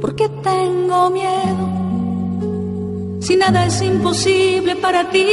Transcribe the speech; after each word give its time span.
porque 0.00 0.28
tengo 0.42 1.10
miedo. 1.10 1.68
Si 3.20 3.36
nada 3.36 3.66
es 3.66 3.82
imposible 3.82 4.76
para 4.76 5.10
ti, 5.10 5.24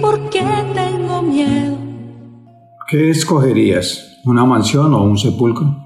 ¿por 0.00 0.28
qué 0.30 0.42
tengo 0.74 1.22
miedo? 1.22 1.76
¿Qué 2.88 3.10
escogerías? 3.10 4.20
¿Una 4.24 4.44
mansión 4.44 4.92
o 4.94 5.02
un 5.04 5.16
sepulcro? 5.16 5.76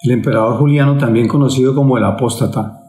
El 0.00 0.10
emperador 0.10 0.58
Juliano, 0.58 0.98
también 0.98 1.28
conocido 1.28 1.74
como 1.74 1.96
el 1.96 2.04
apóstata, 2.04 2.82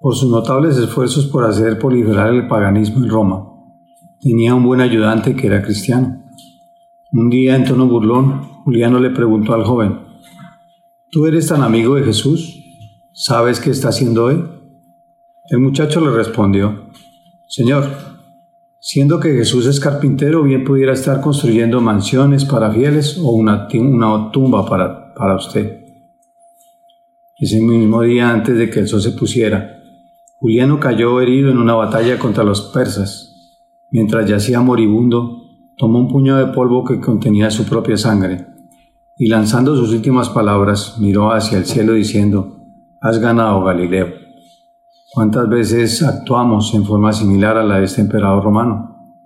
por 0.00 0.14
sus 0.16 0.30
notables 0.30 0.76
esfuerzos 0.76 1.26
por 1.26 1.44
hacer 1.44 1.78
proliferar 1.78 2.34
el 2.34 2.48
paganismo 2.48 3.04
en 3.04 3.10
Roma, 3.10 3.48
tenía 4.20 4.54
un 4.54 4.64
buen 4.64 4.80
ayudante 4.80 5.36
que 5.36 5.46
era 5.46 5.62
cristiano. 5.62 6.22
Un 7.12 7.28
día, 7.28 7.54
en 7.56 7.64
tono 7.64 7.86
burlón, 7.86 8.42
Juliano 8.64 8.98
le 8.98 9.10
preguntó 9.10 9.54
al 9.54 9.64
joven, 9.64 10.00
¿Tú 11.10 11.26
eres 11.26 11.48
tan 11.48 11.62
amigo 11.62 11.96
de 11.96 12.04
Jesús? 12.04 12.61
¿Sabes 13.14 13.60
qué 13.60 13.68
está 13.68 13.90
haciendo 13.90 14.24
hoy? 14.24 14.42
El 15.50 15.58
muchacho 15.58 16.00
le 16.00 16.10
respondió, 16.12 16.86
Señor, 17.46 17.84
siendo 18.80 19.20
que 19.20 19.34
Jesús 19.34 19.66
es 19.66 19.80
carpintero, 19.80 20.42
bien 20.42 20.64
pudiera 20.64 20.94
estar 20.94 21.20
construyendo 21.20 21.82
mansiones 21.82 22.46
para 22.46 22.70
fieles 22.70 23.18
o 23.18 23.32
una, 23.32 23.68
tumba 23.68 24.64
para, 24.64 25.12
para 25.12 25.36
usted. 25.36 25.84
Ese 27.38 27.60
mismo 27.60 28.00
día, 28.00 28.30
antes 28.30 28.56
de 28.56 28.70
que 28.70 28.80
el 28.80 28.88
sol 28.88 29.02
se 29.02 29.10
pusiera, 29.10 29.82
Juliano 30.40 30.80
cayó 30.80 31.20
herido 31.20 31.50
en 31.50 31.58
una 31.58 31.74
batalla 31.74 32.18
contra 32.18 32.44
los 32.44 32.62
persas. 32.72 33.60
Mientras 33.90 34.26
yacía 34.26 34.62
moribundo, 34.62 35.50
tomó 35.76 35.98
un 35.98 36.08
puño 36.08 36.38
de 36.38 36.46
polvo 36.54 36.82
que 36.82 36.98
contenía 36.98 37.50
su 37.50 37.66
propia 37.66 37.98
sangre, 37.98 38.46
y 39.18 39.26
lanzando 39.26 39.76
sus 39.76 39.92
últimas 39.92 40.30
palabras, 40.30 40.96
miró 40.98 41.30
hacia 41.30 41.58
el 41.58 41.66
cielo 41.66 41.92
diciendo, 41.92 42.61
Has 43.04 43.18
ganado, 43.18 43.64
Galileo. 43.64 44.14
¿Cuántas 45.12 45.48
veces 45.48 46.04
actuamos 46.04 46.72
en 46.72 46.84
forma 46.84 47.12
similar 47.12 47.56
a 47.56 47.64
la 47.64 47.80
de 47.80 47.86
este 47.86 48.00
emperador 48.00 48.44
romano? 48.44 49.16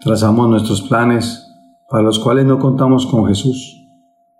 Trazamos 0.00 0.50
nuestros 0.50 0.82
planes 0.82 1.50
para 1.88 2.02
los 2.02 2.18
cuales 2.18 2.44
no 2.44 2.58
contamos 2.58 3.06
con 3.06 3.26
Jesús. 3.26 3.88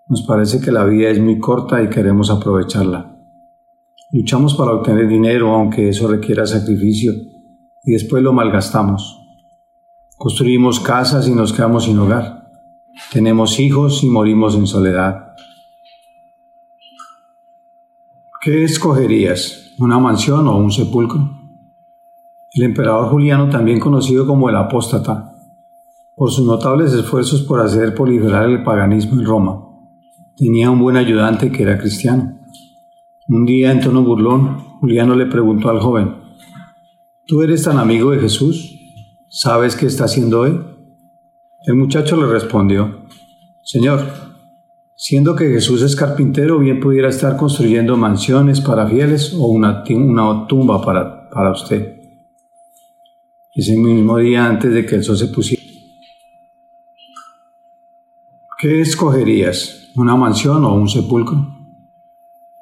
Nos 0.07 0.21
parece 0.21 0.61
que 0.61 0.71
la 0.71 0.85
vida 0.85 1.09
es 1.09 1.19
muy 1.19 1.39
corta 1.39 1.81
y 1.81 1.89
queremos 1.89 2.29
aprovecharla. 2.29 3.17
Luchamos 4.11 4.53
para 4.53 4.73
obtener 4.73 5.07
dinero 5.07 5.55
aunque 5.55 5.89
eso 5.89 6.07
requiera 6.07 6.45
sacrificio 6.45 7.13
y 7.83 7.93
después 7.93 8.21
lo 8.21 8.31
malgastamos. 8.31 9.19
Construimos 10.17 10.79
casas 10.79 11.27
y 11.27 11.31
nos 11.33 11.51
quedamos 11.51 11.85
sin 11.85 11.97
hogar. 11.97 12.47
Tenemos 13.11 13.59
hijos 13.59 14.03
y 14.03 14.07
morimos 14.07 14.53
en 14.55 14.67
soledad. 14.67 15.32
¿Qué 18.43 18.65
escogerías? 18.65 19.73
¿Una 19.79 19.99
mansión 19.99 20.45
o 20.49 20.57
un 20.57 20.69
sepulcro? 20.69 21.31
El 22.51 22.63
emperador 22.63 23.09
Juliano, 23.09 23.47
también 23.47 23.79
conocido 23.79 24.27
como 24.27 24.49
el 24.49 24.57
apóstata, 24.57 25.33
por 26.13 26.29
sus 26.29 26.45
notables 26.45 26.91
esfuerzos 26.91 27.43
por 27.43 27.61
hacer 27.61 27.95
proliferar 27.95 28.49
el 28.49 28.61
paganismo 28.61 29.13
en 29.13 29.25
Roma, 29.25 29.63
tenía 30.35 30.69
un 30.69 30.81
buen 30.81 30.97
ayudante 30.97 31.53
que 31.53 31.63
era 31.63 31.77
cristiano. 31.77 32.37
Un 33.29 33.45
día, 33.45 33.71
en 33.71 33.79
tono 33.79 34.03
burlón, 34.03 34.57
Juliano 34.81 35.15
le 35.15 35.27
preguntó 35.27 35.69
al 35.69 35.79
joven, 35.79 36.13
¿Tú 37.25 37.43
eres 37.43 37.63
tan 37.63 37.77
amigo 37.77 38.11
de 38.11 38.19
Jesús? 38.19 38.77
¿Sabes 39.29 39.77
qué 39.77 39.85
está 39.85 40.03
haciendo 40.03 40.41
hoy? 40.41 40.59
El 41.65 41.75
muchacho 41.75 42.17
le 42.17 42.29
respondió, 42.29 43.05
Señor, 43.61 44.32
siendo 45.05 45.35
que 45.35 45.49
Jesús 45.49 45.81
es 45.81 45.97
carpintero, 45.97 46.59
bien 46.59 46.79
pudiera 46.79 47.09
estar 47.09 47.35
construyendo 47.35 47.97
mansiones 47.97 48.61
para 48.61 48.87
fieles 48.87 49.33
o 49.33 49.47
una, 49.47 49.83
tumba 49.83 50.81
para, 50.81 51.51
usted. 51.51 51.97
Ese 53.53 53.75
mismo 53.75 54.15
día 54.15 54.45
antes 54.45 54.73
de 54.73 54.85
que 54.85 54.95
el 54.95 55.03
se 55.03 55.27
pusiera. 55.27 55.61
¿Qué 58.57 58.79
escogerías? 58.79 59.89
¿Una 59.97 60.15
mansión 60.15 60.63
o 60.63 60.73
un 60.73 60.87
sepulcro? 60.87 61.49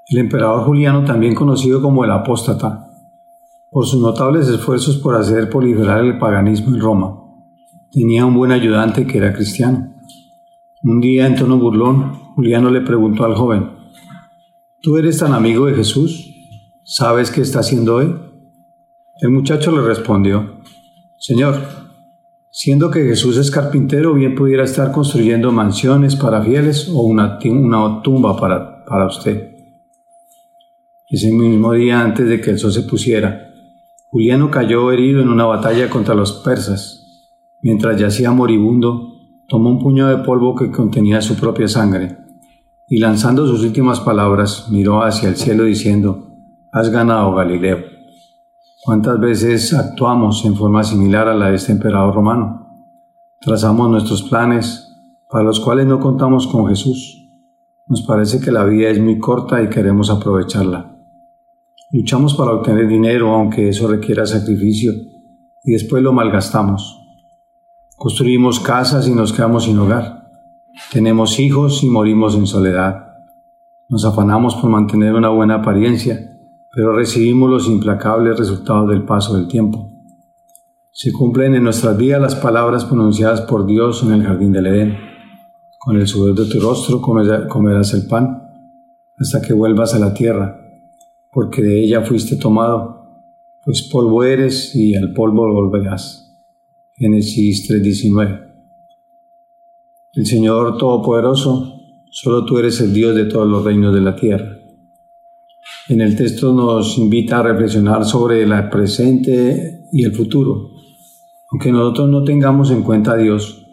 El 0.07 0.17
emperador 0.17 0.65
Juliano, 0.65 1.05
también 1.05 1.35
conocido 1.35 1.79
como 1.79 2.03
el 2.03 2.09
apóstata, 2.09 2.87
por 3.69 3.85
sus 3.85 4.01
notables 4.01 4.47
esfuerzos 4.47 4.97
por 4.97 5.15
hacer 5.15 5.47
proliferar 5.47 6.03
el 6.03 6.17
paganismo 6.17 6.73
en 6.75 6.81
Roma, 6.81 7.19
tenía 7.91 8.25
un 8.25 8.33
buen 8.33 8.51
ayudante 8.51 9.05
que 9.05 9.19
era 9.19 9.31
cristiano. 9.31 9.93
Un 10.81 10.99
día, 10.99 11.27
en 11.27 11.35
tono 11.35 11.59
burlón, 11.59 12.20
Juliano 12.35 12.69
le 12.69 12.81
preguntó 12.81 13.25
al 13.25 13.35
joven, 13.35 13.81
¿Tú 14.81 14.97
eres 14.97 15.19
tan 15.19 15.33
amigo 15.33 15.67
de 15.67 15.75
Jesús? 15.75 16.33
¿Sabes 16.83 17.29
qué 17.29 17.41
está 17.41 17.59
haciendo 17.59 17.97
hoy? 17.97 18.15
El 19.19 19.29
muchacho 19.29 19.71
le 19.71 19.81
respondió, 19.81 20.59
Señor, 21.19 21.55
siendo 22.49 22.89
que 22.89 23.03
Jesús 23.03 23.37
es 23.37 23.51
carpintero, 23.51 24.15
bien 24.15 24.33
pudiera 24.33 24.63
estar 24.63 24.91
construyendo 24.91 25.51
mansiones 25.51 26.15
para 26.15 26.41
fieles 26.41 26.89
o 26.89 27.03
una, 27.03 27.37
una 27.45 28.01
tumba 28.01 28.35
para, 28.35 28.83
para 28.85 29.05
usted. 29.05 29.51
Ese 31.07 31.31
mismo 31.31 31.73
día, 31.73 32.01
antes 32.01 32.27
de 32.27 32.41
que 32.41 32.49
el 32.49 32.57
sol 32.57 32.71
se 32.71 32.81
pusiera, 32.81 33.51
Juliano 34.09 34.49
cayó 34.49 34.91
herido 34.91 35.21
en 35.21 35.29
una 35.29 35.45
batalla 35.45 35.91
contra 35.91 36.15
los 36.15 36.41
persas. 36.43 37.29
Mientras 37.61 37.99
yacía 37.99 38.31
moribundo, 38.31 39.13
tomó 39.47 39.69
un 39.69 39.79
puño 39.79 40.07
de 40.07 40.23
polvo 40.23 40.55
que 40.55 40.71
contenía 40.71 41.21
su 41.21 41.35
propia 41.35 41.67
sangre, 41.67 42.17
y 42.91 42.97
lanzando 42.97 43.47
sus 43.47 43.63
últimas 43.63 44.01
palabras, 44.01 44.67
miró 44.69 45.01
hacia 45.01 45.29
el 45.29 45.37
cielo 45.37 45.63
diciendo, 45.63 46.27
Has 46.73 46.89
ganado, 46.89 47.33
Galileo. 47.33 47.77
¿Cuántas 48.83 49.17
veces 49.17 49.73
actuamos 49.73 50.43
en 50.43 50.57
forma 50.57 50.83
similar 50.83 51.29
a 51.29 51.33
la 51.33 51.51
de 51.51 51.55
este 51.55 51.71
emperador 51.71 52.13
romano? 52.13 52.67
Trazamos 53.39 53.89
nuestros 53.89 54.23
planes 54.23 54.93
para 55.29 55.45
los 55.45 55.61
cuales 55.61 55.85
no 55.85 56.01
contamos 56.01 56.47
con 56.47 56.67
Jesús. 56.67 57.29
Nos 57.87 58.01
parece 58.01 58.41
que 58.41 58.51
la 58.51 58.65
vida 58.65 58.89
es 58.89 58.99
muy 58.99 59.19
corta 59.19 59.63
y 59.63 59.69
queremos 59.69 60.09
aprovecharla. 60.09 60.93
Luchamos 61.93 62.33
para 62.33 62.51
obtener 62.51 62.89
dinero 62.89 63.33
aunque 63.33 63.69
eso 63.69 63.87
requiera 63.87 64.25
sacrificio 64.25 64.91
y 65.63 65.71
después 65.71 66.03
lo 66.03 66.11
malgastamos. 66.11 66.99
Construimos 67.95 68.59
casas 68.59 69.07
y 69.07 69.15
nos 69.15 69.31
quedamos 69.31 69.63
sin 69.63 69.79
hogar. 69.79 70.20
Tenemos 70.91 71.39
hijos 71.39 71.83
y 71.83 71.89
morimos 71.89 72.35
en 72.35 72.47
soledad. 72.47 73.07
Nos 73.89 74.05
afanamos 74.05 74.55
por 74.55 74.69
mantener 74.69 75.13
una 75.13 75.29
buena 75.29 75.55
apariencia, 75.55 76.37
pero 76.73 76.95
recibimos 76.95 77.49
los 77.49 77.67
implacables 77.67 78.39
resultados 78.39 78.89
del 78.89 79.03
paso 79.03 79.35
del 79.35 79.47
tiempo. 79.47 79.91
Se 80.91 81.11
cumplen 81.11 81.55
en 81.55 81.63
nuestras 81.63 81.97
vidas 81.97 82.21
las 82.21 82.35
palabras 82.35 82.85
pronunciadas 82.85 83.41
por 83.41 83.65
Dios 83.65 84.03
en 84.03 84.11
el 84.11 84.23
jardín 84.23 84.51
del 84.51 84.67
Edén. 84.67 84.97
Con 85.79 85.97
el 85.97 86.07
sudor 86.07 86.35
de 86.35 86.45
tu 86.45 86.59
rostro 86.59 87.01
comerás 87.01 87.93
el 87.93 88.07
pan 88.07 88.43
hasta 89.17 89.41
que 89.41 89.53
vuelvas 89.53 89.93
a 89.93 89.99
la 89.99 90.13
tierra, 90.13 90.59
porque 91.31 91.61
de 91.61 91.83
ella 91.83 92.01
fuiste 92.01 92.35
tomado, 92.37 93.25
pues 93.63 93.83
polvo 93.83 94.23
eres 94.23 94.75
y 94.75 94.95
al 94.95 95.13
polvo 95.13 95.51
volverás. 95.51 96.39
Génesis 96.97 97.67
3:19. 97.67 98.50
El 100.21 100.27
Señor 100.27 100.77
Todopoderoso, 100.77 101.81
solo 102.11 102.45
tú 102.45 102.59
eres 102.59 102.79
el 102.79 102.93
Dios 102.93 103.15
de 103.15 103.25
todos 103.25 103.47
los 103.47 103.65
reinos 103.65 103.91
de 103.91 104.01
la 104.01 104.15
tierra. 104.15 104.55
En 105.89 105.99
el 105.99 106.15
texto 106.15 106.53
nos 106.53 106.99
invita 106.99 107.39
a 107.39 107.41
reflexionar 107.41 108.05
sobre 108.05 108.43
el 108.43 108.69
presente 108.69 109.87
y 109.91 110.03
el 110.03 110.13
futuro. 110.13 110.73
Aunque 111.49 111.71
nosotros 111.71 112.07
no 112.09 112.23
tengamos 112.23 112.69
en 112.69 112.83
cuenta 112.83 113.13
a 113.13 113.17
Dios, 113.17 113.65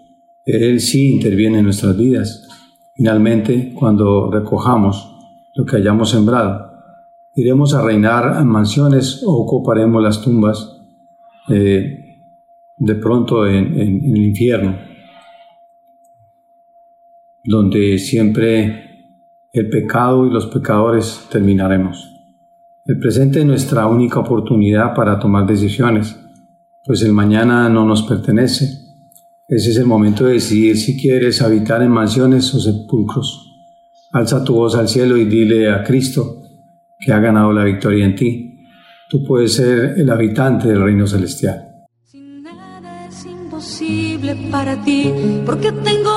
Él 0.47 0.81
sí 0.81 1.16
interviene 1.16 1.59
en 1.59 1.64
nuestras 1.64 1.98
vidas. 1.98 2.48
Finalmente, 2.94 3.75
cuando 3.75 4.30
recojamos 4.30 5.19
lo 5.54 5.66
que 5.66 5.76
hayamos 5.76 6.09
sembrado, 6.09 6.70
iremos 7.34 7.75
a 7.75 7.82
reinar 7.82 8.41
en 8.41 8.48
mansiones 8.48 9.22
o 9.22 9.34
ocuparemos 9.34 10.03
las 10.03 10.22
tumbas 10.22 10.80
eh, 11.50 12.22
de 12.78 12.95
pronto 12.95 13.47
en, 13.47 13.78
el 13.78 14.16
infierno, 14.16 14.87
donde 17.48 17.98
siempre 17.98 19.09
el 19.53 19.71
pecado 19.71 20.27
y 20.27 20.30
los 20.30 20.47
pecadores 20.47 21.27
terminaremos. 21.30 22.09
El 22.84 22.98
presente 22.98 23.41
es 23.41 23.47
nuestra 23.47 23.86
única 23.86 24.21
oportunidad 24.21 24.95
para 24.95 25.18
tomar 25.18 25.47
decisiones, 25.47 26.16
pues 26.84 27.03
el 27.03 27.12
mañana 27.12 27.68
no 27.68 27.84
nos 27.84 28.03
pertenece. 28.03 28.66
Ese 29.48 29.71
es 29.71 29.77
el 29.78 29.86
momento 29.86 30.27
de 30.27 30.34
decidir 30.34 30.77
si 30.77 31.00
quieres 31.00 31.41
habitar 31.41 31.83
en 31.83 31.91
mansiones 31.91 32.54
o 32.54 32.60
sepulcros. 32.60 33.47
Alza 34.12 34.45
tu 34.45 34.54
voz 34.54 34.74
al 34.77 34.89
cielo 34.89 35.16
y 35.16 35.24
dile 35.24 35.71
a 35.71 35.83
Cristo 35.84 36.42
que 37.00 37.12
ha 37.12 37.18
ganado 37.18 37.53
la 37.53 37.65
victoria 37.65 38.04
en 38.04 38.15
ti. 38.15 38.60
Tú 39.09 39.24
puedes 39.24 39.54
ser 39.54 39.95
el 39.98 40.10
habitante 40.10 40.68
del 40.68 40.83
reino 40.83 41.06
celestial 41.06 41.68
para 44.50 44.77
ti, 44.84 45.12
porque 45.45 45.72
tengo. 45.72 46.09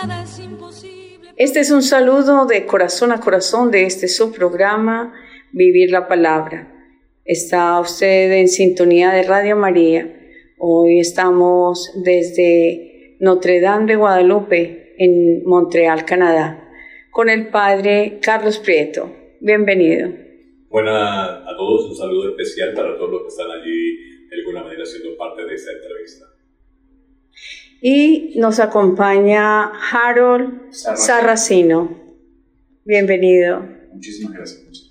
Si 0.00 0.06
nada 0.06 0.22
es 0.22 0.38
imposible. 0.38 1.30
Este 1.36 1.60
es 1.60 1.70
un 1.70 1.82
saludo 1.82 2.46
de 2.46 2.66
corazón 2.66 3.10
a 3.10 3.20
corazón 3.20 3.70
de 3.70 3.84
este 3.84 4.06
su 4.06 4.32
programa, 4.32 5.12
Vivir 5.52 5.90
la 5.90 6.06
Palabra. 6.06 6.72
Está 7.24 7.80
usted 7.80 8.30
en 8.32 8.48
sintonía 8.48 9.10
de 9.10 9.24
Radio 9.24 9.56
María. 9.56 10.14
Hoy 10.58 11.00
estamos 11.00 11.90
desde 12.04 13.16
Notre 13.20 13.60
Dame 13.60 13.86
de 13.86 13.96
Guadalupe, 13.96 14.94
en 14.98 15.44
Montreal, 15.44 16.04
Canadá, 16.04 16.68
con 17.10 17.28
el 17.28 17.48
Padre 17.48 18.18
Carlos 18.22 18.58
Prieto. 18.58 19.12
Bienvenido. 19.40 20.10
Buenas 20.68 20.94
a 20.96 21.56
todos, 21.56 21.90
un 21.90 21.96
saludo 21.96 22.30
especial 22.30 22.72
para 22.74 22.96
todos 22.96 23.10
los 23.10 23.22
que 23.22 23.28
están 23.28 23.50
allí 23.50 24.28
de 24.28 24.36
alguna 24.36 24.62
manera 24.62 24.84
siendo 24.84 25.16
parte 25.16 25.44
de 25.44 25.54
esta 25.54 25.72
entrevista. 25.72 26.27
Y 27.80 28.32
nos 28.36 28.58
acompaña 28.58 29.70
Harold 29.92 30.72
Sarracino. 30.72 31.96
Bienvenido. 32.84 33.64
Muchísimas 33.94 34.32
gracias. 34.34 34.90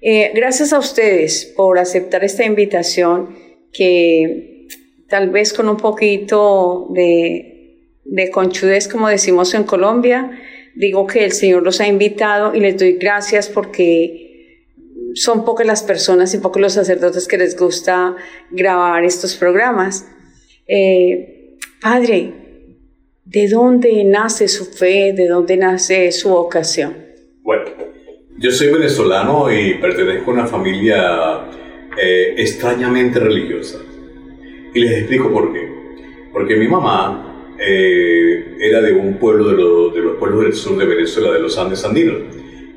Eh, 0.00 0.32
gracias 0.34 0.72
a 0.72 0.80
ustedes 0.80 1.52
por 1.56 1.78
aceptar 1.78 2.24
esta 2.24 2.44
invitación 2.44 3.36
que 3.72 4.66
tal 5.08 5.30
vez 5.30 5.52
con 5.52 5.68
un 5.68 5.76
poquito 5.76 6.88
de, 6.92 8.00
de 8.04 8.30
conchudez, 8.30 8.88
como 8.88 9.06
decimos 9.08 9.54
en 9.54 9.62
Colombia, 9.62 10.32
digo 10.74 11.06
que 11.06 11.24
el 11.24 11.30
Señor 11.30 11.62
los 11.62 11.80
ha 11.80 11.86
invitado 11.86 12.52
y 12.52 12.58
les 12.58 12.78
doy 12.78 12.94
gracias 12.94 13.48
porque 13.48 14.66
son 15.14 15.44
pocas 15.44 15.66
las 15.68 15.84
personas 15.84 16.34
y 16.34 16.38
pocos 16.38 16.60
los 16.60 16.72
sacerdotes 16.72 17.28
que 17.28 17.38
les 17.38 17.56
gusta 17.56 18.16
grabar 18.50 19.04
estos 19.04 19.36
programas. 19.36 20.08
Eh, 20.66 21.41
Padre, 21.82 22.32
¿de 23.24 23.48
dónde 23.48 24.04
nace 24.04 24.46
su 24.46 24.66
fe? 24.66 25.12
¿De 25.16 25.26
dónde 25.26 25.56
nace 25.56 26.12
su 26.12 26.28
vocación? 26.28 26.94
Bueno, 27.42 27.64
yo 28.38 28.52
soy 28.52 28.68
venezolano 28.68 29.52
y 29.52 29.74
pertenezco 29.80 30.30
a 30.30 30.34
una 30.34 30.46
familia 30.46 31.40
eh, 32.00 32.34
extrañamente 32.36 33.18
religiosa. 33.18 33.78
Y 34.72 34.78
les 34.78 34.92
explico 34.98 35.32
por 35.32 35.52
qué. 35.52 35.68
Porque 36.32 36.54
mi 36.54 36.68
mamá 36.68 37.56
eh, 37.58 38.58
era 38.60 38.80
de 38.80 38.92
un 38.92 39.14
pueblo 39.14 39.48
de, 39.48 39.56
de, 39.98 40.06
los 40.06 40.18
pueblos 40.18 40.44
del 40.44 40.54
sur 40.54 40.78
de 40.78 40.86
Venezuela, 40.86 41.32
de 41.32 41.40
los 41.40 41.58
Andes 41.58 41.84
andinos. 41.84 42.18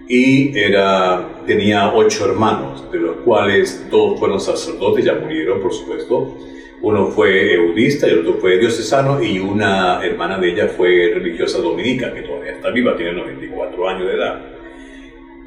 Y 0.10 0.58
era, 0.58 1.44
tenía 1.46 1.94
ocho 1.94 2.26
hermanos, 2.26 2.92
de 2.92 2.98
los 2.98 3.18
cuales 3.18 3.86
todos 3.92 4.20
fueron 4.20 4.40
sacerdotes, 4.40 5.06
ya 5.06 5.14
murieron, 5.14 5.62
por 5.62 5.72
supuesto 5.72 6.55
uno 6.86 7.08
fue 7.08 7.56
eudista 7.56 8.08
y 8.08 8.12
el 8.12 8.20
otro 8.20 8.36
fue 8.36 8.60
diocesano 8.60 9.22
y 9.22 9.40
una 9.40 10.06
hermana 10.06 10.38
de 10.38 10.52
ella 10.52 10.68
fue 10.68 11.12
religiosa 11.16 11.58
dominica, 11.58 12.14
que 12.14 12.22
todavía 12.22 12.52
está 12.52 12.70
viva, 12.70 12.96
tiene 12.96 13.14
94 13.14 13.90
años 13.90 14.08
de 14.08 14.14
edad. 14.14 14.42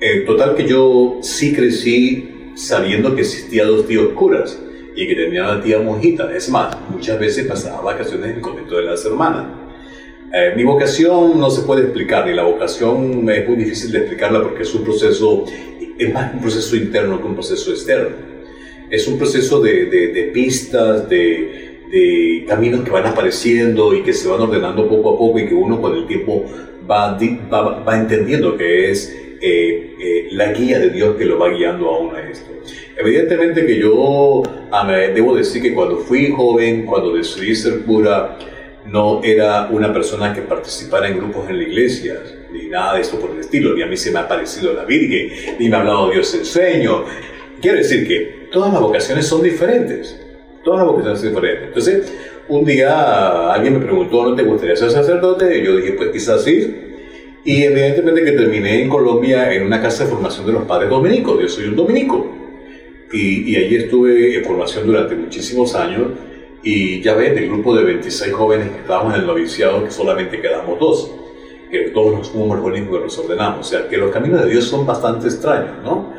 En 0.00 0.26
total 0.26 0.56
que 0.56 0.66
yo 0.66 1.20
sí 1.22 1.54
crecí 1.54 2.52
sabiendo 2.56 3.14
que 3.14 3.20
existía 3.20 3.66
dos 3.66 3.86
tíos 3.86 4.14
curas 4.14 4.60
y 4.96 5.06
que 5.06 5.14
tenía 5.14 5.44
una 5.44 5.62
tía 5.62 5.78
monjita. 5.78 6.34
Es 6.34 6.48
más, 6.48 6.76
muchas 6.90 7.20
veces 7.20 7.46
pasaba 7.46 7.82
vacaciones 7.82 8.30
en 8.30 8.36
el 8.38 8.40
convento 8.40 8.76
de 8.76 8.82
las 8.82 9.04
hermanas. 9.04 9.46
Eh, 10.34 10.54
mi 10.56 10.64
vocación 10.64 11.38
no 11.38 11.50
se 11.50 11.62
puede 11.62 11.82
explicar 11.82 12.28
y 12.28 12.34
la 12.34 12.42
vocación 12.42 13.30
es 13.30 13.48
muy 13.48 13.56
difícil 13.56 13.92
de 13.92 13.98
explicarla 13.98 14.42
porque 14.42 14.64
es 14.64 14.74
un 14.74 14.82
proceso, 14.82 15.44
es 15.98 16.12
más 16.12 16.34
un 16.34 16.40
proceso 16.40 16.74
interno 16.74 17.20
que 17.20 17.28
un 17.28 17.34
proceso 17.34 17.70
externo 17.70 18.27
es 18.90 19.06
un 19.06 19.18
proceso 19.18 19.60
de, 19.60 19.86
de, 19.86 20.30
pistas, 20.32 21.08
de, 21.08 21.80
de, 21.90 22.44
caminos 22.46 22.82
que 22.82 22.90
van 22.90 23.06
apareciendo 23.06 23.94
y 23.94 24.02
que 24.02 24.12
se 24.12 24.28
van 24.28 24.40
ordenando 24.40 24.88
poco 24.88 25.14
a 25.14 25.18
poco 25.18 25.38
y 25.38 25.46
que 25.46 25.54
uno 25.54 25.80
con 25.80 25.94
el 25.94 26.06
tiempo 26.06 26.44
va, 26.90 27.18
va, 27.52 27.82
va 27.82 27.98
entendiendo 27.98 28.56
que 28.56 28.90
es 28.90 29.14
eh, 29.40 29.94
eh, 30.00 30.28
la 30.32 30.52
guía 30.52 30.80
de 30.80 30.90
Dios 30.90 31.16
que 31.16 31.24
lo 31.24 31.38
va 31.38 31.48
guiando 31.50 31.88
a 31.88 31.98
uno 31.98 32.16
a 32.16 32.22
esto. 32.22 32.50
Evidentemente 32.96 33.64
que 33.64 33.78
yo 33.78 34.42
debo 35.14 35.36
decir 35.36 35.62
que 35.62 35.72
cuando 35.72 35.98
fui 35.98 36.32
joven, 36.32 36.84
cuando 36.84 37.14
decidí 37.14 37.54
ser 37.54 37.84
cura, 37.84 38.36
no 38.86 39.22
era 39.22 39.68
una 39.70 39.92
persona 39.92 40.32
que 40.34 40.42
participara 40.42 41.08
en 41.08 41.18
grupos 41.18 41.48
en 41.48 41.58
la 41.58 41.62
iglesia, 41.62 42.14
ni 42.50 42.66
nada 42.66 42.94
de 42.94 43.02
eso 43.02 43.20
por 43.20 43.30
el 43.30 43.40
estilo, 43.40 43.74
ni 43.74 43.82
a 43.82 43.86
mí 43.86 43.96
se 43.96 44.10
me 44.10 44.18
ha 44.18 44.26
parecido 44.26 44.72
la 44.72 44.84
Virgen, 44.84 45.56
ni 45.58 45.68
me 45.68 45.76
ha 45.76 45.80
hablado 45.80 46.10
Dios 46.10 46.34
en 46.34 46.44
sueño. 46.44 47.04
Quiero 47.60 47.78
decir 47.78 48.06
que 48.06 48.48
todas 48.52 48.72
las 48.72 48.80
vocaciones 48.80 49.26
son 49.26 49.42
diferentes. 49.42 50.20
Todas 50.62 50.80
las 50.80 50.88
vocaciones 50.88 51.20
son 51.20 51.28
diferentes. 51.30 51.68
Entonces, 51.68 52.12
un 52.48 52.64
día 52.64 53.52
alguien 53.52 53.74
me 53.74 53.84
preguntó, 53.84 54.24
¿no 54.24 54.34
te 54.34 54.42
gustaría 54.42 54.76
ser 54.76 54.90
sacerdote? 54.90 55.58
Y 55.58 55.64
yo 55.64 55.76
dije, 55.76 55.92
pues 55.92 56.10
quizás 56.10 56.44
sí. 56.44 56.76
Y 57.44 57.62
evidentemente 57.64 58.24
que 58.24 58.32
terminé 58.32 58.82
en 58.82 58.88
Colombia 58.88 59.52
en 59.52 59.66
una 59.66 59.80
casa 59.80 60.04
de 60.04 60.10
formación 60.10 60.46
de 60.46 60.52
los 60.52 60.64
padres 60.64 60.90
dominicos. 60.90 61.40
Yo 61.40 61.48
soy 61.48 61.64
un 61.66 61.76
dominico. 61.76 62.26
Y, 63.12 63.52
y 63.52 63.56
allí 63.56 63.76
estuve 63.76 64.36
en 64.36 64.44
formación 64.44 64.86
durante 64.86 65.14
muchísimos 65.14 65.74
años. 65.74 66.08
Y 66.62 67.00
ya 67.00 67.14
ven, 67.14 67.34
del 67.34 67.48
grupo 67.48 67.74
de 67.74 67.84
26 67.84 68.32
jóvenes 68.32 68.70
que 68.70 68.78
estábamos 68.78 69.14
en 69.14 69.20
el 69.20 69.26
noviciado, 69.26 69.84
que 69.84 69.90
solamente 69.90 70.40
quedamos 70.40 70.78
dos. 70.78 71.12
Que 71.70 71.90
todos 71.90 72.18
nos 72.18 72.30
fuimos 72.30 72.60
únicos 72.60 72.98
que 72.98 73.04
nos 73.04 73.18
ordenamos. 73.18 73.66
O 73.66 73.70
sea, 73.70 73.88
que 73.88 73.96
los 73.96 74.10
caminos 74.10 74.44
de 74.44 74.50
Dios 74.50 74.64
son 74.64 74.86
bastante 74.86 75.26
extraños, 75.26 75.82
¿no? 75.82 76.12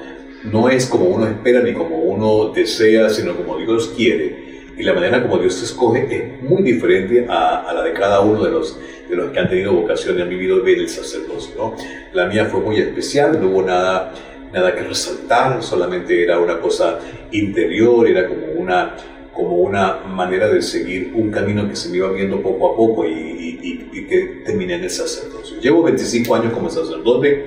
No 0.44 0.70
es 0.70 0.86
como 0.86 1.06
uno 1.06 1.28
espera 1.28 1.62
ni 1.62 1.74
como 1.74 1.98
uno 1.98 2.52
desea, 2.54 3.10
sino 3.10 3.36
como 3.36 3.58
Dios 3.58 3.94
quiere. 3.96 4.50
Y 4.78 4.84
la 4.84 4.94
manera 4.94 5.22
como 5.22 5.38
Dios 5.38 5.62
escoge 5.62 6.08
es 6.10 6.42
muy 6.42 6.64
diferente 6.64 7.26
a, 7.28 7.70
la 7.74 7.84
de 7.84 7.92
cada 7.92 8.22
uno 8.22 8.44
de 8.46 8.52
los, 8.52 8.80
de 9.10 9.16
los 9.16 9.32
que 9.32 9.40
han 9.40 9.50
tenido 9.50 9.74
vocación 9.74 10.18
y 10.18 10.22
han 10.22 10.30
vivido 10.30 10.62
bien 10.64 10.80
el 10.80 10.88
sacerdocio. 10.88 11.54
¿no? 11.58 11.76
La 12.14 12.28
mía 12.28 12.46
fue 12.46 12.62
muy 12.62 12.78
especial, 12.78 13.42
no 13.42 13.50
hubo 13.50 13.64
nada, 13.64 14.14
nada 14.54 14.74
que 14.74 14.82
resaltar, 14.84 15.62
solamente 15.62 16.24
era 16.24 16.40
una 16.40 16.62
cosa 16.62 17.00
interior, 17.32 18.08
era 18.08 18.26
como 18.30 18.46
una, 18.56 18.96
como 19.34 19.58
una 19.58 19.98
manera 19.98 20.48
de 20.48 20.62
seguir 20.62 21.12
un 21.14 21.30
camino 21.30 21.68
que 21.68 21.76
se 21.76 21.90
me 21.90 21.98
iba 21.98 22.10
viendo 22.14 22.42
poco 22.42 22.72
a 22.72 22.76
poco 22.78 23.06
y, 23.06 23.60
y, 23.62 24.06
que 24.08 24.44
terminé 24.46 24.76
en 24.76 24.86
el 24.86 24.90
sacerdocio. 24.90 25.60
Llevo 25.60 25.84
25 25.84 26.34
años 26.34 26.54
como 26.54 26.68
sacerdote. 26.68 27.46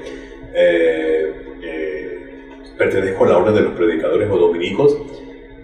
Eh, 0.54 1.51
pertenezco 2.76 3.24
a 3.24 3.28
la 3.28 3.38
Orden 3.38 3.54
de 3.54 3.60
los 3.62 3.72
Predicadores 3.74 4.30
o 4.30 4.36
Dominicos. 4.36 4.96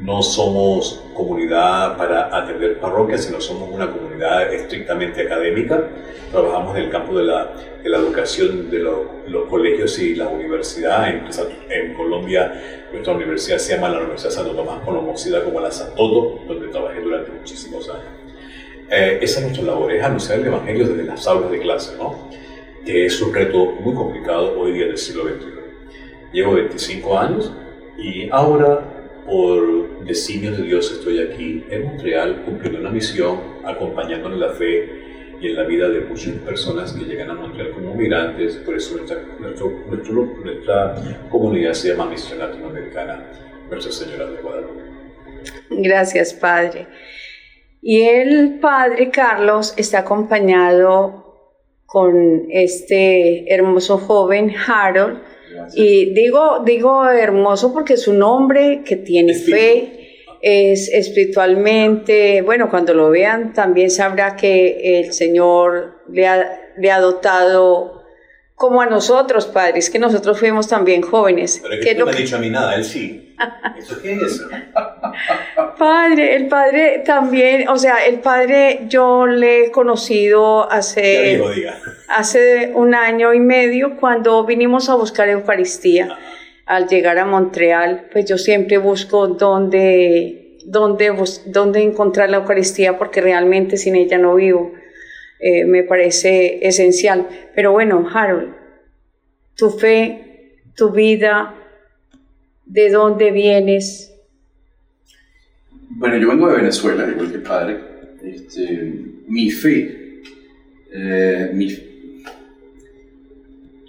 No 0.00 0.22
somos 0.22 1.04
comunidad 1.12 1.96
para 1.96 2.36
atender 2.36 2.78
parroquias, 2.78 3.24
sino 3.24 3.40
somos 3.40 3.68
una 3.70 3.90
comunidad 3.90 4.52
estrictamente 4.52 5.22
académica. 5.22 5.88
Trabajamos 6.30 6.76
en 6.76 6.84
el 6.84 6.90
campo 6.90 7.18
de 7.18 7.24
la, 7.24 7.52
de 7.82 7.88
la 7.88 7.98
educación 7.98 8.70
de 8.70 8.78
los 8.78 9.48
colegios 9.48 9.98
y 9.98 10.14
la 10.14 10.28
universidad. 10.28 11.08
En, 11.08 11.24
en, 11.70 11.94
Colombia, 11.94 12.86
nuestra 12.92 13.14
universidad 13.14 13.58
se 13.58 13.74
llama 13.74 13.88
la 13.88 13.98
Universidad 13.98 14.30
Santo 14.30 14.52
Tomás, 14.52 14.80
conocida 14.84 15.42
como 15.42 15.60
la 15.60 15.70
Santoto, 15.70 16.40
donde 16.46 16.68
trabajé 16.68 17.00
durante 17.00 17.32
muchísimos 17.32 17.88
años. 17.88 18.28
Eh, 18.90 19.18
esa 19.20 19.40
es 19.40 19.46
nuestra 19.46 19.64
labor, 19.64 19.92
es 19.92 20.02
anunciar 20.02 20.38
el 20.38 20.46
Evangelio 20.46 20.88
desde 20.88 21.04
las 21.04 21.26
aulas 21.26 21.50
de 21.50 21.58
clase, 21.58 21.96
¿no? 21.98 22.28
que 22.88 23.04
es 23.04 23.20
un 23.20 23.34
reto 23.34 23.66
muy 23.80 23.94
complicado 23.94 24.58
hoy 24.58 24.72
día 24.72 24.86
del 24.86 24.96
siglo 24.96 25.24
XXI. 25.24 25.57
Llevo 26.32 26.54
25 26.54 27.18
años 27.18 27.52
y 27.96 28.28
ahora, 28.30 29.22
por 29.26 30.04
designio 30.04 30.52
de 30.52 30.62
Dios, 30.62 30.92
estoy 30.92 31.20
aquí 31.20 31.64
en 31.70 31.84
Montreal 31.84 32.42
cumpliendo 32.44 32.80
una 32.80 32.90
misión, 32.90 33.40
acompañando 33.64 34.28
en 34.28 34.40
la 34.40 34.50
fe 34.50 35.08
y 35.40 35.48
en 35.48 35.56
la 35.56 35.64
vida 35.64 35.88
de 35.88 36.00
muchas 36.00 36.34
personas 36.36 36.92
que 36.92 37.04
llegan 37.04 37.30
a 37.30 37.34
Montreal 37.34 37.70
como 37.72 37.94
migrantes. 37.94 38.56
Por 38.56 38.76
eso 38.76 38.96
nuestra, 38.96 39.22
nuestra 40.44 40.94
comunidad 41.30 41.72
se 41.72 41.88
llama 41.88 42.10
Misión 42.10 42.38
Latinoamericana 42.38 43.30
Nuestra 43.70 43.92
Señora 43.92 44.26
de 44.30 44.42
Guadalupe. 44.42 44.82
Gracias, 45.70 46.34
Padre. 46.34 46.86
Y 47.80 48.02
el 48.02 48.58
Padre 48.60 49.10
Carlos 49.10 49.74
está 49.76 50.00
acompañado 50.00 51.24
con 51.86 52.48
este 52.50 53.52
hermoso 53.52 53.98
joven 53.98 54.52
Harold, 54.66 55.22
y 55.74 56.12
digo, 56.12 56.62
digo 56.64 57.08
hermoso 57.08 57.72
porque 57.72 57.94
es 57.94 58.08
un 58.08 58.22
hombre 58.22 58.82
que 58.84 58.96
tiene 58.96 59.34
fe, 59.34 60.26
es 60.40 60.88
espiritualmente, 60.88 62.42
bueno, 62.42 62.70
cuando 62.70 62.94
lo 62.94 63.10
vean 63.10 63.52
también 63.52 63.90
sabrá 63.90 64.36
que 64.36 65.00
el 65.00 65.12
Señor 65.12 66.02
le 66.10 66.26
ha, 66.26 66.60
le 66.76 66.90
ha 66.90 67.00
dotado 67.00 67.97
como 68.58 68.82
a 68.82 68.86
nosotros, 68.86 69.46
padres, 69.46 69.88
que 69.88 70.00
nosotros 70.00 70.38
fuimos 70.40 70.66
también 70.66 71.00
jóvenes. 71.00 71.60
Pero 71.62 71.80
que 71.80 71.94
no 71.94 72.06
me 72.06 72.10
ha 72.10 72.14
dicho 72.16 72.36
a 72.36 72.40
mí 72.40 72.50
nada, 72.50 72.74
él 72.74 72.84
sí. 72.84 73.36
¿Eso 73.78 74.02
qué 74.02 74.14
es 74.14 74.44
Padre, 75.78 76.34
el 76.34 76.48
padre 76.48 77.04
también, 77.06 77.68
o 77.68 77.78
sea, 77.78 78.04
el 78.04 78.18
padre 78.18 78.86
yo 78.88 79.28
le 79.28 79.66
he 79.66 79.70
conocido 79.70 80.68
hace, 80.70 81.40
hace 82.08 82.72
un 82.74 82.96
año 82.96 83.32
y 83.32 83.38
medio 83.38 83.96
cuando 83.96 84.44
vinimos 84.44 84.88
a 84.88 84.96
buscar 84.96 85.28
Eucaristía. 85.28 86.18
Al 86.66 86.88
llegar 86.88 87.18
a 87.18 87.24
Montreal, 87.24 88.08
pues 88.12 88.24
yo 88.26 88.36
siempre 88.38 88.76
busco 88.76 89.28
dónde, 89.28 90.58
dónde, 90.64 91.14
dónde 91.46 91.82
encontrar 91.82 92.28
la 92.28 92.38
Eucaristía 92.38 92.98
porque 92.98 93.20
realmente 93.20 93.76
sin 93.76 93.94
ella 93.94 94.18
no 94.18 94.34
vivo. 94.34 94.72
Eh, 95.40 95.64
me 95.64 95.82
parece 95.82 96.58
esencial. 96.66 97.28
Pero 97.54 97.72
bueno, 97.72 98.08
Harold, 98.12 98.54
tu 99.56 99.70
fe, 99.70 100.54
tu 100.76 100.90
vida, 100.90 101.54
¿de 102.64 102.90
dónde 102.90 103.30
vienes? 103.30 104.14
Bueno, 105.90 106.16
yo 106.18 106.28
vengo 106.28 106.48
de 106.48 106.56
Venezuela, 106.56 107.08
igual 107.08 107.32
que 107.32 107.38
padre. 107.38 107.78
Este, 108.22 108.92
mi 109.26 109.50
fe, 109.50 110.22
eh, 110.92 111.50
mi, 111.54 111.68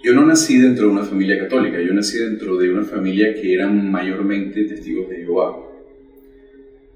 yo 0.02 0.14
no 0.14 0.24
nací 0.24 0.58
dentro 0.58 0.86
de 0.86 0.92
una 0.92 1.04
familia 1.04 1.38
católica, 1.38 1.78
yo 1.80 1.92
nací 1.92 2.18
dentro 2.18 2.56
de 2.56 2.72
una 2.72 2.84
familia 2.84 3.34
que 3.34 3.52
eran 3.52 3.90
mayormente 3.90 4.64
testigos 4.64 5.10
de 5.10 5.16
Jehová. 5.16 5.58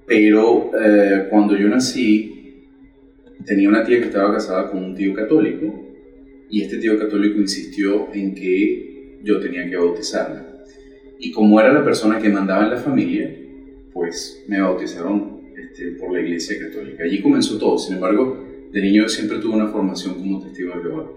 Pero 0.07 0.71
eh, 0.81 1.27
cuando 1.29 1.57
yo 1.57 1.69
nací, 1.69 2.34
tenía 3.45 3.69
una 3.69 3.85
tía 3.85 3.99
que 3.99 4.07
estaba 4.07 4.33
casada 4.33 4.71
con 4.71 4.83
un 4.83 4.95
tío 4.95 5.15
católico 5.15 5.85
y 6.51 6.63
este 6.63 6.79
tío 6.79 6.99
católico 6.99 7.41
insistió 7.41 8.13
en 8.13 8.35
que 8.35 9.19
yo 9.23 9.41
tenía 9.41 9.69
que 9.69 9.77
bautizarme. 9.77 10.41
Y 11.19 11.33
como 11.33 11.59
era 11.61 11.73
la 11.73 11.85
persona 11.85 12.19
que 12.19 12.29
mandaba 12.29 12.65
en 12.65 12.71
la 12.71 12.77
familia, 12.77 13.35
pues 13.93 14.45
me 14.49 14.61
bautizaron 14.61 15.41
este, 15.57 15.93
por 15.93 16.13
la 16.13 16.21
iglesia 16.21 16.59
católica. 16.59 17.05
Allí 17.05 17.23
comenzó 17.23 17.59
todo, 17.59 17.79
sin 17.79 17.95
embargo, 17.95 18.45
de 18.73 18.81
niño 18.81 19.09
siempre 19.09 19.39
tuve 19.39 19.55
una 19.55 19.69
formación 19.69 20.15
como 20.15 20.43
testigo 20.43 20.75
de 20.77 20.83
Jehová. 20.83 21.11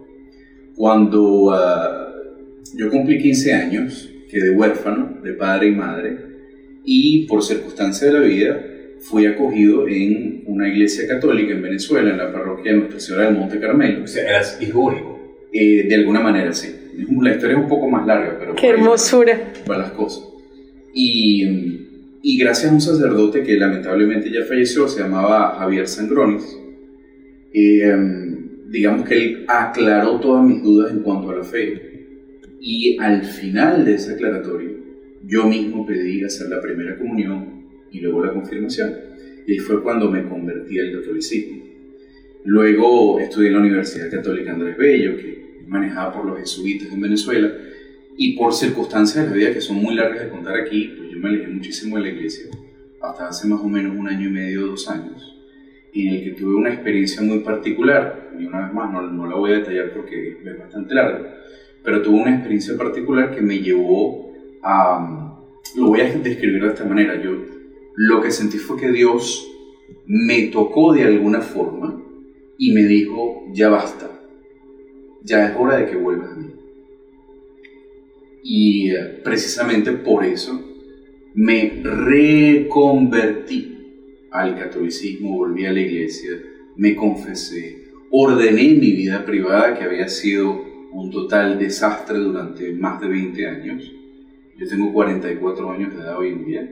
Cuando 0.76 1.52
ah, 1.52 2.14
yo 2.76 2.90
cumplí 2.90 3.20
15 3.20 3.54
años, 3.54 4.10
quedé 4.30 4.52
huérfano 4.52 5.20
de 5.24 5.34
padre 5.34 5.70
y 5.70 5.72
madre 5.72 6.18
y 6.86 7.26
por 7.28 7.44
circunstancia 7.44 8.08
de 8.08 8.14
la 8.14 8.20
vida 8.20 8.66
fui 9.02 9.26
acogido 9.26 9.88
en 9.88 10.44
una 10.46 10.68
iglesia 10.68 11.08
católica 11.08 11.54
en 11.54 11.62
Venezuela, 11.62 12.10
en 12.10 12.18
la 12.18 12.32
parroquia 12.32 12.72
de 12.72 12.80
Nuestra 12.80 13.00
Señora 13.00 13.26
del 13.26 13.36
Monte 13.38 13.60
Carmelo. 13.60 14.04
O 14.04 14.08
sea, 14.08 14.28
eras 14.30 14.58
hijo 14.62 14.80
único. 14.80 15.20
Eh, 15.52 15.86
de 15.88 15.96
alguna 15.96 16.20
manera, 16.20 16.54
sí. 16.54 16.74
La 17.22 17.34
historia 17.34 17.58
es 17.58 17.64
un 17.64 17.70
poco 17.70 17.90
más 17.90 18.06
larga, 18.06 18.38
pero... 18.40 18.56
¡Qué 18.56 18.70
hermosura! 18.70 19.54
Para 19.66 19.80
las 19.80 19.92
cosas. 19.92 20.24
Y, 20.94 21.46
y 22.24 22.38
gracias 22.38 22.72
a 22.72 22.74
un 22.74 22.82
sacerdote 22.82 23.44
que 23.44 23.56
lamentablemente 23.56 24.32
ya 24.32 24.44
falleció, 24.44 24.88
se 24.88 25.02
llamaba 25.02 25.56
Javier 25.60 25.88
Sangronis, 25.88 26.58
eh, 27.54 27.96
digamos 28.70 29.08
que 29.08 29.16
él 29.16 29.46
aclaró 29.48 30.20
todas 30.20 30.46
mis 30.46 30.62
dudas 30.62 30.92
en 30.92 31.00
cuanto 31.00 31.30
a 31.30 31.36
la 31.36 31.44
fe. 31.44 31.82
Y 32.60 32.98
al 33.00 33.24
final 33.24 33.86
de 33.86 33.94
ese 33.94 34.14
aclaratorio, 34.14 34.72
yo 35.26 35.46
mismo 35.46 35.86
pedí 35.86 36.24
hacer 36.24 36.50
la 36.50 36.62
primera 36.62 36.98
comunión 36.98 37.57
y 37.98 38.02
luego 38.02 38.26
la 38.26 38.34
confirmación. 38.34 38.94
Y 39.46 39.54
ahí 39.54 39.60
fue 39.60 39.82
cuando 39.82 40.10
me 40.12 40.28
convertí 40.28 40.80
al 40.80 40.92
catolicismo. 40.92 41.64
Luego 42.44 43.20
estudié 43.20 43.48
en 43.48 43.54
la 43.54 43.60
Universidad 43.60 44.10
Católica 44.10 44.54
Andrés 44.54 44.78
Bello, 44.78 45.18
que 45.18 45.58
es 45.62 45.68
manejada 45.68 46.14
por 46.14 46.26
los 46.26 46.40
jesuitas 46.40 46.92
en 46.92 47.02
Venezuela, 47.02 47.52
y 48.16 48.38
por 48.38 48.54
circunstancias 48.54 49.26
de 49.26 49.32
la 49.32 49.36
vida 49.36 49.54
que 49.54 49.62
son 49.62 49.78
muy 49.78 49.96
largas 49.96 50.24
de 50.24 50.30
contar 50.30 50.56
aquí, 50.58 50.94
pues 50.98 51.12
yo 51.12 51.20
me 51.20 51.30
alejé 51.30 51.48
muchísimo 51.48 51.98
de 51.98 52.04
la 52.04 52.10
iglesia, 52.10 52.46
hasta 53.02 53.28
hace 53.28 53.48
más 53.48 53.62
o 53.62 53.68
menos 53.68 53.96
un 53.96 54.08
año 54.08 54.28
y 54.28 54.32
medio, 54.32 54.68
dos 54.68 54.90
años 54.90 55.34
en 55.94 56.10
el 56.10 56.24
que 56.24 56.32
tuve 56.32 56.56
una 56.56 56.74
experiencia 56.74 57.22
muy 57.22 57.40
particular, 57.40 58.32
y 58.40 58.46
una 58.46 58.66
vez 58.66 58.74
más 58.74 58.92
no, 58.92 59.02
no 59.02 59.28
la 59.28 59.36
voy 59.36 59.52
a 59.52 59.58
detallar 59.60 59.94
porque 59.94 60.38
es 60.44 60.60
bastante 60.60 60.94
larga, 60.94 61.36
pero 61.84 62.02
tuve 62.02 62.22
una 62.22 62.36
experiencia 62.36 62.78
particular 62.78 63.36
que 63.36 63.42
me 63.42 63.60
llevó 63.60 64.32
a, 64.64 65.40
lo 65.76 65.88
voy 65.88 66.02
a 66.02 66.14
describir 66.14 66.64
de 66.64 66.70
esta 66.70 66.86
manera, 66.86 67.22
yo 67.22 67.57
lo 68.00 68.22
que 68.22 68.30
sentí 68.30 68.60
fue 68.60 68.80
que 68.80 68.92
Dios 68.92 69.52
me 70.06 70.44
tocó 70.44 70.94
de 70.94 71.04
alguna 71.04 71.42
forma 71.42 72.00
y 72.60 72.72
me 72.72 72.84
dijo, 72.84 73.48
ya 73.52 73.70
basta, 73.70 74.12
ya 75.24 75.48
es 75.50 75.56
hora 75.58 75.78
de 75.78 75.88
que 75.88 75.96
vuelvas 75.96 76.32
a 76.32 76.36
mí. 76.36 76.52
Y 78.44 78.92
eh, 78.92 79.20
precisamente 79.24 79.94
por 79.94 80.24
eso 80.24 80.64
me 81.34 81.82
reconvertí 81.84 83.74
al 84.30 84.56
catolicismo, 84.56 85.36
volví 85.36 85.66
a 85.66 85.74
la 85.74 85.80
iglesia, 85.80 86.34
me 86.76 86.96
confesé, 86.96 87.88
ordené 88.12 88.76
mi 88.76 88.92
vida 88.92 89.26
privada 89.26 89.74
que 89.74 89.84
había 89.84 90.08
sido 90.08 90.64
un 90.92 91.10
total 91.10 91.58
desastre 91.58 92.20
durante 92.20 92.74
más 92.74 93.02
de 93.02 93.08
20 93.08 93.48
años. 93.48 93.92
Yo 94.56 94.68
tengo 94.68 94.94
44 94.94 95.72
años 95.72 95.96
de 95.96 96.02
edad 96.02 96.20
hoy 96.20 96.30
en 96.30 96.46
día 96.46 96.70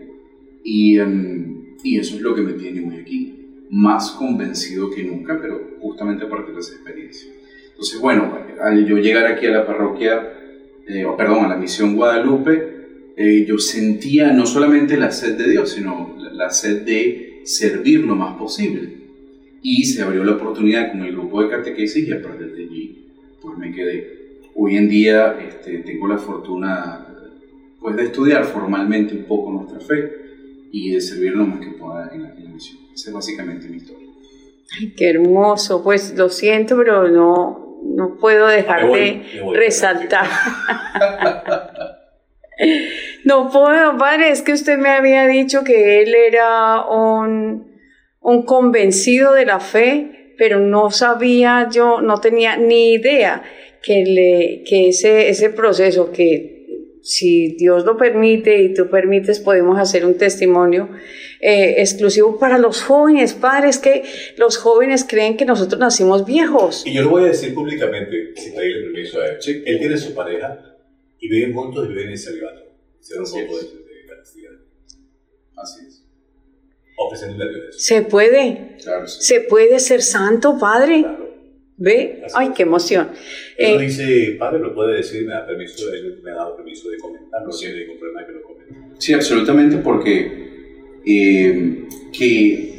y, 0.66 0.98
em, 0.98 1.76
y 1.84 2.00
eso 2.00 2.16
es 2.16 2.22
lo 2.22 2.34
que 2.34 2.42
me 2.42 2.54
tiene 2.54 2.82
hoy 2.82 3.00
aquí, 3.00 3.34
más 3.70 4.12
convencido 4.12 4.90
que 4.90 5.04
nunca, 5.04 5.40
pero 5.40 5.78
justamente 5.80 6.26
a 6.26 6.30
partir 6.30 6.56
de 6.56 6.60
esa 6.60 6.74
experiencia. 6.74 7.32
Entonces, 7.70 8.02
bueno, 8.02 8.36
al 8.60 8.86
yo 8.86 8.98
llegar 8.98 9.28
aquí 9.28 9.46
a 9.46 9.52
la 9.52 9.66
parroquia, 9.66 10.34
eh, 10.88 11.06
perdón, 11.16 11.46
a 11.46 11.50
la 11.50 11.58
misión 11.58 11.96
Guadalupe, 11.96 13.14
eh, 13.16 13.46
yo 13.48 13.60
sentía 13.60 14.34
no 14.34 14.46
solamente 14.46 14.98
la 14.98 15.12
sed 15.12 15.38
de 15.38 15.52
Dios, 15.52 15.70
sino 15.72 16.18
la 16.18 16.50
sed 16.50 16.82
de 16.82 17.42
servir 17.44 18.02
lo 18.02 18.16
más 18.16 18.36
posible. 18.38 18.90
Y 19.62 19.86
se 19.86 20.02
abrió 20.02 20.24
la 20.24 20.34
oportunidad 20.34 20.92
con 20.92 21.04
el 21.04 21.12
grupo 21.12 21.44
de 21.44 21.50
catequesis 21.50 22.08
y 22.08 22.12
a 22.12 22.22
partir 22.22 22.54
de 22.54 22.64
allí 22.64 23.06
pues 23.42 23.58
me 23.58 23.72
quedé. 23.72 24.40
Hoy 24.56 24.78
en 24.78 24.90
día 24.90 25.38
este, 25.40 25.80
tengo 25.80 26.08
la 26.08 26.18
fortuna 26.18 27.08
pues, 27.80 27.96
de 27.96 28.04
estudiar 28.04 28.46
formalmente 28.46 29.16
un 29.16 29.26
poco 29.26 29.52
nuestra 29.52 29.80
fe 29.80 30.25
y 30.78 30.92
de 30.92 31.00
servir 31.00 31.32
lo 31.32 31.46
más 31.46 31.62
que 31.62 31.72
pueda 31.72 32.12
en 32.14 32.24
la, 32.24 32.30
misión. 32.50 32.80
Esa 32.94 33.10
es 33.10 33.14
básicamente 33.14 33.70
mi 33.70 33.78
historia. 33.78 34.10
Ay, 34.78 34.94
qué 34.98 35.10
hermoso. 35.10 35.82
Pues 35.82 36.14
lo 36.18 36.28
siento, 36.28 36.76
pero 36.76 37.08
no, 37.08 37.80
no 37.82 38.18
puedo 38.18 38.46
dejar 38.48 38.92
de 38.92 39.24
resaltar. 39.54 40.28
No 43.26 43.50
puedo, 43.50 43.98
padre, 43.98 44.30
es 44.30 44.42
que 44.42 44.54
usted 44.54 44.78
me 44.78 44.90
había 44.90 45.26
dicho 45.28 45.64
que 45.64 46.04
él 46.04 46.14
era 46.14 46.86
un, 46.86 47.68
un 48.22 48.46
convencido 48.46 49.34
de 49.34 49.46
la 49.46 49.60
fe, 49.60 50.36
pero 50.38 50.60
no 50.60 50.92
sabía 50.92 51.68
yo, 51.70 52.02
no 52.02 52.20
tenía 52.22 52.56
ni 52.56 52.94
idea 52.94 53.44
que, 53.82 54.06
le, 54.06 54.64
que 54.64 54.90
ese, 54.90 55.28
ese 55.28 55.50
proceso 55.50 56.12
que 56.12 56.55
si 57.06 57.50
Dios 57.50 57.86
lo 57.86 57.98
permite 57.98 58.64
y 58.64 58.74
tú 58.74 58.90
permites, 58.90 59.40
podemos 59.40 59.78
hacer 59.78 60.08
un 60.08 60.18
testimonio 60.18 60.90
eh, 61.40 61.76
exclusivo 61.78 62.40
para 62.40 62.58
los 62.58 62.82
jóvenes, 62.82 63.36
padres, 63.36 63.78
que 63.78 64.04
los 64.38 64.58
jóvenes 64.58 65.06
creen 65.08 65.38
que 65.38 65.46
nosotros 65.46 65.80
nacimos 65.80 66.26
viejos. 66.26 66.82
Y 66.84 66.94
yo 66.96 67.04
lo 67.04 67.12
voy 67.12 67.26
a 67.26 67.28
decir 67.28 67.54
públicamente, 67.54 68.34
si 68.36 68.50
pedirle 68.50 68.92
permiso 68.92 69.22
a 69.22 69.28
él. 69.28 69.38
Él 69.68 69.80
tiene 69.80 69.98
su 69.98 70.16
pareja 70.16 70.78
y 71.20 71.30
viven 71.30 71.54
juntos 71.54 71.86
y 71.86 71.90
viven 71.90 72.10
en 72.10 72.18
celibato. 72.18 72.62
Un 73.20 73.24
poco 73.24 73.58
de, 73.60 73.66
de 73.66 74.06
castidad. 74.18 74.52
Así 75.58 75.86
es. 75.88 76.04
Ofreciendo 76.98 77.44
a 77.44 77.48
Dios. 77.48 77.84
Se 77.84 78.02
puede. 78.02 78.78
Claro, 78.82 79.08
sí. 79.08 79.22
Se 79.22 79.42
puede 79.42 79.80
ser 79.80 80.02
santo, 80.02 80.58
Padre. 80.58 81.02
Claro. 81.02 81.25
¿Ve? 81.78 82.22
Así 82.26 82.36
Ay, 82.38 82.52
qué 82.56 82.64
emoción. 82.64 83.10
Él 83.58 83.76
no 83.76 83.82
Eh, 83.82 83.86
dice, 83.86 84.36
padre, 84.40 84.60
lo 84.60 84.74
puede 84.74 84.98
decir, 84.98 85.26
me 85.26 85.34
da 85.34 85.46
permiso, 85.46 85.92
él 85.94 86.20
me 86.24 86.32
ha 86.32 86.36
dado 86.36 86.56
permiso 86.56 86.90
de 86.90 86.98
comentar, 86.98 87.44
no 87.44 87.50
tiene 87.50 87.80
ningún 87.82 88.00
problema 88.00 88.26
que 88.26 88.32
lo 88.32 88.42
comente. 88.44 88.76
Sí, 88.98 89.14
absolutamente, 89.14 89.78
porque 89.78 90.46
eh, 91.06 91.84
que 92.18 92.76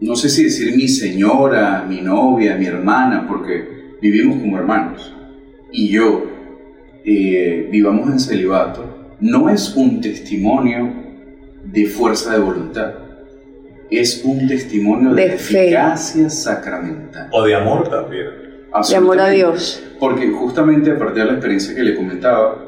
no 0.00 0.16
sé 0.16 0.28
si 0.28 0.44
decir 0.44 0.74
mi 0.76 0.88
señora, 0.88 1.84
mi 1.88 2.00
novia, 2.00 2.56
mi 2.56 2.66
hermana, 2.66 3.26
porque 3.28 3.64
vivimos 4.00 4.40
como 4.40 4.58
hermanos, 4.58 5.14
y 5.72 5.88
yo 5.88 6.26
eh, 7.04 7.68
vivamos 7.70 8.10
en 8.10 8.18
celibato, 8.18 9.16
no 9.20 9.48
es 9.48 9.76
un 9.76 10.00
testimonio 10.00 10.92
de 11.64 11.86
fuerza 11.86 12.32
de 12.32 12.40
voluntad, 12.40 12.94
es 13.90 14.22
un 14.24 14.46
testimonio 14.46 15.14
de, 15.14 15.30
De 15.30 15.38
fe. 15.38 15.64
eficacia 15.64 16.30
sacramental. 16.30 17.28
O 17.32 17.42
de 17.44 17.54
amor 17.54 17.88
también. 17.88 18.26
de 18.88 18.96
amor 18.96 19.20
a. 19.20 19.28
Dios. 19.30 19.82
Porque 19.98 20.30
justamente 20.30 20.90
a 20.90 20.98
partir 20.98 21.22
de 21.22 21.26
la 21.26 21.32
experiencia 21.32 21.74
que 21.74 21.82
le 21.82 21.96
comentaba, 21.96 22.66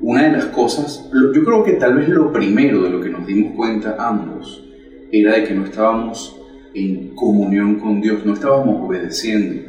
una 0.00 0.24
de 0.24 0.32
las 0.32 0.46
cosas, 0.46 1.08
yo 1.12 1.44
creo 1.44 1.64
que 1.64 1.72
tal 1.72 1.94
vez 1.94 2.08
lo 2.08 2.32
primero 2.32 2.82
de 2.82 2.90
lo 2.90 3.00
que 3.00 3.10
nos 3.10 3.26
dimos 3.26 3.54
cuenta 3.56 3.96
ambos, 3.98 4.64
era 5.12 5.34
de 5.34 5.44
que 5.44 5.54
no 5.54 5.64
estábamos 5.64 6.36
en 6.74 7.14
comunión 7.14 7.80
con 7.80 8.00
Dios, 8.00 8.24
no 8.24 8.34
estábamos 8.34 8.86
obedeciendo. 8.88 9.68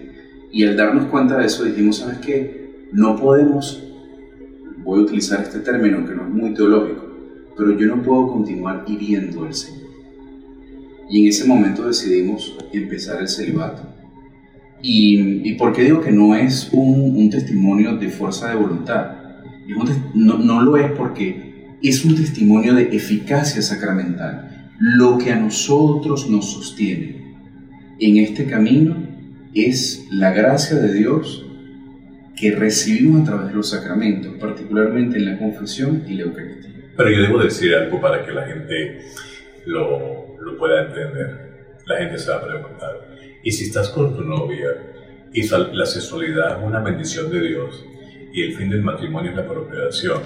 Y 0.52 0.66
al 0.66 0.78
darnos 0.78 1.06
cuenta 1.06 1.38
de 1.38 1.46
eso 1.48 1.64
dijimos, 1.64 1.98
¿sabes 1.98 2.20
qué? 2.20 2.88
No 2.92 3.16
podemos, 3.16 3.82
voy 4.84 5.00
a 5.00 5.04
utilizar 5.04 5.42
este 5.42 5.60
término 5.60 6.06
que 6.06 6.14
no 6.14 6.24
es 6.24 6.30
muy 6.30 6.54
teológico, 6.54 7.06
pero 7.58 7.72
yo 7.78 7.88
no 7.88 8.04
puedo 8.04 8.28
continuar 8.28 8.84
hiriendo 8.88 9.46
al 9.46 9.54
Señor. 9.54 9.81
Y 11.12 11.24
en 11.24 11.28
ese 11.28 11.46
momento 11.46 11.86
decidimos 11.86 12.56
empezar 12.72 13.20
el 13.22 13.28
celibato. 13.28 13.84
¿Y, 14.82 15.48
y 15.48 15.56
por 15.56 15.74
qué 15.74 15.84
digo 15.84 16.00
que 16.00 16.14
no 16.14 16.34
es 16.34 16.70
un, 16.72 17.18
un 17.18 17.30
testimonio 17.30 17.98
de 17.98 18.08
fuerza 18.08 18.50
de 18.50 18.56
voluntad? 18.56 19.18
No, 20.16 20.38
no 20.38 20.62
lo 20.62 20.78
es 20.78 20.90
porque 20.92 21.76
es 21.84 22.06
un 22.06 22.16
testimonio 22.16 22.74
de 22.74 22.96
eficacia 22.96 23.62
sacramental. 23.62 24.72
Lo 24.80 25.18
que 25.18 25.32
a 25.32 25.36
nosotros 25.36 26.30
nos 26.30 26.54
sostiene 26.54 27.36
en 28.00 28.18
este 28.18 28.46
camino 28.46 28.96
es 29.54 30.08
la 30.12 30.32
gracia 30.32 30.78
de 30.78 30.94
Dios 30.94 31.46
que 32.38 32.52
recibimos 32.52 33.22
a 33.22 33.26
través 33.26 33.48
de 33.50 33.54
los 33.56 33.70
sacramentos, 33.70 34.34
particularmente 34.40 35.18
en 35.18 35.26
la 35.26 35.38
confesión 35.38 36.06
y 36.08 36.14
la 36.14 36.24
Eucaristía. 36.24 36.72
Pero 36.96 37.12
yo 37.12 37.22
debo 37.22 37.44
decir 37.44 37.76
algo 37.76 38.00
para 38.00 38.26
que 38.26 38.32
la 38.32 38.48
gente 38.48 39.02
lo, 39.66 40.31
lo 40.42 40.58
pueda 40.58 40.82
entender. 40.82 41.78
La 41.86 41.98
gente 41.98 42.18
se 42.18 42.30
va 42.30 42.38
a 42.38 42.46
preguntar, 42.46 43.08
¿y 43.44 43.52
si 43.52 43.66
estás 43.66 43.90
con 43.90 44.16
tu 44.16 44.24
novia 44.24 44.68
y 45.34 45.48
la 45.48 45.86
sexualidad 45.86 46.60
es 46.60 46.66
una 46.66 46.80
bendición 46.80 47.30
de 47.32 47.42
Dios 47.42 47.86
y 48.34 48.44
el 48.44 48.56
fin 48.56 48.70
del 48.70 48.82
matrimonio 48.82 49.32
es 49.32 49.38
la 49.38 49.48
procreación 49.48 50.22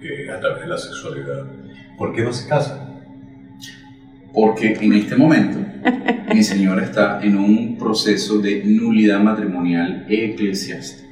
que 0.00 0.30
a 0.30 0.38
través 0.38 0.62
de 0.62 0.68
la 0.68 0.78
sexualidad, 0.78 1.44
¿por 1.96 2.14
qué 2.14 2.22
no 2.22 2.32
se 2.32 2.48
casan? 2.48 3.00
Porque 4.32 4.74
en 4.74 4.92
este 4.92 5.16
momento 5.16 5.58
mi 6.34 6.42
señora 6.42 6.84
está 6.84 7.20
en 7.22 7.36
un 7.36 7.78
proceso 7.78 8.38
de 8.38 8.62
nulidad 8.64 9.20
matrimonial 9.20 10.06
eclesiástica. 10.08 11.08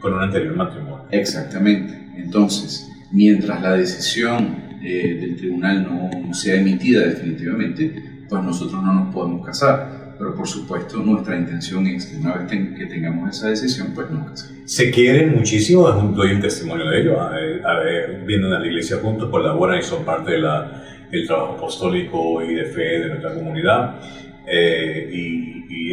Con 0.00 0.14
un 0.14 0.22
anterior 0.22 0.54
matrimonio. 0.54 1.06
Exactamente. 1.10 1.98
Entonces, 2.16 2.88
mientras 3.10 3.60
la 3.60 3.72
decisión 3.72 4.67
eh, 4.82 5.18
del 5.20 5.36
tribunal 5.36 5.82
no 5.84 6.34
sea 6.34 6.56
emitida 6.56 7.06
definitivamente, 7.06 7.92
pues 8.28 8.42
nosotros 8.42 8.82
no 8.82 8.92
nos 8.92 9.14
podemos 9.14 9.44
casar. 9.44 10.14
Pero 10.18 10.34
por 10.34 10.48
supuesto, 10.48 10.98
nuestra 10.98 11.38
intención 11.38 11.86
es 11.86 12.06
que 12.06 12.16
una 12.16 12.34
vez 12.34 12.50
que 12.50 12.86
tengamos 12.86 13.36
esa 13.36 13.50
decisión, 13.50 13.92
pues 13.94 14.10
nos 14.10 14.28
casemos. 14.28 14.58
Se 14.64 14.90
quieren 14.90 15.36
muchísimo, 15.36 15.88
doy 15.88 16.32
un 16.32 16.40
testimonio 16.40 16.90
de 16.90 17.00
ello. 17.00 17.20
A 17.20 17.78
ver, 17.78 18.24
vienen 18.26 18.52
a 18.52 18.58
la 18.58 18.66
iglesia 18.66 18.96
juntos, 19.00 19.30
colaboran 19.30 19.78
y 19.78 19.82
son 19.82 20.04
parte 20.04 20.32
de 20.32 20.38
la 20.38 20.84
el 21.10 21.26
trabajo 21.26 21.54
apostólico 21.54 22.42
y 22.42 22.54
de 22.54 22.64
fe 22.66 23.00
de 23.00 23.08
nuestra 23.08 23.34
comunidad. 23.34 24.00
Eh, 24.46 25.10
y, 25.12 25.48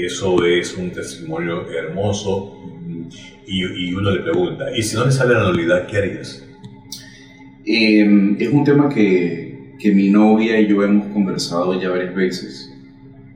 eso 0.06 0.44
es 0.46 0.78
un 0.78 0.92
testimonio 0.92 1.68
hermoso. 1.72 2.62
Y, 3.48 3.94
uno 3.94 4.12
le 4.12 4.20
pregunta, 4.20 4.66
¿y 4.76 4.84
si 4.84 4.96
no 4.96 5.06
le 5.06 5.12
sale 5.12 5.34
la 5.34 5.44
nulidad, 5.44 5.88
qué 5.88 5.98
harías? 5.98 6.46
Em, 7.66 8.38
es 8.40 8.50
un 8.50 8.64
tema 8.64 8.90
que, 8.90 9.74
que, 9.80 9.92
mi 9.92 10.10
novia 10.10 10.60
y 10.60 10.68
yo 10.68 10.84
hemos 10.84 11.08
conversado 11.08 11.82
ya 11.82 11.90
varias 11.90 12.14
veces. 12.14 12.72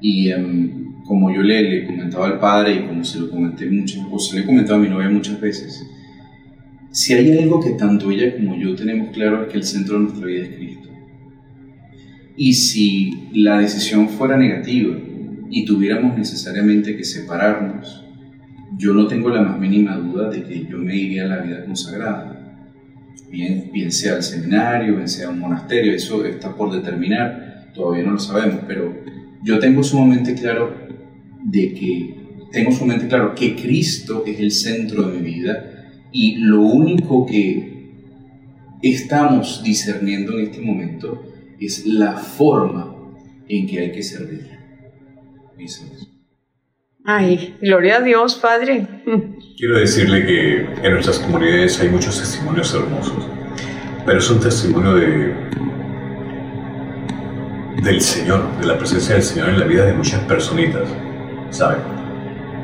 Y 0.02 0.30
em, 0.30 0.94
como 1.04 1.34
yo 1.34 1.42
le, 1.42 1.64
le, 1.64 1.86
comentaba 1.88 2.28
al 2.28 2.40
padre 2.40 2.76
y 2.76 2.88
como 2.88 3.04
se 3.04 3.20
lo 3.20 3.30
comenté 3.30 3.66
muchas, 3.66 4.06
o 4.12 4.20
se 4.20 4.36
le 4.36 4.44
he 4.44 4.46
comentado 4.46 4.78
a 4.78 4.84
mi 4.84 4.90
novia 4.90 5.10
muchas 5.10 5.42
veces, 5.42 5.84
si 6.92 7.14
hay 7.14 7.38
algo 7.38 7.60
que 7.60 7.72
tanto 7.72 8.12
ella 8.12 8.36
como 8.36 8.56
yo 8.56 8.76
tenemos 8.76 9.10
claro 9.10 9.44
es 9.44 9.52
que 9.52 9.58
el 9.58 9.64
centro 9.64 9.96
de 9.96 10.04
nuestra 10.04 10.26
vida 10.28 10.44
es 10.44 10.56
Cristo. 10.56 10.90
Y 12.36 12.54
si 12.54 13.30
la 13.34 13.60
decisión 13.60 14.10
fuera 14.10 14.38
negativa 14.38 14.96
y 15.50 15.66
tuviéramos 15.66 16.18
necesariamente 16.18 16.96
que 16.96 17.04
separarnos, 17.04 18.06
yo 18.78 18.94
no 18.94 19.08
tengo 19.08 19.30
la 19.30 19.42
más 19.42 19.60
mínima 19.60 19.98
duda 19.98 20.30
de 20.30 20.44
que 20.44 20.66
yo 20.66 20.78
me 20.78 20.96
iría 20.96 21.26
a 21.26 21.28
la 21.28 21.38
vida 21.42 21.66
consagrada. 21.66 22.39
Bien, 23.30 23.70
bien 23.72 23.92
sea 23.92 24.16
al 24.16 24.24
seminario, 24.24 24.96
bien 24.96 25.08
sea 25.08 25.30
un 25.30 25.40
monasterio, 25.40 25.94
eso 25.94 26.26
está 26.26 26.56
por 26.56 26.72
determinar, 26.72 27.72
todavía 27.74 28.04
no 28.04 28.12
lo 28.12 28.20
sabemos, 28.20 28.62
pero 28.68 28.94
yo 29.44 29.60
tengo 29.60 29.84
sumamente 29.84 30.34
claro 30.34 30.74
de 31.44 31.74
que 31.74 32.16
tengo 32.52 32.72
sumamente 32.72 33.08
claro 33.08 33.36
que 33.36 33.56
Cristo 33.56 34.24
es 34.26 34.40
el 34.40 34.52
centro 34.52 35.08
de 35.08 35.20
mi 35.20 35.34
vida 35.34 35.92
y 36.12 36.38
lo 36.38 36.62
único 36.62 37.26
que 37.26 37.92
estamos 38.82 39.62
discerniendo 39.64 40.38
en 40.38 40.46
este 40.46 40.62
momento 40.62 41.24
es 41.60 41.86
la 41.86 42.14
forma 42.14 42.96
en 43.48 43.68
que 43.68 43.80
hay 43.80 43.92
que 43.92 44.04
servir. 44.04 44.48
Ay, 47.06 47.58
gloria 47.62 47.98
a 47.98 48.02
Dios, 48.02 48.36
Padre. 48.36 48.88
Quiero 49.58 49.80
decirle 49.80 50.26
que 50.26 50.68
en 50.84 50.94
nuestras 50.94 51.20
comunidades 51.20 51.80
hay 51.80 51.90
muchos 51.90 52.20
testimonios 52.20 52.74
hermosos, 52.74 53.28
pero 54.06 54.20
es 54.20 54.30
un 54.30 54.40
testimonio 54.40 54.96
de 54.96 55.50
del 57.84 58.02
Señor, 58.02 58.42
de 58.60 58.68
la 58.68 58.78
presencia 58.78 59.16
del 59.16 59.24
Señor 59.24 59.50
en 59.50 59.60
la 59.60 59.66
vida 59.66 59.86
de 59.86 59.94
muchas 59.94 60.22
personitas, 60.24 60.90
¿saben? 61.50 61.80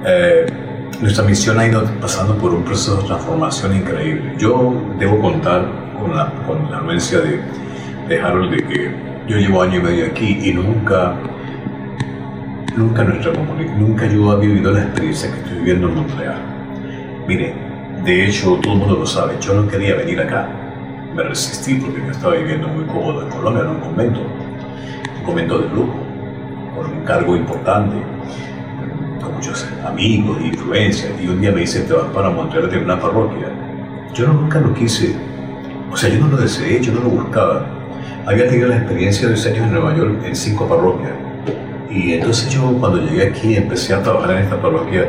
Eh, 0.05 0.45
nuestra 1.01 1.23
misión 1.23 1.57
ha 1.57 1.65
ido 1.65 1.85
pasando 2.01 2.37
por 2.37 2.53
un 2.53 2.65
proceso 2.65 2.97
de 2.97 3.07
transformación 3.07 3.77
increíble. 3.77 4.33
Yo 4.37 4.73
debo 4.99 5.21
contar 5.21 5.93
con 5.97 6.15
la, 6.15 6.33
con 6.45 6.69
la 6.69 6.79
anuencia 6.79 7.19
de 7.19 7.39
de 8.07 8.19
Harold 8.19 8.51
de 8.51 8.63
que 8.67 8.91
yo 9.27 9.37
llevo 9.37 9.61
año 9.61 9.79
y 9.79 9.83
medio 9.83 10.05
aquí 10.05 10.39
y 10.43 10.53
nunca, 10.53 11.17
nunca 12.75 13.03
nuestra 13.03 13.31
comunidad, 13.33 13.75
nunca 13.75 14.07
yo 14.07 14.31
había 14.31 14.49
vivido 14.49 14.71
la 14.71 14.83
experiencia 14.83 15.31
que 15.31 15.39
estoy 15.39 15.57
viviendo 15.57 15.87
en 15.87 15.95
Montreal. 15.95 16.37
Mire, 17.27 17.53
de 18.03 18.25
hecho 18.25 18.59
todo 18.61 18.73
el 18.73 18.79
mundo 18.79 18.95
lo 18.99 19.05
sabe, 19.05 19.35
yo 19.39 19.53
no 19.53 19.67
quería 19.67 19.95
venir 19.95 20.19
acá. 20.19 20.47
Me 21.15 21.23
resistí 21.23 21.75
porque 21.75 22.01
yo 22.05 22.11
estaba 22.11 22.35
viviendo 22.35 22.67
muy 22.67 22.83
cómodo 22.85 23.23
en 23.23 23.29
Colombia, 23.29 23.63
en 23.63 23.69
un 23.69 23.79
convento, 23.79 24.19
un 25.19 25.23
convento 25.23 25.59
de 25.59 25.69
lujo, 25.69 25.95
con 26.75 26.91
un 26.91 27.03
cargo 27.05 27.35
importante, 27.35 27.95
con 29.21 29.33
muchos 29.33 29.67
amigos 29.85 30.37
e 30.41 30.47
influencias. 30.47 31.11
Y 31.21 31.27
un 31.27 31.39
día 31.39 31.51
me 31.51 31.61
dice, 31.61 31.81
te 31.81 31.93
vas 31.93 32.07
para 32.13 32.29
Montreal 32.29 32.69
a 32.73 32.77
una 32.77 32.99
parroquia. 32.99 33.47
Yo 34.13 34.27
nunca 34.27 34.59
lo 34.59 34.73
quise, 34.73 35.15
o 35.91 35.95
sea, 35.95 36.09
yo 36.09 36.19
no 36.19 36.27
lo 36.27 36.37
deseé, 36.37 36.81
yo 36.81 36.93
no 36.93 37.01
lo 37.01 37.09
buscaba 37.09 37.75
había 38.25 38.47
tenido 38.47 38.69
la 38.69 38.77
experiencia 38.77 39.27
de 39.27 39.35
dos 39.35 39.45
años 39.45 39.59
en 39.59 39.71
Nueva 39.71 39.95
York 39.95 40.23
en 40.25 40.35
cinco 40.35 40.67
parroquias. 40.67 41.11
Y 41.89 42.13
entonces 42.13 42.49
yo 42.49 42.75
cuando 42.79 42.99
llegué 42.99 43.27
aquí 43.27 43.55
empecé 43.55 43.93
a 43.93 44.01
trabajar 44.01 44.31
en 44.31 44.43
esta 44.43 44.61
parroquia, 44.61 45.07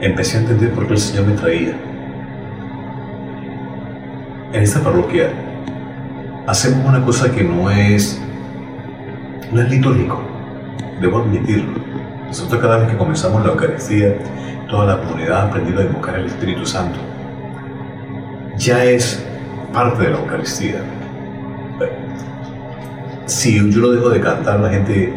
empecé 0.00 0.38
a 0.38 0.40
entender 0.40 0.72
por 0.72 0.86
qué 0.86 0.94
el 0.94 0.98
Señor 0.98 1.26
me 1.26 1.34
traía. 1.34 1.74
En 4.52 4.62
esta 4.62 4.80
parroquia 4.80 5.30
hacemos 6.46 6.86
una 6.86 7.04
cosa 7.04 7.30
que 7.30 7.42
no 7.42 7.70
es, 7.70 8.20
no 9.52 9.60
es 9.60 9.70
litúrgico, 9.70 10.20
debo 11.00 11.18
admitirlo. 11.18 11.78
Nosotros 12.26 12.60
cada 12.60 12.78
vez 12.78 12.88
que 12.88 12.96
comenzamos 12.96 13.44
la 13.44 13.52
Eucaristía, 13.52 14.16
toda 14.68 14.96
la 14.96 15.02
comunidad 15.02 15.40
ha 15.40 15.42
aprendido 15.44 15.80
a 15.80 15.84
invocar 15.84 16.16
al 16.16 16.26
Espíritu 16.26 16.66
Santo. 16.66 16.98
Ya 18.56 18.84
es 18.84 19.24
parte 19.72 20.02
de 20.02 20.10
la 20.10 20.18
Eucaristía 20.18 20.82
si 23.26 23.56
yo 23.56 23.80
lo 23.80 23.92
dejo 23.92 24.10
de 24.10 24.20
cantar, 24.20 24.60
la 24.60 24.70
gente 24.70 25.12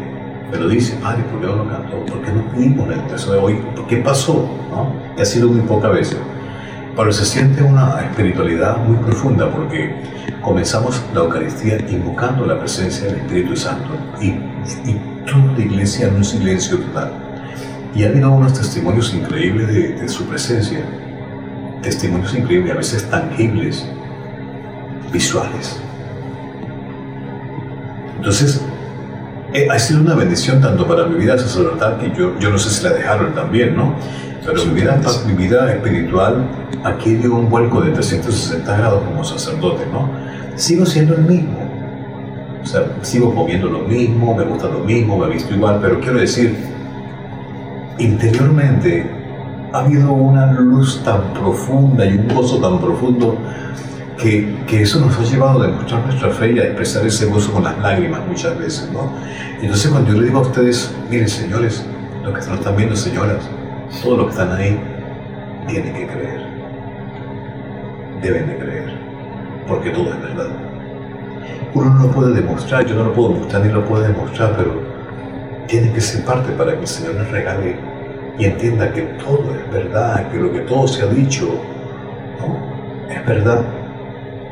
me 0.50 0.56
lo 0.56 0.68
dice, 0.68 0.96
padre, 0.96 1.22
¿por 1.24 1.40
qué 1.40 1.46
no 1.46 1.56
lo 1.56 1.68
cantó? 1.68 2.04
¿Por 2.06 2.22
qué 2.22 2.32
no 2.32 2.42
pudimos 2.48 2.88
el 2.88 3.30
de 3.30 3.36
hoy? 3.36 3.60
¿Qué 3.88 3.96
pasó? 3.98 4.48
¿No? 4.70 4.92
Y 5.16 5.20
ha 5.20 5.24
sido 5.24 5.48
muy 5.48 5.60
pocas 5.62 5.92
veces. 5.92 6.18
Pero 6.96 7.12
se 7.12 7.24
siente 7.24 7.62
una 7.62 8.00
espiritualidad 8.00 8.78
muy 8.78 8.96
profunda 8.96 9.50
porque 9.50 9.94
comenzamos 10.42 11.02
la 11.14 11.20
Eucaristía 11.20 11.78
invocando 11.88 12.46
la 12.46 12.58
presencia 12.58 13.06
del 13.06 13.16
Espíritu 13.16 13.56
Santo 13.56 13.90
y, 14.20 14.28
y 14.28 15.00
toda 15.24 15.52
la 15.56 15.64
iglesia 15.64 16.08
en 16.08 16.16
un 16.16 16.24
silencio 16.24 16.78
total. 16.78 17.12
Y 17.94 18.04
ha 18.04 18.08
habido 18.08 18.30
unos 18.30 18.52
testimonios 18.54 19.14
increíbles 19.14 19.68
de, 19.68 19.88
de 19.94 20.08
su 20.08 20.24
presencia, 20.24 20.80
testimonios 21.82 22.34
increíbles, 22.34 22.72
a 22.72 22.76
veces 22.76 23.08
tangibles, 23.10 23.86
visuales. 25.12 25.80
Entonces, 28.16 28.60
eh, 29.52 29.66
ha 29.70 29.78
sido 29.78 30.00
una 30.00 30.14
bendición 30.14 30.60
tanto 30.60 30.86
para 30.86 31.06
mi 31.06 31.18
vida 31.18 31.38
sacerdotal, 31.38 31.98
que 31.98 32.12
yo, 32.16 32.38
yo 32.38 32.50
no 32.50 32.58
sé 32.58 32.70
si 32.70 32.84
la 32.84 32.90
dejaron 32.90 33.34
también, 33.34 33.76
¿no? 33.76 33.94
Pero 34.44 34.64
mi 34.64 34.74
vida, 34.74 35.00
mi 35.26 35.32
vida 35.32 35.72
espiritual 35.72 36.44
aquí 36.84 37.14
dio 37.14 37.34
un 37.34 37.48
vuelco 37.50 37.80
de 37.80 37.90
360 37.92 38.76
grados 38.76 39.02
como 39.04 39.24
sacerdote, 39.24 39.84
¿no? 39.92 40.10
Sigo 40.56 40.86
siendo 40.86 41.14
el 41.14 41.22
mismo. 41.22 41.58
O 42.62 42.66
sea, 42.66 42.82
sigo 43.02 43.34
comiendo 43.34 43.68
lo 43.68 43.80
mismo, 43.80 44.34
me 44.34 44.44
gusta 44.44 44.68
lo 44.68 44.80
mismo, 44.80 45.16
me 45.18 45.28
visto 45.28 45.54
igual, 45.54 45.78
pero 45.80 46.00
quiero 46.00 46.18
decir, 46.18 46.56
interiormente 47.98 49.10
ha 49.72 49.80
habido 49.80 50.12
una 50.12 50.52
luz 50.52 51.02
tan 51.04 51.32
profunda 51.34 52.04
y 52.04 52.18
un 52.18 52.28
gozo 52.34 52.58
tan 52.58 52.78
profundo 52.78 53.36
que, 54.18 54.82
eso 54.82 55.00
nos 55.00 55.16
ha 55.18 55.22
llevado 55.22 55.62
a 55.62 55.66
demostrar 55.68 56.04
nuestra 56.04 56.30
fe 56.30 56.52
y 56.52 56.58
a 56.58 56.64
expresar 56.64 57.06
ese 57.06 57.26
gozo 57.26 57.52
con 57.52 57.64
las 57.64 57.78
lágrimas 57.78 58.20
muchas 58.26 58.58
veces, 58.58 58.90
¿no? 58.92 59.12
Entonces 59.62 59.90
cuando 59.90 60.12
yo 60.12 60.20
le 60.20 60.26
digo 60.26 60.38
a 60.38 60.42
ustedes, 60.42 60.94
miren 61.08 61.28
señores, 61.28 61.86
los 62.22 62.34
que 62.34 62.40
están 62.40 62.76
viendo 62.76 62.96
señoras, 62.96 63.48
todos 64.02 64.18
los 64.18 64.26
que 64.26 64.32
están 64.32 64.52
ahí, 64.52 64.78
tienen 65.68 65.94
que 65.94 66.06
creer, 66.06 66.40
deben 68.22 68.48
de 68.48 68.58
creer, 68.58 68.98
porque 69.66 69.90
todo 69.90 70.12
es 70.12 70.20
verdad. 70.20 70.48
Uno 71.74 71.90
no 71.94 72.06
lo 72.06 72.10
puede 72.10 72.34
demostrar, 72.34 72.84
yo 72.86 72.96
no 72.96 73.04
lo 73.04 73.12
puedo 73.12 73.30
mostrar 73.30 73.64
ni 73.64 73.72
lo 73.72 73.84
puedo 73.84 74.02
demostrar, 74.02 74.54
pero 74.56 74.82
tiene 75.66 75.92
que 75.92 76.00
ser 76.00 76.24
parte 76.24 76.52
para 76.52 76.72
que 76.74 76.80
el 76.80 76.86
Señor 76.86 77.14
nos 77.14 77.30
regale 77.30 77.76
y 78.38 78.44
entienda 78.44 78.92
que 78.92 79.02
todo 79.02 79.54
es 79.54 79.72
verdad, 79.72 80.30
que 80.30 80.38
lo 80.38 80.52
que 80.52 80.60
todo 80.60 80.88
se 80.88 81.02
ha 81.02 81.06
dicho 81.06 81.46
¿no? 82.40 83.12
es 83.12 83.26
verdad 83.26 83.64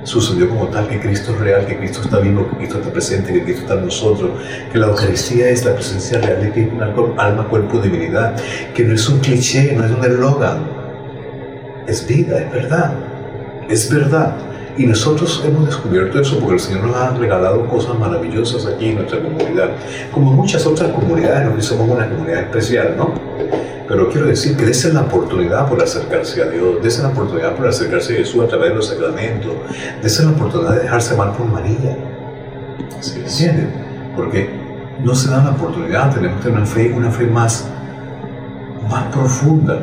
sucedió 0.06 0.48
como 0.48 0.68
tal, 0.68 0.88
que 0.88 1.00
Cristo 1.00 1.32
es 1.32 1.40
real, 1.40 1.66
que 1.66 1.76
Cristo 1.76 2.00
está 2.02 2.18
vivo, 2.20 2.48
que 2.48 2.56
Cristo 2.56 2.78
está 2.78 2.92
presente, 2.92 3.32
que 3.32 3.42
Cristo 3.42 3.62
está 3.62 3.74
en 3.74 3.84
nosotros, 3.86 4.30
que 4.72 4.78
la 4.78 4.86
Eucaristía 4.86 5.48
es 5.48 5.64
la 5.64 5.74
presencia 5.74 6.20
real 6.20 6.40
de 6.40 6.52
Cristo, 6.52 7.14
alma, 7.18 7.48
cuerpo, 7.48 7.78
divinidad, 7.78 8.36
que 8.72 8.84
no 8.84 8.94
es 8.94 9.08
un 9.08 9.18
cliché, 9.18 9.74
no 9.74 9.84
es 9.84 9.90
un 9.90 10.04
eslogan, 10.04 10.58
es 11.86 12.06
vida, 12.06 12.38
es 12.38 12.52
verdad, 12.52 12.94
es 13.68 13.92
verdad. 13.92 14.36
Y 14.78 14.86
nosotros 14.86 15.42
hemos 15.46 15.66
descubierto 15.66 16.20
eso 16.20 16.38
porque 16.38 16.54
el 16.54 16.60
Señor 16.60 16.84
nos 16.84 16.96
ha 16.96 17.10
regalado 17.16 17.66
cosas 17.66 17.98
maravillosas 17.98 18.66
aquí 18.66 18.90
en 18.90 18.96
nuestra 18.96 19.20
comunidad, 19.20 19.70
como 20.12 20.32
muchas 20.32 20.66
otras 20.66 20.90
comunidades, 20.92 21.48
no 21.48 21.56
que 21.56 21.62
somos 21.62 21.88
una 21.88 22.08
comunidad 22.08 22.42
especial, 22.42 22.94
¿no? 22.96 23.14
Pero 23.88 24.10
quiero 24.10 24.26
decir 24.26 24.56
que 24.56 24.64
dese 24.64 24.92
la 24.92 25.02
oportunidad 25.02 25.68
por 25.68 25.80
acercarse 25.80 26.42
a 26.42 26.46
Dios, 26.46 26.82
dese 26.82 27.02
la 27.02 27.08
oportunidad 27.08 27.54
por 27.54 27.68
acercarse 27.68 28.14
a 28.14 28.16
Jesús 28.16 28.42
a 28.42 28.48
través 28.48 28.70
de 28.70 28.76
los 28.76 28.88
sacramentos, 28.88 29.52
dese 30.02 30.24
la 30.24 30.30
oportunidad 30.30 30.72
de 30.72 30.82
dejarse 30.82 31.14
amar 31.14 31.36
por 31.36 31.46
María. 31.46 31.96
¿Sí 33.00 33.20
entienden? 33.20 33.70
Porque 34.16 34.50
no 35.04 35.14
se 35.14 35.30
da 35.30 35.44
la 35.44 35.50
oportunidad, 35.50 36.12
tenemos 36.12 36.38
que 36.38 36.44
tener 36.44 36.58
una 36.58 36.66
fe, 36.66 36.92
una 36.92 37.10
fe 37.10 37.26
más, 37.26 37.68
más 38.90 39.04
profunda. 39.14 39.78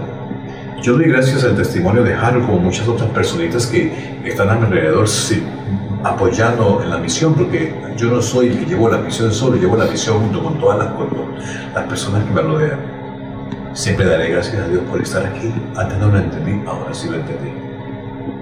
Yo 0.82 0.94
doy 0.94 1.06
gracias 1.06 1.46
al 1.46 1.56
testimonio 1.56 2.04
de 2.04 2.14
Harold, 2.14 2.46
como 2.46 2.60
muchas 2.60 2.86
otras 2.88 3.10
personitas 3.12 3.68
que 3.68 4.20
están 4.26 4.50
a 4.50 4.56
mi 4.56 4.66
alrededor 4.66 5.08
apoyando 6.04 6.82
en 6.84 6.90
la 6.90 6.98
misión, 6.98 7.34
porque 7.36 7.74
yo 7.96 8.10
no 8.10 8.22
soy 8.22 8.48
el 8.50 8.60
que 8.60 8.66
llevo 8.66 8.90
la 8.90 8.98
misión 8.98 9.32
solo, 9.32 9.56
llevo 9.56 9.78
la 9.78 9.86
misión 9.86 10.20
junto 10.20 10.44
con 10.44 10.60
todas 10.60 10.80
las, 10.80 10.90
las 11.74 11.86
personas 11.86 12.26
que 12.26 12.32
me 12.32 12.42
rodean. 12.42 12.93
Siempre 13.74 14.06
daré 14.06 14.30
gracias 14.30 14.56
a 14.62 14.68
Dios 14.68 14.84
por 14.84 15.02
estar 15.02 15.26
aquí. 15.26 15.52
Antes 15.76 15.98
no 15.98 16.10
lo 16.10 16.20
entendí, 16.20 16.62
ahora 16.68 16.94
sí 16.94 17.10
lo 17.10 17.16
entendí. 17.16 17.50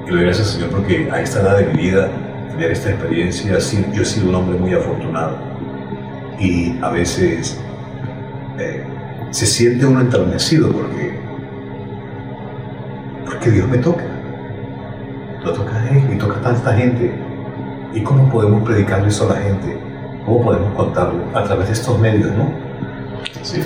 Y 0.05 0.09
le 0.09 0.15
doy 0.17 0.25
gracias 0.25 0.47
Señor 0.49 0.71
porque 0.71 1.09
a 1.09 1.21
esta 1.21 1.39
edad 1.39 1.57
de 1.57 1.67
mi 1.67 1.83
vida, 1.83 2.09
tener 2.51 2.71
esta 2.71 2.89
experiencia, 2.89 3.57
yo 3.93 4.01
he 4.01 4.05
sido 4.05 4.29
un 4.29 4.35
hombre 4.35 4.59
muy 4.59 4.73
afortunado. 4.73 5.37
Y 6.37 6.77
a 6.81 6.89
veces 6.89 7.57
eh, 8.59 8.83
se 9.29 9.45
siente 9.45 9.85
uno 9.85 10.01
enternecido 10.01 10.69
porque, 10.69 11.17
porque 13.25 13.51
Dios 13.51 13.69
me 13.69 13.77
toca. 13.77 14.03
Lo 15.45 15.53
toca 15.53 15.77
a 15.77 15.89
Él 15.91 16.13
y 16.13 16.17
toca 16.17 16.39
a 16.39 16.41
tanta 16.41 16.73
gente. 16.73 17.13
¿Y 17.93 18.01
cómo 18.01 18.29
podemos 18.29 18.63
predicarle 18.63 19.07
eso 19.07 19.29
a 19.29 19.35
la 19.35 19.41
gente? 19.41 19.77
¿Cómo 20.25 20.43
podemos 20.43 20.75
contarlo? 20.75 21.23
A 21.33 21.43
través 21.45 21.67
de 21.67 21.73
estos 21.73 21.97
medios, 21.99 22.31
¿no? 22.33 22.51
Sí, 23.43 23.61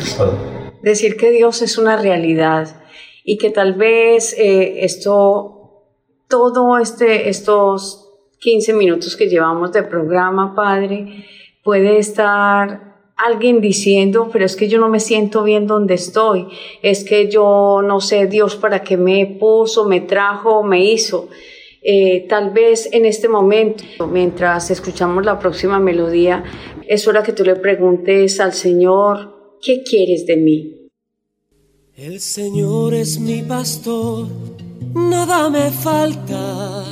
decir 0.90 1.18
que 1.18 1.32
Dios 1.32 1.62
es 1.62 1.78
una 1.78 1.98
realidad 1.98 2.82
y 3.24 3.38
que 3.38 3.50
tal 3.50 3.74
vez 3.74 4.36
eh, 4.38 4.86
esto, 4.86 5.84
todo 6.30 6.78
este, 6.78 7.28
estos 7.28 8.12
15 8.40 8.74
minutos 8.74 9.16
que 9.16 9.28
llevamos 9.28 9.72
de 9.72 9.82
programa, 9.82 10.54
Padre, 10.56 11.26
puede 11.64 11.98
estar 11.98 12.94
alguien 13.18 13.62
diciendo, 13.62 14.30
pero 14.32 14.46
es 14.46 14.56
que 14.56 14.68
yo 14.68 14.80
no 14.80 14.90
me 14.90 15.00
siento 15.00 15.44
bien 15.44 15.66
donde 15.66 15.96
estoy, 15.96 16.48
es 16.84 17.04
que 17.04 17.32
yo 17.32 17.82
no 17.84 18.00
sé 18.00 18.28
Dios 18.28 18.56
para 18.56 18.84
qué 18.84 18.96
me 18.96 19.26
puso, 19.26 19.86
me 19.86 20.02
trajo, 20.02 20.64
me 20.64 20.84
hizo. 20.84 21.30
Eh, 21.82 22.26
tal 22.30 22.52
vez 22.52 22.90
en 22.92 23.06
este 23.06 23.28
momento, 23.28 24.06
mientras 24.06 24.70
escuchamos 24.70 25.26
la 25.26 25.40
próxima 25.40 25.80
melodía, 25.80 26.44
es 26.88 27.08
hora 27.08 27.24
que 27.24 27.32
tú 27.34 27.44
le 27.44 27.56
preguntes 27.56 28.40
al 28.40 28.54
Señor, 28.54 29.35
¿qué 29.66 29.82
quieres 29.82 30.28
de 30.28 30.38
mí? 30.38 30.74
El 31.96 32.20
Señor 32.20 32.94
es 32.94 33.20
mi 33.20 33.42
pastor, 33.42 34.28
nada 34.94 35.50
me 35.50 35.72
falta. 35.72 36.86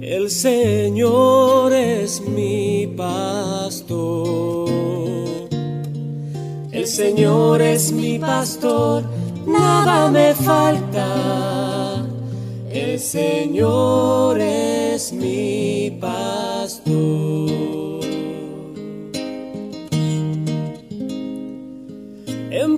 El 0.00 0.30
Señor 0.30 1.72
es 1.72 2.20
mi 2.22 2.88
pastor. 2.96 4.68
El 6.72 6.86
Señor 6.88 7.62
es 7.62 7.92
mi 7.92 8.18
pastor, 8.18 9.04
nada 9.46 10.10
me 10.10 10.34
falta. 10.34 12.04
El 12.72 12.98
Señor 12.98 14.40
es 14.40 15.12
mi 15.12 15.96
pastor. 16.00 17.69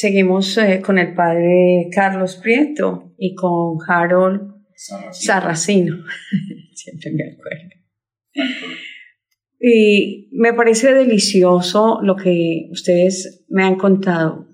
Seguimos 0.00 0.56
eh, 0.56 0.80
con 0.80 0.96
el 0.96 1.12
padre 1.12 1.90
Carlos 1.92 2.36
Prieto 2.36 3.12
y 3.18 3.34
con 3.34 3.76
Harold 3.86 4.50
Sarracino. 5.12 5.94
Siempre 6.72 7.12
me 7.12 7.24
acuerdo. 7.24 7.68
Y 9.60 10.30
me 10.32 10.54
parece 10.54 10.94
delicioso 10.94 11.98
lo 12.02 12.16
que 12.16 12.68
ustedes 12.70 13.44
me 13.50 13.62
han 13.62 13.76
contado. 13.76 14.48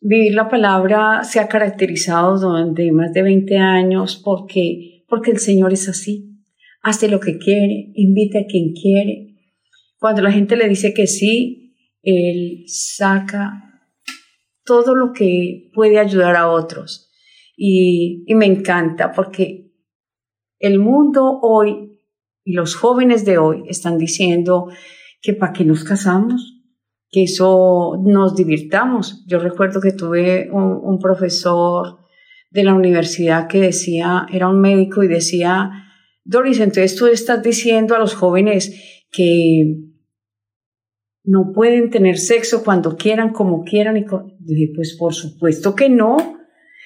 Vivir 0.00 0.34
la 0.34 0.48
palabra 0.48 1.22
se 1.22 1.38
ha 1.38 1.46
caracterizado 1.46 2.40
durante 2.40 2.90
más 2.90 3.12
de 3.12 3.22
20 3.22 3.56
años 3.56 4.20
porque, 4.24 5.04
porque 5.06 5.30
el 5.30 5.38
Señor 5.38 5.72
es 5.72 5.88
así. 5.88 6.42
Hace 6.82 7.08
lo 7.08 7.20
que 7.20 7.38
quiere, 7.38 7.92
invita 7.94 8.40
a 8.40 8.46
quien 8.46 8.72
quiere. 8.72 9.36
Cuando 10.00 10.22
la 10.22 10.32
gente 10.32 10.56
le 10.56 10.68
dice 10.68 10.92
que 10.92 11.06
sí, 11.06 11.76
Él 12.02 12.64
saca 12.66 13.62
todo 14.66 14.94
lo 14.94 15.12
que 15.12 15.70
puede 15.72 15.98
ayudar 15.98 16.36
a 16.36 16.50
otros. 16.50 17.10
Y, 17.56 18.24
me 18.34 18.44
encanta 18.44 19.12
porque 19.12 19.72
el 20.58 20.78
mundo 20.78 21.38
hoy 21.40 21.98
y 22.44 22.52
los 22.52 22.76
jóvenes 22.76 23.24
de 23.24 23.38
hoy 23.38 23.62
están 23.68 23.96
diciendo 23.96 24.66
que 25.22 25.32
para 25.32 25.52
qué 25.52 25.64
nos 25.64 25.84
casamos, 25.84 26.60
que 27.10 27.22
eso 27.22 27.94
nos 28.04 28.36
divirtamos. 28.36 29.24
Yo 29.26 29.38
recuerdo 29.38 29.80
que 29.80 29.92
tuve 29.92 30.50
un, 30.52 30.78
un, 30.82 30.98
profesor 30.98 32.00
de 32.50 32.64
la 32.64 32.74
universidad 32.74 33.48
que 33.48 33.60
decía, 33.60 34.26
era 34.30 34.48
un 34.48 34.60
médico 34.60 35.02
y 35.02 35.08
decía, 35.08 35.70
Doris, 36.24 36.60
entonces 36.60 36.94
tú 36.96 37.06
estás 37.06 37.42
diciendo 37.42 37.94
a 37.94 37.98
los 37.98 38.14
jóvenes 38.14 39.04
que 39.10 39.85
no 41.26 41.52
pueden 41.52 41.90
tener 41.90 42.18
sexo 42.18 42.62
cuando 42.62 42.96
quieran, 42.96 43.32
como 43.32 43.64
quieran. 43.64 43.96
Y 43.96 44.04
dije, 44.38 44.72
pues 44.74 44.96
por 44.98 45.12
supuesto 45.12 45.74
que 45.74 45.88
no. 45.88 46.38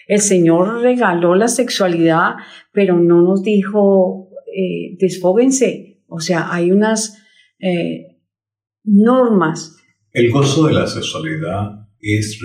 El 0.09 0.21
Señor 0.21 0.81
regaló 0.83 1.37
la 1.37 1.47
sexualidad, 1.47 2.35
pero 2.73 2.99
no 2.99 3.23
nos 3.23 3.43
dijo, 3.43 4.31
eh, 4.47 4.97
desfóguense. 4.99 6.03
O 6.09 6.21
sea, 6.21 6.53
hay 6.53 6.73
unas 6.73 7.23
eh, 7.61 8.19
normas. 8.83 9.77
El 10.13 10.33
gozo 10.33 10.67
de 10.67 10.73
la 10.73 10.87
sexualidad 10.87 11.87
es 12.01 12.41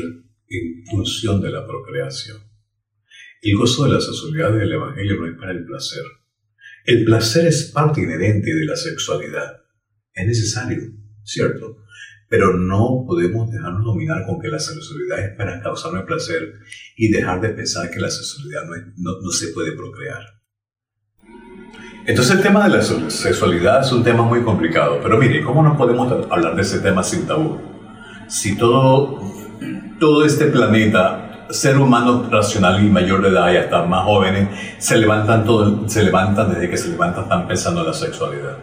en 0.50 0.86
función 0.86 1.42
de 1.42 1.50
la 1.50 1.66
procreación. 1.66 2.38
El 3.42 3.56
gozo 3.56 3.86
de 3.86 3.94
la 3.94 4.02
sexualidad 4.02 4.54
del 4.54 4.72
Evangelio 4.72 5.16
no 5.16 5.28
es 5.28 5.38
para 5.38 5.52
el 5.54 5.66
placer. 5.66 6.04
El 6.84 7.06
placer 7.06 7.48
es 7.48 7.72
parte 7.74 8.02
inherente 8.02 8.54
de 8.54 8.66
la 8.66 8.76
sexualidad. 8.76 9.64
Es 10.14 10.28
necesario, 10.28 10.82
¿cierto? 11.24 11.85
Pero 12.36 12.52
no 12.58 13.06
podemos 13.08 13.50
dejarnos 13.50 13.86
dominar 13.86 14.26
con 14.26 14.42
que 14.42 14.50
la 14.50 14.60
sexualidad 14.60 15.20
es 15.20 15.38
para 15.38 15.62
causarnos 15.62 16.04
placer 16.04 16.56
y 16.98 17.10
dejar 17.10 17.40
de 17.40 17.48
pensar 17.48 17.90
que 17.90 17.98
la 17.98 18.10
sexualidad 18.10 18.64
no, 18.98 19.12
no, 19.22 19.32
se 19.32 19.54
puede 19.54 19.72
procrear. 19.72 20.20
Entonces 22.06 22.36
el 22.36 22.42
tema 22.42 22.68
de 22.68 22.76
la 22.76 22.82
sexualidad 22.82 23.86
es 23.86 23.92
un 23.94 24.04
tema 24.04 24.24
muy 24.24 24.44
complicado, 24.44 25.00
pero 25.02 25.18
mire, 25.18 25.42
¿cómo 25.44 25.64
no 25.64 25.78
podemos 25.78 26.12
hablar 26.30 26.58
de 26.58 26.64
ese 26.64 26.80
tema 26.80 27.04
sin 27.04 27.26
tabú? 27.26 27.58
Si 28.28 28.58
todo, 28.58 29.22
todo 29.98 30.26
este 30.26 30.48
planeta, 30.48 31.48
ser 31.52 31.78
humano 31.78 32.28
racional 32.30 32.86
y 32.86 32.90
mayor 32.90 33.22
de 33.22 33.30
edad 33.30 33.54
y 33.54 33.56
hasta 33.56 33.84
más 33.84 34.04
jóvenes, 34.04 34.50
se 34.78 34.98
levantan, 34.98 35.46
todo, 35.46 35.88
se 35.88 36.04
levantan 36.04 36.54
desde 36.54 36.70
que 36.70 36.76
se 36.76 36.90
levantan, 36.90 37.24
están 37.24 37.48
pensando 37.48 37.80
en 37.80 37.88
la 37.88 37.94
sexualidad. 37.94 38.58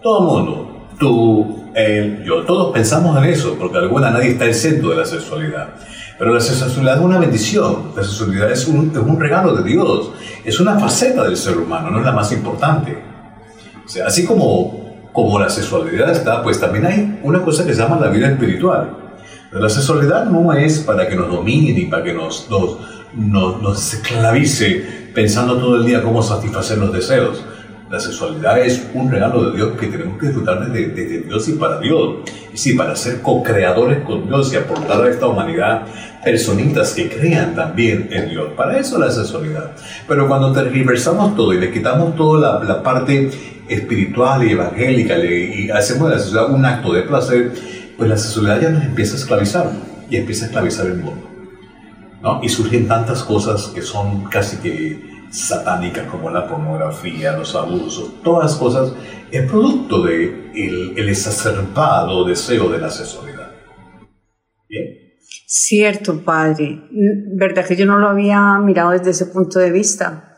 Todo 0.00 0.20
el 0.20 0.26
mundo, 0.26 0.79
tú, 1.00 1.64
él, 1.74 2.22
yo, 2.24 2.44
todos 2.44 2.72
pensamos 2.72 3.16
en 3.18 3.24
eso, 3.24 3.56
porque 3.58 3.78
alguna 3.78 4.10
nadie 4.10 4.32
está 4.32 4.44
exento 4.44 4.90
de 4.90 4.96
la 4.96 5.04
sexualidad. 5.04 5.70
Pero 6.18 6.34
la 6.34 6.40
sexualidad 6.40 6.98
es 6.98 7.02
una 7.02 7.18
bendición, 7.18 7.92
la 7.96 8.04
sexualidad 8.04 8.52
es 8.52 8.68
un, 8.68 8.92
es 8.94 8.98
un 8.98 9.18
regalo 9.18 9.56
de 9.56 9.64
Dios, 9.64 10.12
es 10.44 10.60
una 10.60 10.78
faceta 10.78 11.24
del 11.24 11.36
ser 11.36 11.56
humano, 11.56 11.90
no 11.90 12.00
es 12.00 12.04
la 12.04 12.12
más 12.12 12.30
importante. 12.30 13.02
O 13.84 13.88
sea, 13.88 14.06
así 14.06 14.26
como, 14.26 15.08
como 15.12 15.40
la 15.40 15.48
sexualidad 15.48 16.12
está, 16.12 16.42
pues 16.42 16.60
también 16.60 16.86
hay 16.86 17.20
una 17.22 17.42
cosa 17.42 17.66
que 17.66 17.72
se 17.72 17.80
llama 17.80 17.98
la 17.98 18.08
vida 18.08 18.28
espiritual. 18.28 18.98
La 19.52 19.68
sexualidad 19.68 20.26
no 20.26 20.52
es 20.52 20.80
para 20.80 21.08
que 21.08 21.16
nos 21.16 21.28
domine 21.28 21.72
ni 21.72 21.86
para 21.86 22.04
que 22.04 22.12
nos, 22.12 22.48
nos, 22.50 23.62
nos 23.62 23.94
esclavice 23.94 25.10
pensando 25.14 25.56
todo 25.56 25.76
el 25.76 25.86
día 25.86 26.02
cómo 26.02 26.22
satisfacer 26.22 26.78
los 26.78 26.92
deseos. 26.92 27.42
La 27.90 27.98
sexualidad 27.98 28.56
es 28.60 28.86
un 28.94 29.10
regalo 29.10 29.50
de 29.50 29.56
Dios 29.56 29.72
que 29.76 29.88
tenemos 29.88 30.16
que 30.16 30.26
disfrutar 30.26 30.64
desde, 30.70 31.22
Dios 31.22 31.48
y 31.48 31.52
para 31.54 31.80
Dios. 31.80 32.18
Y 32.54 32.56
sí, 32.56 32.74
para 32.74 32.94
ser 32.94 33.20
co-creadores 33.20 34.04
con 34.04 34.28
Dios 34.28 34.52
y 34.52 34.56
aportar 34.56 35.02
a 35.02 35.10
esta 35.10 35.26
humanidad 35.26 35.86
personitas 36.22 36.92
que 36.92 37.10
crean 37.10 37.56
también 37.56 38.08
en 38.12 38.28
Dios. 38.28 38.52
Para 38.56 38.78
eso 38.78 38.96
la 38.96 39.10
sexualidad. 39.10 39.72
Pero 40.06 40.28
cuando 40.28 40.52
tergiversamos 40.52 41.34
todo 41.34 41.52
y 41.52 41.58
le 41.58 41.72
quitamos 41.72 42.14
toda 42.14 42.62
la, 42.62 42.80
parte 42.80 43.28
espiritual 43.68 44.46
y 44.46 44.52
evangélica 44.52 45.18
y 45.18 45.68
hacemos 45.70 46.10
de 46.10 46.14
la 46.14 46.20
sexualidad 46.22 46.54
un 46.54 46.64
acto 46.64 46.92
de 46.92 47.02
placer, 47.02 47.52
pues 47.96 48.08
la 48.08 48.16
sexualidad 48.16 48.60
ya 48.60 48.70
nos 48.70 48.84
empieza 48.84 49.14
a 49.14 49.18
esclavizar 49.18 49.70
y 50.08 50.14
empieza 50.14 50.44
a 50.44 50.46
esclavizar 50.46 50.86
el 50.86 50.98
mundo. 50.98 51.28
¿no? 52.22 52.38
Y 52.40 52.48
surgen 52.48 52.86
tantas 52.86 53.24
cosas 53.24 53.72
que 53.74 53.82
son 53.82 54.26
casi 54.26 54.58
que 54.58 55.09
satánicas 55.30 56.06
como 56.08 56.30
la 56.30 56.46
pornografía, 56.48 57.36
los 57.36 57.54
abusos, 57.54 58.22
todas 58.22 58.50
las 58.50 58.56
cosas, 58.60 58.92
es 59.30 59.48
producto 59.50 60.02
de 60.04 60.50
el, 60.54 60.98
el 60.98 61.08
exacerbado 61.08 62.24
deseo 62.24 62.68
de 62.68 62.78
la 62.78 62.90
sexualidad. 62.90 63.52
Bien. 64.68 64.86
Cierto, 65.46 66.22
padre. 66.24 66.82
Verdad 67.34 67.66
que 67.66 67.76
yo 67.76 67.86
no 67.86 67.98
lo 67.98 68.08
había 68.08 68.58
mirado 68.58 68.90
desde 68.90 69.10
ese 69.10 69.26
punto 69.26 69.58
de 69.58 69.70
vista. 69.70 70.34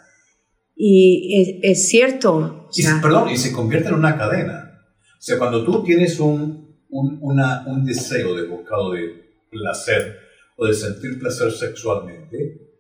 Y 0.75 1.61
es, 1.63 1.79
es 1.79 1.89
cierto. 1.89 2.69
Y, 2.75 2.83
se- 2.83 2.95
perdón, 3.01 3.29
y 3.31 3.37
se 3.37 3.53
convierte 3.53 3.89
en 3.89 3.95
una 3.95 4.17
cadena. 4.17 4.81
O 5.19 5.23
sea, 5.23 5.39
cuando 5.39 5.65
tú 5.65 5.83
tienes 5.85 6.19
un, 6.19 6.77
un, 6.91 7.19
una- 7.21 7.65
un 7.67 7.85
deseo 7.85 8.35
de 8.35 8.47
buscado 8.47 8.93
de 8.93 9.23
placer 9.51 10.17
o 10.57 10.67
de 10.67 10.75
sentir 10.75 11.19
placer 11.19 11.53
sexualmente, 11.53 12.71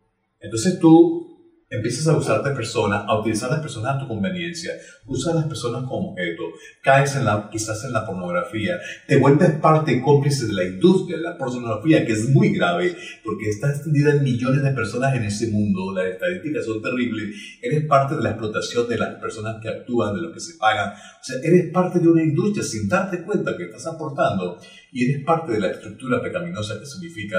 entonces 0.40 0.78
tú 0.78 1.31
empiezas 1.72 2.06
a 2.06 2.16
usar 2.16 2.42
de 2.42 2.50
personas, 2.50 3.04
a 3.08 3.18
utilizar 3.18 3.50
las 3.50 3.60
personas 3.60 3.96
a 3.96 3.98
tu 3.98 4.06
conveniencia, 4.06 4.72
usas 5.06 5.32
a 5.32 5.36
las 5.36 5.46
personas 5.46 5.84
como 5.88 6.12
objeto, 6.12 6.42
caes 6.82 7.16
en 7.16 7.24
la, 7.24 7.48
quizás 7.50 7.82
en 7.84 7.92
la 7.92 8.06
pornografía, 8.06 8.78
te 9.08 9.16
vuelves 9.16 9.52
parte 9.52 9.92
y 9.92 10.02
cómplice 10.02 10.46
de 10.46 10.52
la 10.52 10.64
industria 10.64 11.16
de 11.16 11.22
la 11.22 11.38
pornografía, 11.38 12.04
que 12.04 12.12
es 12.12 12.28
muy 12.28 12.52
grave, 12.54 12.94
porque 13.24 13.48
está 13.48 13.70
extendida 13.70 14.14
en 14.14 14.22
millones 14.22 14.62
de 14.62 14.70
personas 14.72 15.16
en 15.16 15.24
ese 15.24 15.48
mundo, 15.48 15.92
las 15.94 16.12
estadísticas 16.12 16.66
son 16.66 16.82
terribles, 16.82 17.34
eres 17.62 17.86
parte 17.86 18.16
de 18.16 18.22
la 18.22 18.30
explotación 18.30 18.86
de 18.88 18.98
las 18.98 19.14
personas 19.14 19.56
que 19.62 19.68
actúan, 19.70 20.14
de 20.14 20.22
los 20.22 20.34
que 20.34 20.40
se 20.40 20.58
pagan, 20.58 20.92
o 20.92 21.24
sea, 21.24 21.36
eres 21.42 21.72
parte 21.72 21.98
de 21.98 22.08
una 22.08 22.22
industria 22.22 22.62
sin 22.62 22.86
darte 22.86 23.22
cuenta 23.22 23.56
que 23.56 23.64
estás 23.64 23.86
aportando 23.86 24.58
y 24.92 25.10
eres 25.10 25.24
parte 25.24 25.52
de 25.52 25.60
la 25.60 25.68
estructura 25.68 26.20
pecaminosa 26.20 26.78
que 26.78 26.84
significa 26.84 27.38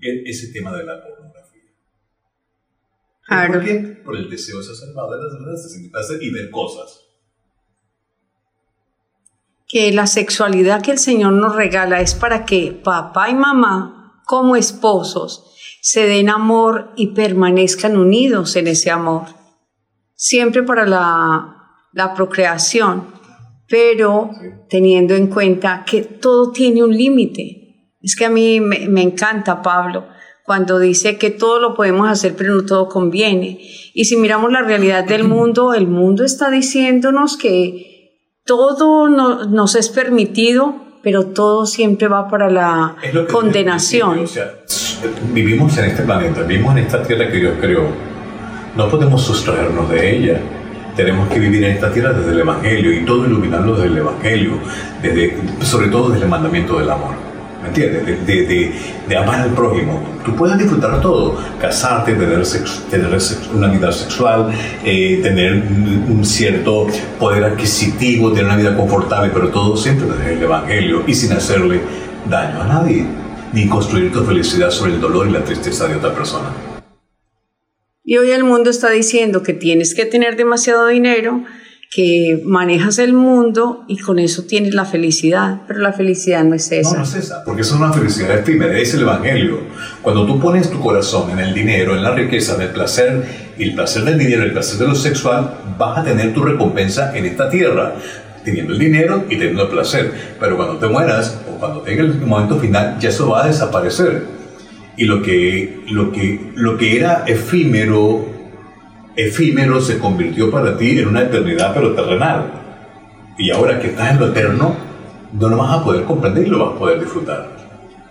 e- 0.00 0.22
ese 0.26 0.52
tema 0.52 0.76
de 0.76 0.84
la 0.84 0.94
pornografía. 0.94 1.19
Claro. 3.30 3.52
¿Por 3.54 3.64
qué? 3.64 3.74
Por 4.04 4.16
el 4.16 4.28
deseo 4.28 4.58
exacerbado 4.60 5.12
de 5.12 5.22
las 5.22 5.32
personas 5.36 5.82
de 5.82 5.88
placer 5.88 6.22
y 6.22 6.30
ver 6.30 6.50
cosas. 6.50 7.06
que 9.72 9.92
la 9.92 10.08
sexualidad 10.08 10.82
que 10.82 10.90
el 10.90 10.98
Señor 10.98 11.32
nos 11.34 11.54
regala 11.54 12.00
es 12.00 12.14
para 12.16 12.44
que 12.44 12.72
papá 12.72 13.30
y 13.30 13.34
mamá, 13.34 14.20
como 14.26 14.56
esposos, 14.56 15.54
se 15.80 16.06
den 16.08 16.28
amor 16.28 16.90
y 16.96 17.14
permanezcan 17.14 17.96
unidos 17.96 18.56
en 18.56 18.66
ese 18.66 18.90
amor. 18.90 19.26
Siempre 20.16 20.64
para 20.64 20.86
la, 20.86 21.56
la 21.92 22.14
procreación, 22.14 23.14
pero 23.68 24.30
Sí. 24.32 24.46
teniendo 24.68 25.14
en 25.14 25.28
cuenta 25.28 25.84
que 25.88 26.02
todo 26.02 26.50
tiene 26.50 26.82
un 26.82 26.90
límite. 26.96 27.92
Es 28.00 28.16
que 28.16 28.24
a 28.24 28.28
mí 28.30 28.60
me, 28.60 28.88
me 28.88 29.02
encanta 29.02 29.62
Pablo 29.62 30.08
cuando 30.50 30.80
dice 30.80 31.16
que 31.16 31.30
todo 31.30 31.60
lo 31.60 31.74
podemos 31.74 32.08
hacer, 32.08 32.34
pero 32.36 32.56
no 32.56 32.64
todo 32.64 32.88
conviene. 32.88 33.60
Y 33.94 34.06
si 34.06 34.16
miramos 34.16 34.50
la 34.50 34.62
realidad 34.62 35.04
del 35.04 35.22
mundo, 35.22 35.74
el 35.74 35.86
mundo 35.86 36.24
está 36.24 36.50
diciéndonos 36.50 37.36
que 37.36 38.32
todo 38.44 39.08
no- 39.08 39.44
nos 39.44 39.76
es 39.76 39.88
permitido, 39.90 40.74
pero 41.04 41.26
todo 41.26 41.66
siempre 41.66 42.08
va 42.08 42.26
para 42.28 42.50
la 42.50 42.96
condenación. 43.30 44.18
O 44.18 44.26
sea, 44.26 44.52
vivimos 45.32 45.78
en 45.78 45.84
este 45.84 46.02
planeta, 46.02 46.42
vivimos 46.42 46.72
en 46.72 46.78
esta 46.78 47.00
tierra 47.04 47.28
que 47.30 47.36
Dios 47.38 47.54
creó. 47.60 47.84
No 48.74 48.88
podemos 48.88 49.22
sustraernos 49.22 49.88
de 49.88 50.16
ella. 50.16 50.40
Tenemos 50.96 51.28
que 51.28 51.38
vivir 51.38 51.62
en 51.62 51.74
esta 51.74 51.92
tierra 51.92 52.12
desde 52.12 52.32
el 52.32 52.40
Evangelio 52.40 52.92
y 52.92 53.04
todo 53.04 53.24
iluminarlo 53.24 53.74
desde 53.76 53.86
el 53.86 53.98
Evangelio, 53.98 54.54
desde, 55.00 55.36
sobre 55.62 55.86
todo 55.90 56.08
desde 56.08 56.24
el 56.24 56.28
mandamiento 56.30 56.76
del 56.80 56.90
amor. 56.90 57.29
¿Me 57.62 57.68
entiendes? 57.68 58.26
De, 58.26 59.16
amar 59.16 59.40
al 59.40 59.50
prójimo. 59.50 60.02
Tú 60.24 60.34
puedes 60.34 60.56
disfrutar 60.56 61.00
todo. 61.00 61.36
Casarte, 61.60 62.14
tener, 62.14 62.42
una 63.54 63.68
vida 63.68 63.92
sexual, 63.92 64.50
eh, 64.84 65.20
tener 65.22 65.52
un 65.52 66.24
cierto 66.24 66.86
poder 67.18 67.44
adquisitivo, 67.44 68.30
tener 68.30 68.46
una 68.46 68.56
vida 68.56 68.76
confortable, 68.76 69.30
pero 69.32 69.48
todo 69.48 69.76
siempre 69.76 70.06
desde 70.06 70.34
el 70.34 70.42
Evangelio 70.42 71.02
y 71.06 71.14
sin 71.14 71.32
hacerle 71.32 71.80
daño 72.28 72.62
a 72.62 72.66
nadie, 72.66 73.04
ni 73.52 73.68
construir 73.68 74.12
tu 74.12 74.24
felicidad 74.24 74.70
sobre 74.70 74.94
el 74.94 75.00
dolor 75.00 75.28
y 75.28 75.32
la 75.32 75.44
tristeza 75.44 75.86
de 75.86 75.96
otra 75.96 76.14
persona. 76.14 76.48
Y 78.02 78.16
hoy 78.16 78.30
el 78.30 78.44
mundo 78.44 78.70
está 78.70 78.90
diciendo 78.90 79.42
que 79.42 79.52
tienes 79.52 79.94
que 79.94 80.06
tener 80.06 80.36
demasiado 80.36 80.86
dinero, 80.86 81.44
que 81.90 82.40
manejas 82.44 83.00
el 83.00 83.12
mundo 83.14 83.84
y 83.88 83.98
con 83.98 84.20
eso 84.20 84.44
tienes 84.44 84.74
la 84.74 84.84
felicidad, 84.84 85.62
pero 85.66 85.80
la 85.80 85.92
felicidad 85.92 86.44
no 86.44 86.54
es 86.54 86.70
No, 86.70 86.76
esa. 86.78 86.96
no 86.98 87.02
es 87.02 87.14
esa, 87.16 87.42
porque 87.44 87.62
eso 87.62 87.74
es 87.74 87.80
una 87.80 87.92
felicidad 87.92 88.38
efímera, 88.38 88.78
es 88.78 88.94
el 88.94 89.00
Evangelio. 89.02 89.58
Cuando 90.00 90.24
tú 90.24 90.38
pones 90.38 90.70
tu 90.70 90.78
corazón 90.78 91.30
en 91.32 91.40
el 91.40 91.52
dinero, 91.52 91.96
en 91.96 92.04
la 92.04 92.14
riqueza, 92.14 92.54
en 92.54 92.60
el 92.62 92.68
placer, 92.68 93.24
y 93.58 93.64
el 93.64 93.74
placer 93.74 94.04
del 94.04 94.18
dinero, 94.18 94.44
el 94.44 94.52
placer 94.52 94.78
de 94.78 94.86
lo 94.86 94.94
sexual, 94.94 95.52
vas 95.76 95.98
a 95.98 96.04
tener 96.04 96.32
tu 96.32 96.44
recompensa 96.44 97.16
en 97.16 97.26
esta 97.26 97.50
tierra, 97.50 97.94
teniendo 98.44 98.72
el 98.72 98.78
dinero 98.78 99.24
y 99.28 99.36
teniendo 99.36 99.64
el 99.64 99.68
placer. 99.70 100.12
Pero 100.38 100.56
cuando 100.56 100.76
te 100.78 100.86
mueras, 100.86 101.40
o 101.52 101.58
cuando 101.58 101.80
tenga 101.80 102.02
el 102.04 102.14
momento 102.20 102.60
final, 102.60 102.98
ya 103.00 103.08
eso 103.08 103.28
va 103.30 103.42
a 103.44 103.48
desaparecer. 103.48 104.22
Y 104.96 105.06
lo 105.06 105.22
que, 105.22 105.80
lo 105.90 106.12
que, 106.12 106.52
lo 106.54 106.78
que 106.78 106.96
era 106.96 107.24
efímero, 107.26 108.26
efímero 109.26 109.80
se 109.80 109.98
convirtió 109.98 110.50
para 110.50 110.76
ti 110.76 110.98
en 110.98 111.08
una 111.08 111.22
eternidad, 111.22 111.72
pero 111.74 111.94
terrenal. 111.94 112.44
Y 113.38 113.50
ahora 113.50 113.80
que 113.80 113.88
estás 113.88 114.12
en 114.12 114.20
lo 114.20 114.28
eterno, 114.28 114.76
no 115.32 115.48
lo 115.48 115.56
vas 115.56 115.80
a 115.80 115.84
poder 115.84 116.04
comprender 116.04 116.46
y 116.46 116.50
lo 116.50 116.64
vas 116.64 116.76
a 116.76 116.78
poder 116.78 117.00
disfrutar. 117.00 117.48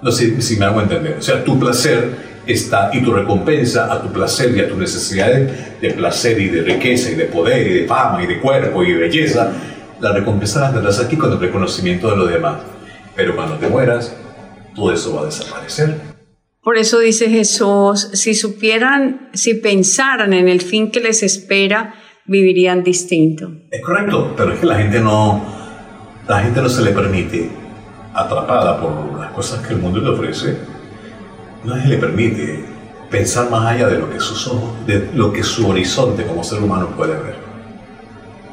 No 0.02 0.12
sé 0.12 0.42
si 0.42 0.58
me 0.58 0.66
hago 0.66 0.82
entender. 0.82 1.18
O 1.20 1.22
sea, 1.22 1.44
tu 1.44 1.60
placer 1.60 2.30
está 2.46 2.90
y 2.94 3.02
tu 3.02 3.14
recompensa 3.14 3.92
a 3.94 4.02
tu 4.02 4.12
placer 4.12 4.56
y 4.56 4.62
a 4.62 4.68
tus 4.68 4.78
necesidades 4.78 5.80
de 5.82 5.92
placer 5.92 6.40
y 6.40 6.50
de 6.50 6.62
riqueza 6.62 7.12
y 7.12 7.16
de 7.16 7.26
poder 7.26 7.68
y 7.68 7.74
de 7.82 7.88
fama 7.88 8.24
y 8.24 8.28
de 8.28 8.40
cuerpo 8.40 8.84
y 8.84 8.94
de 8.94 9.00
belleza, 9.00 9.52
la 10.00 10.14
recompensa 10.14 10.62
la 10.62 10.72
tendrás 10.72 11.00
aquí 11.00 11.16
con 11.16 11.32
el 11.32 11.40
reconocimiento 11.40 12.10
de 12.10 12.18
lo 12.18 12.26
demás. 12.26 12.60
Pero 13.16 13.36
cuando 13.36 13.56
te 13.56 13.68
mueras, 13.68 14.16
todo 14.74 14.94
eso 14.94 15.16
va 15.16 15.24
a 15.24 15.26
desaparecer. 15.26 16.09
Por 16.70 16.78
eso 16.78 17.00
dice 17.00 17.32
Jesús, 17.32 18.12
si 18.14 18.36
supieran, 18.36 19.32
si 19.34 19.56
pensaran 19.56 20.34
en 20.34 20.48
el 20.48 20.62
fin 20.62 20.92
que 20.92 21.00
les 21.00 21.24
espera, 21.24 21.96
vivirían 22.28 22.84
distinto. 22.84 23.52
Es 23.72 23.82
correcto, 23.82 24.36
pero 24.38 24.54
es 24.54 24.60
que 24.60 24.68
la 24.68 24.76
gente 24.76 25.00
no, 25.00 25.44
la 26.28 26.42
gente 26.42 26.62
no 26.62 26.70
se 26.70 26.84
le 26.84 26.92
permite, 26.92 27.50
atrapada 28.14 28.80
por 28.80 29.20
las 29.20 29.32
cosas 29.32 29.66
que 29.66 29.74
el 29.74 29.80
mundo 29.80 30.00
le 30.00 30.10
ofrece, 30.10 30.58
no 31.64 31.76
se 31.76 31.88
le 31.88 31.98
permite 31.98 32.64
pensar 33.10 33.50
más 33.50 33.66
allá 33.66 33.88
de 33.88 33.98
lo 33.98 34.08
que 34.08 34.18
ojos, 34.18 34.86
de 34.86 35.10
lo 35.16 35.34
que 35.34 35.42
su 35.42 35.68
horizonte 35.68 36.24
como 36.24 36.44
ser 36.44 36.62
humano 36.62 36.90
puede 36.96 37.14
ver. 37.14 37.36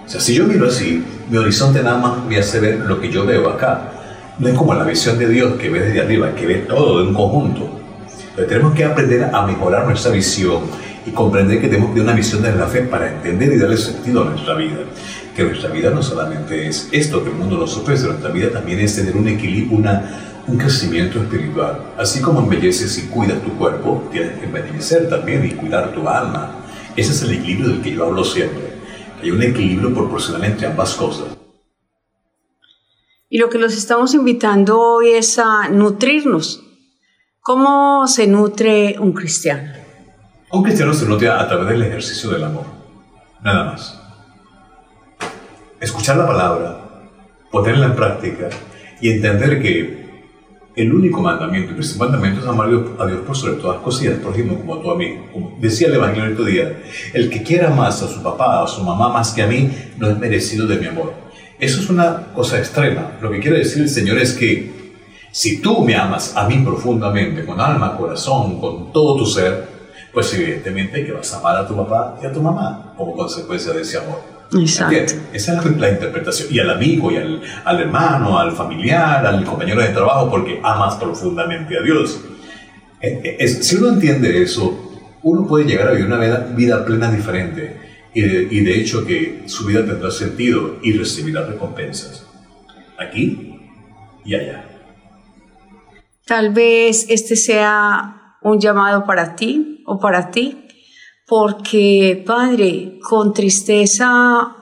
O 0.07 0.09
sea, 0.09 0.22
si 0.22 0.33
yo 0.33 0.46
miro 0.46 0.68
así, 0.68 1.05
mi 1.29 1.37
horizonte 1.37 1.83
nada 1.83 1.98
más 1.98 2.24
me 2.24 2.38
hace 2.38 2.61
ver 2.61 2.79
lo 2.79 2.98
que 2.98 3.11
yo 3.11 3.26
veo 3.26 3.50
acá. 3.50 3.92
No 4.38 4.48
es 4.48 4.55
como 4.55 4.72
la 4.72 4.85
visión 4.85 5.18
de 5.18 5.29
Dios 5.29 5.57
que 5.57 5.68
ve 5.68 5.81
desde 5.81 6.00
arriba, 6.00 6.35
que 6.35 6.46
ve 6.46 6.55
todo 6.66 7.02
de 7.02 7.09
un 7.09 7.12
conjunto. 7.12 7.83
Tenemos 8.37 8.75
que 8.75 8.85
aprender 8.85 9.31
a 9.33 9.46
mejorar 9.46 9.87
nuestra 9.87 10.11
visión 10.11 10.64
y 11.07 11.11
comprender 11.11 11.59
que 11.59 11.68
tenemos 11.68 11.88
que 11.88 11.94
tener 11.94 12.09
una 12.09 12.16
visión 12.16 12.42
de 12.42 12.55
la 12.55 12.66
fe 12.66 12.83
para 12.83 13.11
entender 13.11 13.51
y 13.53 13.57
darle 13.57 13.79
sentido 13.79 14.22
a 14.22 14.25
nuestra 14.27 14.55
vida. 14.55 14.81
Que 15.35 15.44
nuestra 15.44 15.70
vida 15.70 15.90
no 15.90 16.03
solamente 16.03 16.68
es 16.68 16.88
esto 16.92 17.25
que 17.25 17.31
el 17.31 17.37
mundo 17.37 17.57
nos 17.57 17.75
ofrece, 17.79 18.07
nuestra 18.07 18.31
vida 18.31 18.51
también 18.51 18.81
es 18.81 18.94
tener 18.94 19.16
un 19.16 19.27
equilibrio, 19.27 19.79
una, 19.79 20.42
un 20.46 20.59
crecimiento 20.59 21.18
espiritual. 21.18 21.94
Así 21.96 22.20
como 22.20 22.40
embelleces 22.40 22.99
y 22.99 23.07
cuidas 23.07 23.40
tu 23.42 23.53
cuerpo, 23.57 24.07
tienes 24.12 24.38
que 24.38 24.44
embellecer 24.44 25.09
también 25.09 25.46
y 25.46 25.53
cuidar 25.53 25.94
tu 25.94 26.07
alma. 26.07 26.57
Ese 26.94 27.12
es 27.12 27.22
el 27.22 27.33
equilibrio 27.33 27.68
del 27.68 27.81
que 27.81 27.92
yo 27.92 28.05
hablo 28.05 28.22
siempre. 28.22 28.77
Hay 29.22 29.31
un 29.31 29.42
equilibrio 29.42 29.94
proporcional 29.94 30.44
entre 30.44 30.66
ambas 30.66 30.94
cosas. 30.94 31.29
Y 33.31 33.38
lo 33.38 33.49
que 33.49 33.59
los 33.59 33.75
estamos 33.75 34.12
invitando 34.12 34.79
hoy 34.79 35.11
es 35.11 35.38
a 35.38 35.68
nutrirnos. 35.70 36.65
¿Cómo 37.46 38.09
se 38.09 38.26
nutre 38.26 38.96
un 38.98 39.12
cristiano? 39.12 39.72
Un 40.50 40.64
cristiano 40.64 40.92
se 40.92 41.06
nutre 41.06 41.28
a 41.28 41.46
través 41.46 41.68
del 41.68 41.82
ejercicio 41.85 42.30
del 42.30 42.42
amor. 42.42 42.64
Nada 43.40 43.66
más. 43.66 44.02
escuchar 45.78 46.16
la 46.16 46.26
palabra, 46.26 46.76
ponerla 47.52 47.87
en 47.87 47.94
práctica 47.94 48.48
y 49.00 49.11
entender 49.11 49.62
que 49.62 50.24
el 50.74 50.92
único 50.92 51.22
mandamiento, 51.22 51.70
el 51.70 51.76
principal 51.76 52.09
mandamiento 52.11 52.40
es 52.40 52.48
amar 52.48 52.68
a 52.98 53.06
Dios 53.06 53.20
por 53.24 53.37
sobre 53.37 53.52
todas 53.52 53.76
las 53.76 53.85
cosas 53.85 54.02
y 54.02 54.06
al 54.09 54.16
prójimo 54.16 54.59
como 54.59 54.90
a 54.90 54.96
mí. 54.96 55.16
Como 55.32 55.56
decía 55.61 55.87
el 55.87 55.94
Evangelio 55.94 56.24
el 56.24 56.32
otro 56.32 56.46
día, 56.46 56.82
el 57.14 57.30
que 57.30 57.44
quiera 57.44 57.70
más 57.70 58.02
a 58.02 58.09
su 58.09 58.24
papá 58.24 58.64
a 58.64 58.66
su 58.66 58.82
mamá 58.82 59.09
más 59.09 59.32
que 59.32 59.42
a 59.42 59.46
mí 59.46 59.70
no 59.98 60.11
es 60.11 60.18
merecido 60.18 60.66
de 60.66 60.80
mi 60.80 60.87
amor. 60.87 61.14
Eso 61.61 61.80
es 61.80 61.88
una 61.90 62.32
cosa 62.35 62.59
extrema. 62.59 63.12
Lo 63.22 63.30
que 63.30 63.38
quiere 63.38 63.59
decir 63.59 63.82
el 63.82 63.88
Señor 63.88 64.18
es 64.18 64.32
que 64.32 64.75
si 65.37 65.61
tú 65.61 65.85
me 65.85 65.94
amas 65.94 66.35
a 66.35 66.49
mí 66.49 66.57
profundamente, 66.64 67.44
con 67.44 67.61
alma, 67.61 67.94
corazón, 67.94 68.59
con 68.59 68.90
todo 68.90 69.18
tu 69.18 69.27
ser, 69.27 69.68
pues 70.11 70.33
evidentemente 70.33 71.05
que 71.05 71.12
vas 71.12 71.31
a 71.35 71.40
amar 71.40 71.57
a 71.59 71.68
tu 71.68 71.77
papá 71.77 72.18
y 72.22 72.25
a 72.25 72.33
tu 72.33 72.40
mamá 72.40 72.94
como 72.96 73.14
consecuencia 73.14 73.75
de 73.75 73.83
ese 73.83 73.99
amor. 73.99 74.22
Exacto. 74.59 75.14
Esa 75.35 75.61
es 75.61 75.77
la, 75.77 75.90
interpretación. 75.90 76.49
Y 76.51 76.59
al 76.59 76.70
amigo, 76.70 77.12
y 77.12 77.18
al, 77.18 77.42
al, 77.66 77.81
hermano, 77.81 78.38
al 78.38 78.53
familiar, 78.53 79.27
al 79.27 79.44
compañero 79.44 79.83
de 79.83 79.88
trabajo, 79.88 80.31
porque 80.31 80.59
amas 80.62 80.94
profundamente 80.94 81.77
a 81.77 81.83
Dios. 81.83 82.18
Eh, 83.03 83.37
eh, 83.38 83.46
si 83.46 83.77
uno 83.77 83.88
entiende 83.90 84.42
eso, 84.42 85.03
uno 85.22 85.46
puede 85.46 85.66
llegar 85.66 85.88
a 85.88 85.90
vivir 85.90 86.07
una 86.07 86.16
vida, 86.16 86.49
vida 86.57 86.83
plena 86.83 87.12
diferente. 87.12 87.77
Y 88.14 88.22
de, 88.22 88.49
y 88.51 88.61
de, 88.61 88.81
hecho 88.81 89.05
que 89.05 89.42
su 89.49 89.66
vida 89.66 89.85
tendrá 89.85 90.11
sentido 90.11 90.77
y 90.83 90.92
recibirá 90.92 91.44
recompensas. 91.44 92.25
Aquí 92.96 93.61
y 94.25 94.35
allá. 94.35 94.75
Tal 96.26 96.52
vez 96.52 97.06
este 97.08 97.36
sea 97.36 98.36
un 98.42 98.58
llamado 98.58 99.04
para 99.04 99.36
ti 99.36 99.84
o 99.86 100.00
para 100.00 100.32
ti 100.32 100.66
porque, 101.24 102.24
Padre, 102.26 102.98
con 103.00 103.32
tristeza 103.32 104.56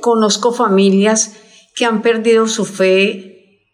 conozco 0.00 0.52
familias 0.52 1.36
que 1.74 1.86
han 1.86 2.02
perdido 2.02 2.46
su 2.46 2.64
fe 2.64 3.66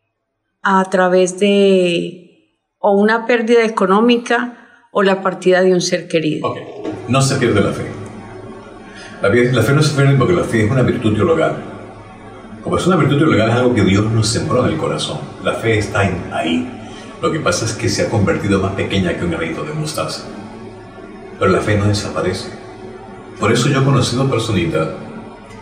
a 0.62 0.82
través 0.86 1.38
de 1.38 2.54
o 2.78 2.92
una 2.92 3.26
pérdida 3.26 3.62
económica 3.62 4.86
o 4.90 5.02
la 5.02 5.20
partida 5.20 5.60
de 5.60 5.74
un 5.74 5.82
ser 5.82 6.08
querido. 6.08 6.48
Ok, 6.48 6.58
no 7.08 7.20
se 7.20 7.36
pierde 7.36 7.60
la 7.60 7.72
fe. 7.72 7.86
La 9.20 9.62
fe, 9.62 9.72
no 9.74 9.82
se 9.82 9.94
pierde 9.94 10.16
porque 10.16 10.32
la 10.32 10.44
fe 10.44 10.64
es 10.64 10.70
una 10.70 10.82
virtud 10.82 11.14
teologal. 11.14 11.56
Como 12.62 12.78
es 12.78 12.86
una 12.86 12.96
virtud 12.96 13.18
teologal, 13.18 13.50
es 13.50 13.56
algo 13.56 13.74
que 13.74 13.84
Dios 13.84 14.10
nos 14.12 14.28
sembró 14.28 14.64
en 14.64 14.72
el 14.72 14.78
corazón. 14.78 15.18
La 15.44 15.52
fe 15.52 15.76
está 15.76 16.00
ahí. 16.32 16.77
Lo 17.20 17.32
que 17.32 17.40
pasa 17.40 17.64
es 17.64 17.72
que 17.72 17.88
se 17.88 18.02
ha 18.02 18.08
convertido 18.08 18.60
más 18.60 18.72
pequeña 18.72 19.16
que 19.16 19.24
un 19.24 19.32
granito 19.32 19.64
de 19.64 19.72
mostaza 19.72 20.24
pero 21.38 21.50
la 21.50 21.60
fe 21.60 21.76
no 21.78 21.86
desaparece. 21.86 22.50
Por 23.38 23.52
eso 23.52 23.68
yo 23.68 23.80
he 23.80 23.84
conocido 23.84 24.28
personitas 24.28 24.88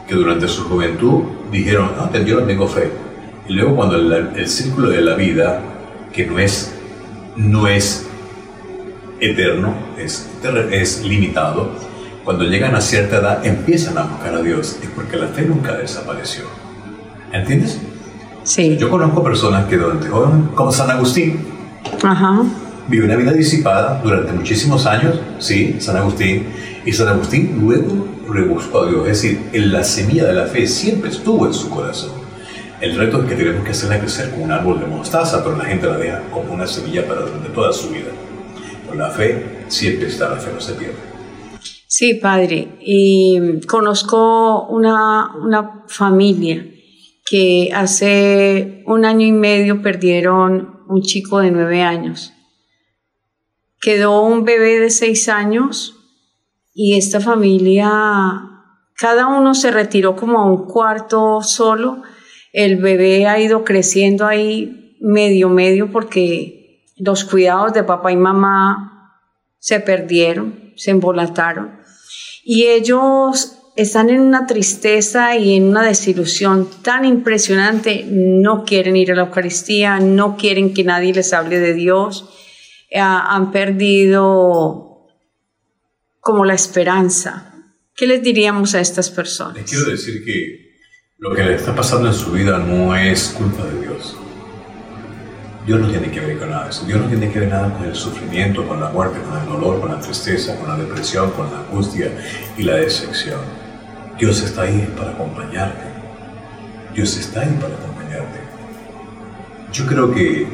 que 0.08 0.14
durante 0.14 0.48
su 0.48 0.64
juventud 0.64 1.24
dijeron, 1.50 1.92
no, 1.96 2.24
yo 2.24 2.40
no 2.40 2.46
tengo 2.46 2.66
fe. 2.66 2.90
Y 3.48 3.52
luego 3.52 3.76
cuando 3.76 3.96
el, 3.96 4.48
círculo 4.48 4.88
de 4.88 5.02
la 5.02 5.14
vida, 5.14 5.60
que 6.12 6.26
no 6.26 6.38
es, 6.38 6.72
no 7.36 7.68
es 7.68 8.06
eterno, 9.20 9.74
es, 9.98 10.28
es 10.70 11.02
limitado, 11.04 11.70
cuando 12.24 12.44
llegan 12.44 12.74
a 12.74 12.80
cierta 12.80 13.18
edad 13.18 13.46
empiezan 13.46 13.98
a 13.98 14.02
buscar 14.02 14.34
a 14.34 14.42
Dios, 14.42 14.78
es 14.82 14.88
porque 14.90 15.16
la 15.16 15.28
fe 15.28 15.42
nunca 15.42 15.76
desapareció. 15.76 16.44
¿Entiendes? 17.32 17.78
Sí. 18.46 18.78
Yo 18.78 18.88
conozco 18.88 19.22
personas 19.22 19.66
que 19.66 19.76
durante 19.76 20.08
como 20.08 20.72
San 20.72 20.90
Agustín, 20.90 21.44
Ajá 22.02 22.42
vivió 22.88 23.06
una 23.06 23.16
vida 23.16 23.32
disipada 23.32 24.00
durante 24.02 24.32
muchísimos 24.32 24.86
años, 24.86 25.18
sí, 25.38 25.76
San 25.80 25.96
Agustín, 25.96 26.46
y 26.84 26.92
San 26.92 27.08
Agustín 27.08 27.58
luego 27.60 28.06
rebuscó 28.28 28.82
a 28.82 28.88
Dios, 28.88 29.08
es 29.08 29.22
decir, 29.22 29.50
la 29.54 29.82
semilla 29.82 30.26
de 30.26 30.34
la 30.34 30.46
fe 30.46 30.66
siempre 30.66 31.10
estuvo 31.10 31.46
en 31.46 31.54
su 31.54 31.68
corazón. 31.70 32.12
El 32.80 32.96
reto 32.96 33.22
es 33.22 33.28
que 33.28 33.34
tenemos 33.34 33.64
que 33.64 33.70
hacerla 33.70 33.98
crecer 33.98 34.30
como 34.30 34.44
un 34.44 34.52
árbol 34.52 34.78
de 34.80 34.86
mostaza, 34.86 35.42
pero 35.42 35.56
la 35.56 35.64
gente 35.64 35.86
la 35.86 35.96
deja 35.96 36.22
como 36.30 36.52
una 36.52 36.66
semilla 36.66 37.06
para 37.06 37.22
durante 37.22 37.48
toda 37.48 37.72
su 37.72 37.88
vida. 37.88 38.10
Con 38.86 38.98
la 38.98 39.10
fe 39.10 39.64
siempre 39.68 40.08
está, 40.08 40.28
la 40.28 40.36
fe 40.36 40.50
no 40.52 40.60
se 40.60 40.74
pierde. 40.74 40.94
Sí, 41.86 42.14
padre. 42.14 42.76
Y 42.80 43.60
conozco 43.66 44.66
una, 44.66 45.34
una 45.36 45.84
familia 45.88 46.66
que 47.28 47.70
hace 47.74 48.82
un 48.86 49.04
año 49.04 49.26
y 49.26 49.32
medio 49.32 49.82
perdieron 49.82 50.84
un 50.88 51.02
chico 51.02 51.40
de 51.40 51.50
nueve 51.50 51.82
años 51.82 52.32
quedó 53.86 54.22
un 54.22 54.44
bebé 54.44 54.80
de 54.80 54.90
seis 54.90 55.28
años 55.28 55.96
y 56.74 56.96
esta 56.96 57.20
familia, 57.20 57.88
cada 58.96 59.28
uno 59.28 59.54
se 59.54 59.70
retiró 59.70 60.16
como 60.16 60.40
a 60.40 60.46
un 60.46 60.66
cuarto 60.66 61.40
solo. 61.40 62.02
El 62.52 62.78
bebé 62.78 63.26
ha 63.26 63.38
ido 63.38 63.64
creciendo 63.64 64.26
ahí 64.26 64.96
medio, 65.00 65.48
medio 65.48 65.92
porque 65.92 66.82
los 66.96 67.24
cuidados 67.24 67.74
de 67.74 67.84
papá 67.84 68.12
y 68.12 68.16
mamá 68.16 69.22
se 69.58 69.78
perdieron, 69.78 70.72
se 70.74 70.90
embolataron. 70.90 71.78
Y 72.44 72.64
ellos 72.64 73.55
están 73.76 74.10
en 74.10 74.20
una 74.20 74.46
tristeza 74.46 75.36
y 75.36 75.56
en 75.56 75.68
una 75.68 75.82
desilusión 75.82 76.68
tan 76.82 77.04
impresionante, 77.04 78.04
no 78.08 78.64
quieren 78.64 78.96
ir 78.96 79.12
a 79.12 79.14
la 79.14 79.22
Eucaristía, 79.22 80.00
no 80.00 80.36
quieren 80.36 80.74
que 80.74 80.84
nadie 80.84 81.12
les 81.12 81.32
hable 81.32 81.60
de 81.60 81.74
Dios 81.74 82.30
han 82.98 83.52
perdido 83.52 85.06
como 86.20 86.44
la 86.44 86.54
esperanza. 86.54 87.52
¿Qué 87.94 88.06
les 88.06 88.22
diríamos 88.22 88.74
a 88.74 88.80
estas 88.80 89.10
personas? 89.10 89.54
Les 89.56 89.70
quiero 89.70 89.90
decir 89.90 90.24
que 90.24 90.76
lo 91.18 91.34
que 91.34 91.42
les 91.42 91.60
está 91.60 91.74
pasando 91.74 92.08
en 92.08 92.14
su 92.14 92.32
vida 92.32 92.58
no 92.58 92.94
es 92.94 93.28
culpa 93.28 93.64
de 93.64 93.80
Dios. 93.80 94.16
Dios 95.66 95.80
no 95.80 95.88
tiene 95.88 96.10
que 96.10 96.20
ver 96.20 96.38
con 96.38 96.50
nada 96.50 96.64
de 96.64 96.70
eso. 96.70 96.84
Dios 96.84 97.00
no 97.00 97.08
tiene 97.08 97.32
que 97.32 97.40
ver 97.40 97.48
nada 97.48 97.72
con 97.72 97.84
el 97.84 97.94
sufrimiento, 97.94 98.66
con 98.68 98.78
la 98.78 98.90
muerte, 98.90 99.18
con 99.20 99.40
el 99.40 99.46
dolor, 99.46 99.80
con 99.80 99.90
la 99.90 100.00
tristeza, 100.00 100.56
con 100.58 100.68
la 100.68 100.76
depresión, 100.76 101.30
con 101.32 101.50
la 101.50 101.60
angustia 101.60 102.12
y 102.56 102.62
la 102.62 102.76
decepción. 102.76 103.65
Dios 104.18 104.42
está 104.42 104.62
ahí 104.62 104.90
para 104.96 105.10
acompañarte. 105.10 105.84
Dios 106.94 107.18
está 107.18 107.42
ahí 107.42 107.54
para 107.60 107.74
acompañarte. 107.74 108.40
Yo 109.70 109.84
creo 109.86 110.10
que 110.10 110.48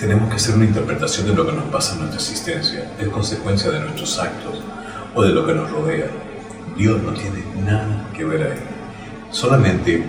tenemos 0.00 0.28
que 0.28 0.36
hacer 0.36 0.56
una 0.56 0.64
interpretación 0.64 1.28
de 1.28 1.34
lo 1.34 1.46
que 1.46 1.52
nos 1.52 1.66
pasa 1.66 1.92
en 1.92 2.00
nuestra 2.00 2.20
existencia, 2.20 2.90
es 2.98 3.08
consecuencia 3.08 3.70
de 3.70 3.80
nuestros 3.80 4.18
actos 4.18 4.60
o 5.14 5.22
de 5.22 5.30
lo 5.30 5.46
que 5.46 5.54
nos 5.54 5.70
rodea. 5.70 6.06
Dios 6.76 7.00
no 7.02 7.12
tiene 7.12 7.44
nada 7.64 8.10
que 8.16 8.24
ver 8.24 8.42
ahí. 8.50 8.58
Solamente 9.30 10.04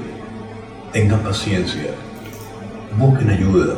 tengan 0.92 1.20
paciencia, 1.20 1.92
busquen 2.98 3.30
ayuda, 3.30 3.78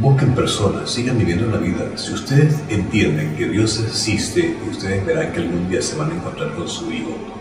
busquen 0.00 0.34
personas, 0.34 0.90
sigan 0.90 1.18
viviendo 1.18 1.46
la 1.54 1.58
vida. 1.58 1.84
Si 1.96 2.14
ustedes 2.14 2.56
entienden 2.70 3.36
que 3.36 3.48
Dios 3.48 3.84
existe, 3.86 4.56
ustedes 4.70 5.04
verán 5.04 5.32
que 5.32 5.40
algún 5.40 5.68
día 5.68 5.82
se 5.82 5.96
van 5.96 6.10
a 6.10 6.14
encontrar 6.14 6.54
con 6.54 6.66
su 6.66 6.90
Hijo. 6.90 7.33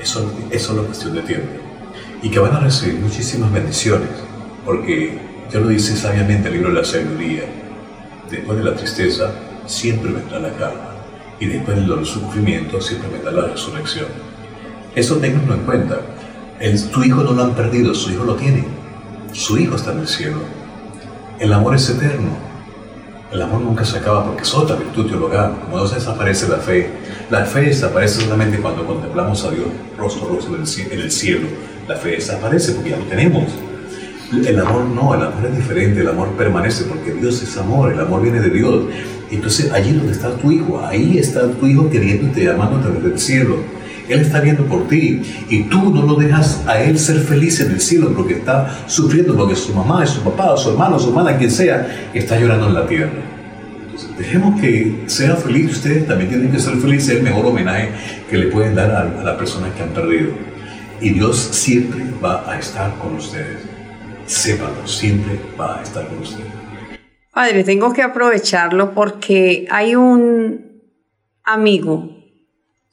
Eso, 0.00 0.32
es 0.50 0.62
solo 0.62 0.84
cuestión 0.84 1.14
de 1.14 1.22
tiempo. 1.22 1.48
Y 2.22 2.30
que 2.30 2.38
van 2.38 2.54
a 2.54 2.60
recibir 2.60 2.98
muchísimas 3.00 3.52
bendiciones, 3.52 4.08
porque 4.64 5.18
ya 5.52 5.60
lo 5.60 5.68
dice 5.68 5.96
sabiamente 5.96 6.48
el 6.48 6.54
libro 6.54 6.70
de 6.70 6.80
la 6.80 6.84
sabiduría. 6.84 7.44
Después 8.30 8.58
de 8.58 8.64
la 8.64 8.74
tristeza 8.74 9.32
siempre 9.66 10.12
vendrá 10.12 10.38
la 10.38 10.50
calma 10.50 10.96
y 11.38 11.46
después 11.46 11.76
del 11.76 12.06
sufrimiento 12.06 12.80
siempre 12.80 13.10
vendrá 13.10 13.30
la 13.30 13.48
resurrección. 13.48 14.06
Eso 14.94 15.16
tenganlo 15.16 15.54
en 15.54 15.60
cuenta. 15.60 16.00
El, 16.58 16.90
tu 16.90 17.04
hijo 17.04 17.22
no 17.22 17.32
lo 17.32 17.44
han 17.44 17.54
perdido, 17.54 17.94
su 17.94 18.10
hijo 18.10 18.24
lo 18.24 18.36
tiene. 18.36 18.64
Su 19.32 19.58
hijo 19.58 19.76
está 19.76 19.92
en 19.92 20.00
el 20.00 20.08
cielo. 20.08 20.38
El 21.38 21.52
amor 21.52 21.74
es 21.74 21.88
eterno. 21.90 22.30
El 23.30 23.42
amor 23.42 23.60
nunca 23.60 23.84
se 23.84 23.98
acaba 23.98 24.24
porque 24.24 24.42
es 24.42 24.54
otra 24.54 24.76
virtud 24.76 25.06
teologal. 25.06 25.58
Como 25.60 25.76
no 25.76 25.86
se 25.86 25.96
desaparece 25.96 26.48
la 26.48 26.56
fe, 26.56 26.90
la 27.30 27.44
fe 27.44 27.62
desaparece 27.62 28.20
solamente 28.20 28.58
cuando 28.58 28.86
contemplamos 28.86 29.44
a 29.44 29.50
Dios 29.50 29.66
rostro 29.98 30.26
a 30.26 30.32
rostro 30.32 30.54
en 30.56 31.00
el 31.00 31.10
cielo. 31.10 31.48
La 31.88 31.96
fe 31.96 32.10
desaparece 32.10 32.72
porque 32.72 32.90
ya 32.90 32.98
lo 32.98 33.04
tenemos. 33.04 33.44
El 34.46 34.58
amor 34.60 34.84
no, 34.86 35.14
el 35.14 35.22
amor 35.22 35.46
es 35.46 35.56
diferente, 35.56 36.00
el 36.00 36.08
amor 36.08 36.28
permanece 36.36 36.84
porque 36.84 37.12
Dios 37.12 37.42
es 37.42 37.56
amor, 37.56 37.92
el 37.92 38.00
amor 38.00 38.22
viene 38.22 38.40
de 38.40 38.50
Dios. 38.50 38.84
Entonces 39.30 39.72
allí 39.72 39.92
donde 39.92 40.12
está 40.12 40.36
tu 40.36 40.52
hijo, 40.52 40.84
ahí 40.84 41.18
está 41.18 41.48
tu 41.48 41.66
hijo 41.66 41.90
queriéndote, 41.90 42.48
a 42.48 42.56
través 42.56 43.02
del 43.02 43.18
cielo. 43.18 43.56
Él 44.08 44.20
está 44.20 44.40
viendo 44.40 44.64
por 44.66 44.86
ti 44.86 45.20
y 45.48 45.64
tú 45.64 45.92
no 45.92 46.02
lo 46.02 46.14
dejas 46.14 46.62
a 46.68 46.80
él 46.80 46.96
ser 46.96 47.18
feliz 47.18 47.58
en 47.58 47.72
el 47.72 47.80
cielo 47.80 48.12
porque 48.14 48.34
está 48.34 48.84
sufriendo 48.86 49.36
porque 49.36 49.56
su 49.56 49.74
mamá, 49.74 50.06
su 50.06 50.20
papá, 50.20 50.56
su 50.56 50.70
hermano, 50.70 50.96
su 50.96 51.08
hermana, 51.08 51.36
quien 51.36 51.50
sea, 51.50 52.10
está 52.14 52.38
llorando 52.38 52.68
en 52.68 52.74
la 52.74 52.86
tierra. 52.86 53.35
Dejemos 54.18 54.60
que 54.60 55.04
sea 55.06 55.36
feliz. 55.36 55.72
Ustedes 55.72 56.06
también 56.06 56.30
tienen 56.30 56.52
que 56.52 56.58
ser 56.58 56.76
felices. 56.76 57.08
Es 57.08 57.16
el 57.16 57.22
mejor 57.22 57.46
homenaje 57.46 57.90
que 58.30 58.38
le 58.38 58.46
pueden 58.46 58.74
dar 58.74 58.90
a, 58.90 59.20
a 59.20 59.24
las 59.24 59.36
personas 59.36 59.72
que 59.74 59.82
han 59.82 59.90
perdido. 59.90 60.30
Y 61.00 61.10
Dios 61.10 61.38
siempre 61.38 62.04
va 62.22 62.50
a 62.50 62.58
estar 62.58 62.96
con 62.98 63.16
ustedes 63.16 63.76
sépalo, 64.26 64.86
siempre 64.86 65.40
va 65.58 65.80
a 65.80 65.82
estar 65.82 66.06
con 66.08 66.18
usted. 66.18 66.44
Padre, 67.32 67.64
tengo 67.64 67.92
que 67.92 68.02
aprovecharlo 68.02 68.94
porque 68.94 69.66
hay 69.70 69.94
un 69.94 70.82
amigo 71.44 72.10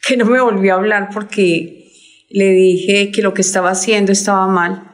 que 0.06 0.18
no 0.18 0.26
me 0.26 0.42
volvió 0.42 0.74
a 0.74 0.78
hablar 0.78 1.10
porque 1.14 1.88
le 2.30 2.50
dije 2.50 3.12
que 3.12 3.22
lo 3.22 3.34
que 3.34 3.42
estaba 3.42 3.72
haciendo 3.72 4.12
estaba 4.12 4.48
mal. 4.48 4.90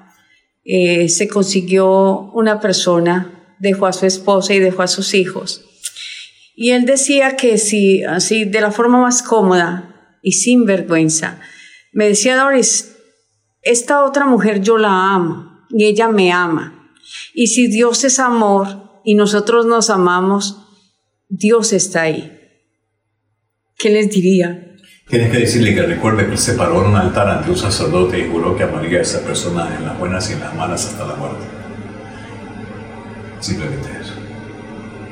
Eh, 0.64 1.10
se 1.10 1.28
consiguió 1.28 2.32
una 2.34 2.60
persona, 2.60 3.56
dejó 3.60 3.88
a 3.88 3.94
su 3.94 4.06
esposa 4.06 4.54
y 4.54 4.60
dejó 4.60 4.84
a 4.84 4.88
sus 4.88 5.14
hijos. 5.14 5.66
Y 6.62 6.72
él 6.72 6.84
decía 6.84 7.38
que 7.38 7.58
si, 7.58 8.04
así, 8.04 8.44
de 8.44 8.60
la 8.60 8.70
forma 8.70 9.00
más 9.00 9.24
cómoda 9.24 10.18
y 10.22 10.34
sin 10.34 10.66
vergüenza, 10.66 11.40
me 11.94 12.10
decía 12.10 12.36
Doris, 12.36 12.98
esta 13.62 14.04
otra 14.04 14.26
mujer 14.26 14.60
yo 14.60 14.78
la 14.78 15.14
amo 15.14 15.66
y 15.70 15.86
ella 15.86 16.10
me 16.10 16.34
ama. 16.34 16.92
Y 17.34 17.48
si 17.48 17.68
Dios 17.68 18.04
es 18.04 18.20
amor 18.20 19.00
y 19.06 19.16
nosotros 19.16 19.68
nos 19.68 19.90
amamos, 19.90 20.58
Dios 21.30 21.72
está 21.72 22.02
ahí. 22.02 22.30
¿Qué 23.78 23.90
les 23.90 24.12
diría? 24.12 24.76
Tienes 25.08 25.32
que 25.32 25.38
decirle 25.38 25.74
que 25.74 25.84
recuerde 25.84 26.30
que 26.30 26.36
se 26.36 26.56
paró 26.56 26.84
en 26.84 26.90
un 26.90 26.98
altar 26.98 27.30
ante 27.30 27.52
un 27.52 27.58
sacerdote 27.58 28.20
y 28.20 28.30
juró 28.30 28.58
que 28.58 28.64
amaría 28.64 29.00
a 29.00 29.04
esa 29.04 29.22
persona 29.22 29.74
en 29.78 29.86
las 29.86 29.98
buenas 29.98 30.30
y 30.30 30.34
en 30.34 30.42
las 30.42 30.54
malas 30.54 30.86
hasta 30.88 31.08
la 31.08 31.16
muerte. 31.16 31.46
Simplemente 33.40 33.88
eso. 34.02 34.16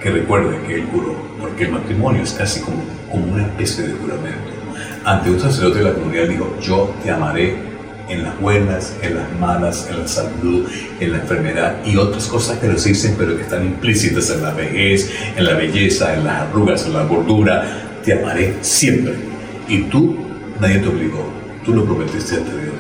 Que 0.04 0.10
recuerde 0.10 0.62
que 0.68 0.76
él 0.76 0.88
juró, 0.92 1.27
porque 1.58 1.72
el 1.72 1.80
matrimonio 1.80 2.22
es 2.22 2.34
casi 2.34 2.62
como, 2.62 2.84
como 3.10 3.34
una 3.34 3.48
especie 3.48 3.88
de 3.88 3.94
juramento. 3.94 4.52
Ante 5.04 5.32
un 5.32 5.40
sacerdote 5.40 5.80
de 5.80 5.86
la 5.86 5.94
comunidad 5.94 6.28
dijo, 6.28 6.56
yo 6.62 6.96
te 7.02 7.10
amaré 7.10 7.56
en 8.08 8.22
las 8.22 8.40
buenas, 8.40 8.96
en 9.02 9.16
las 9.16 9.32
malas, 9.40 9.88
en 9.90 10.02
la 10.02 10.08
salud, 10.08 10.70
en 11.00 11.14
la 11.14 11.18
enfermedad 11.18 11.84
y 11.84 11.98
otras 11.98 12.28
cosas 12.28 12.60
que 12.60 12.68
nos 12.68 12.84
dicen 12.84 13.16
pero 13.18 13.36
que 13.36 13.42
están 13.42 13.66
implícitas 13.66 14.30
en 14.30 14.44
la 14.44 14.52
vejez, 14.52 15.12
en 15.36 15.46
la 15.46 15.56
belleza, 15.56 16.14
en 16.14 16.26
las 16.26 16.44
arrugas, 16.44 16.86
en 16.86 16.94
la 16.94 17.06
gordura. 17.06 17.66
Te 18.06 18.14
amaré 18.14 18.54
siempre 18.62 19.16
y 19.68 19.82
tú, 19.86 20.16
nadie 20.60 20.78
te 20.78 20.90
obligó, 20.90 21.28
tú 21.66 21.74
lo 21.74 21.86
prometiste 21.86 22.36
ante 22.36 22.52
Dios. 22.52 22.76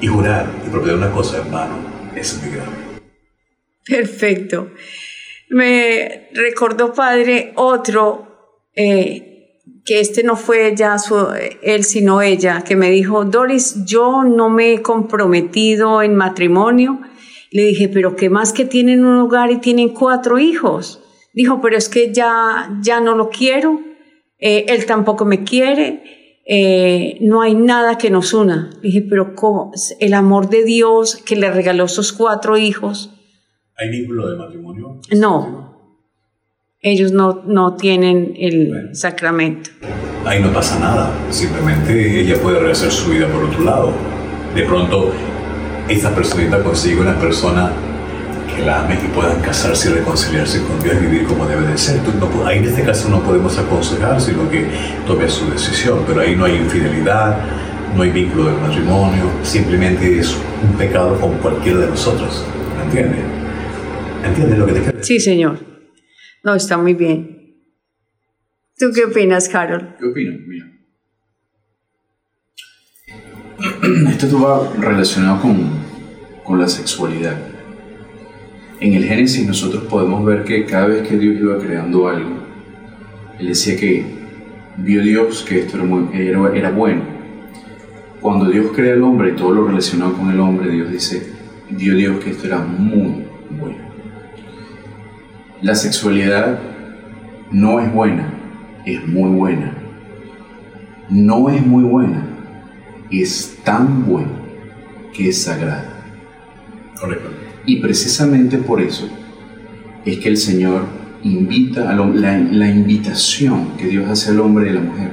Y 0.00 0.08
jurar 0.08 0.50
y 0.66 0.70
prometer 0.70 0.96
una 0.96 1.12
cosa, 1.12 1.36
hermano, 1.36 1.76
es 2.16 2.36
muy 2.42 2.50
grave. 2.50 2.72
Perfecto. 3.86 4.72
Me 5.48 6.28
recordó, 6.32 6.92
padre, 6.92 7.52
otro, 7.54 8.26
eh, 8.74 9.60
que 9.84 10.00
este 10.00 10.22
no 10.22 10.36
fue 10.36 10.74
ya 10.76 10.98
su, 10.98 11.16
él, 11.62 11.84
sino 11.84 12.20
ella, 12.20 12.62
que 12.62 12.76
me 12.76 12.90
dijo, 12.90 13.24
Doris, 13.24 13.84
yo 13.84 14.24
no 14.24 14.50
me 14.50 14.74
he 14.74 14.82
comprometido 14.82 16.02
en 16.02 16.16
matrimonio. 16.16 17.00
Le 17.52 17.66
dije, 17.66 17.88
pero 17.88 18.16
¿qué 18.16 18.28
más 18.28 18.52
que 18.52 18.64
tienen 18.64 19.04
un 19.04 19.18
hogar 19.18 19.50
y 19.50 19.58
tienen 19.58 19.90
cuatro 19.90 20.38
hijos? 20.38 21.02
Dijo, 21.32 21.60
pero 21.60 21.76
es 21.76 21.88
que 21.88 22.12
ya, 22.12 22.78
ya 22.82 23.00
no 23.00 23.14
lo 23.14 23.30
quiero. 23.30 23.80
Eh, 24.38 24.66
él 24.68 24.84
tampoco 24.86 25.24
me 25.24 25.44
quiere, 25.44 26.42
eh, 26.48 27.18
no 27.20 27.42
hay 27.42 27.54
nada 27.54 27.98
que 27.98 28.10
nos 28.10 28.32
una. 28.32 28.70
dije, 28.82 29.02
pero. 29.02 29.34
El 29.98 30.14
amor 30.14 30.48
de 30.48 30.64
Dios 30.64 31.16
que 31.16 31.36
le 31.36 31.50
regaló 31.50 31.88
sus 31.88 32.12
cuatro 32.12 32.56
hijos. 32.56 33.12
¿Hay 33.78 33.90
vínculo 33.90 34.30
de 34.30 34.38
matrimonio? 34.38 35.00
No, 35.14 35.66
ellos 36.80 37.12
no, 37.12 37.42
no 37.46 37.76
tienen 37.76 38.32
el 38.38 38.96
sacramento. 38.96 39.68
Ahí 40.24 40.40
no 40.40 40.50
pasa 40.50 40.78
nada, 40.78 41.12
simplemente 41.30 42.20
ella 42.20 42.40
puede 42.40 42.58
rehacer 42.58 42.90
su 42.90 43.10
vida 43.10 43.28
por 43.28 43.44
otro 43.44 43.62
lado. 43.64 43.92
De 44.54 44.62
pronto, 44.62 45.12
esta 45.88 46.14
personita 46.14 46.62
consigue 46.62 47.00
una 47.00 47.18
persona 47.18 47.70
que 48.54 48.64
la 48.64 48.80
ame 48.80 48.94
y 48.94 49.08
puedan 49.08 49.42
casarse 49.42 49.90
y 49.90 49.92
reconciliarse 49.92 50.62
con 50.62 50.82
Dios 50.82 50.96
y 50.98 51.06
vivir 51.06 51.26
como 51.26 51.46
debe 51.46 51.66
de 51.66 51.76
ser. 51.76 52.00
no, 52.18 52.46
ahí 52.46 52.58
en 52.58 52.64
este 52.64 52.82
caso 52.82 53.10
no 53.10 53.22
podemos 53.22 53.58
aconsejar, 53.58 54.18
sino 54.22 54.48
que 54.50 54.66
tome 55.06 55.28
su 55.28 55.50
decisión, 55.50 56.02
pero 56.06 56.22
ahí 56.22 56.34
no 56.34 56.46
hay 56.46 56.56
infidelidad, 56.56 57.36
no 57.94 58.02
hay 58.02 58.10
vínculo 58.10 58.46
del 58.46 58.58
matrimonio, 58.58 59.24
simplemente 59.42 60.18
es 60.18 60.34
un 60.62 60.78
pecado 60.78 61.20
como 61.20 61.34
cualquiera 61.34 61.80
de 61.80 61.88
nosotros. 61.88 62.42
¿Me 62.78 62.84
entiende? 62.84 63.45
¿Entiendes 64.26 64.58
lo 64.58 64.66
que 64.66 64.72
te 64.72 64.80
quiero 64.80 64.98
decir? 64.98 65.18
Sí, 65.18 65.20
señor. 65.20 65.58
No, 66.42 66.54
está 66.54 66.76
muy 66.78 66.94
bien. 66.94 67.54
¿Tú 68.78 68.86
qué 68.94 69.04
opinas, 69.04 69.48
Carol? 69.48 69.96
¿Qué 69.98 70.04
opino? 70.06 70.36
Mira. 70.46 70.66
Esto 74.10 74.40
va 74.40 74.72
relacionado 74.78 75.40
con, 75.40 75.70
con 76.44 76.58
la 76.58 76.68
sexualidad. 76.68 77.36
En 78.80 78.92
el 78.92 79.04
Génesis 79.04 79.46
nosotros 79.46 79.84
podemos 79.84 80.24
ver 80.26 80.44
que 80.44 80.66
cada 80.66 80.88
vez 80.88 81.08
que 81.08 81.16
Dios 81.16 81.36
iba 81.40 81.58
creando 81.58 82.08
algo, 82.08 82.46
Él 83.38 83.48
decía 83.48 83.76
que 83.76 84.04
vio 84.76 85.02
Dios 85.02 85.42
que 85.48 85.60
esto 85.60 85.78
era, 86.12 86.54
era, 86.54 86.70
bueno. 86.70 87.02
Cuando 88.20 88.50
Dios 88.50 88.72
crea 88.74 88.92
al 88.92 89.02
hombre 89.02 89.30
y 89.30 89.36
todo 89.36 89.52
lo 89.52 89.66
relacionado 89.66 90.12
con 90.12 90.30
el 90.30 90.38
hombre, 90.40 90.70
Dios 90.70 90.90
dice, 90.90 91.32
vio 91.70 91.94
Dios 91.94 92.22
que 92.22 92.30
esto 92.30 92.46
era 92.46 92.58
muy 92.58 92.98
bueno. 92.98 93.25
La 95.62 95.74
sexualidad 95.74 96.58
no 97.50 97.80
es 97.80 97.90
buena, 97.92 98.30
es 98.84 99.06
muy 99.06 99.30
buena. 99.30 99.72
No 101.08 101.48
es 101.48 101.64
muy 101.64 101.84
buena, 101.84 102.26
es 103.10 103.58
tan 103.64 104.04
buena 104.04 104.32
que 105.14 105.30
es 105.30 105.42
sagrada. 105.42 106.04
Correcto. 107.00 107.30
Y 107.64 107.76
precisamente 107.76 108.58
por 108.58 108.82
eso 108.82 109.08
es 110.04 110.18
que 110.18 110.28
el 110.28 110.36
Señor 110.36 110.82
invita 111.22 111.90
a 111.90 111.94
la, 111.94 112.38
la 112.38 112.68
invitación 112.68 113.76
que 113.78 113.86
Dios 113.86 114.08
hace 114.10 114.32
al 114.32 114.40
hombre 114.40 114.66
y 114.66 114.70
a 114.70 114.74
la 114.74 114.80
mujer 114.80 115.12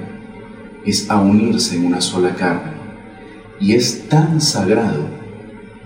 es 0.86 1.10
a 1.10 1.22
unirse 1.22 1.78
en 1.78 1.86
una 1.86 2.02
sola 2.02 2.36
carne. 2.36 2.74
Y 3.60 3.74
es 3.74 4.10
tan 4.10 4.42
sagrado 4.42 5.08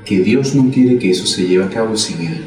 que 0.04 0.20
Dios 0.20 0.56
no 0.56 0.72
quiere 0.72 0.98
que 0.98 1.12
eso 1.12 1.28
se 1.28 1.46
lleve 1.48 1.66
a 1.66 1.70
cabo 1.70 1.96
sin 1.96 2.26
Él. 2.26 2.46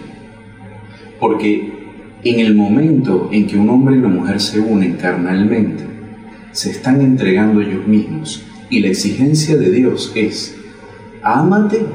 Porque 1.21 1.80
en 2.25 2.41
el 2.41 2.55
momento 2.55 3.29
en 3.33 3.47
que 3.47 3.57
un 3.57 3.71
hombre 3.71 3.97
y 3.97 3.99
una 3.99 4.09
mujer 4.09 4.41
se 4.41 4.61
unen 4.61 4.95
carnalmente, 4.95 5.85
se 6.53 6.71
están 6.71 7.01
entregando 7.01 7.61
ellos 7.61 7.87
mismos. 7.87 8.43
Y 8.69 8.81
la 8.81 8.89
exigencia 8.89 9.57
de 9.57 9.71
Dios 9.71 10.13
es, 10.15 10.57
ámate 11.23 11.87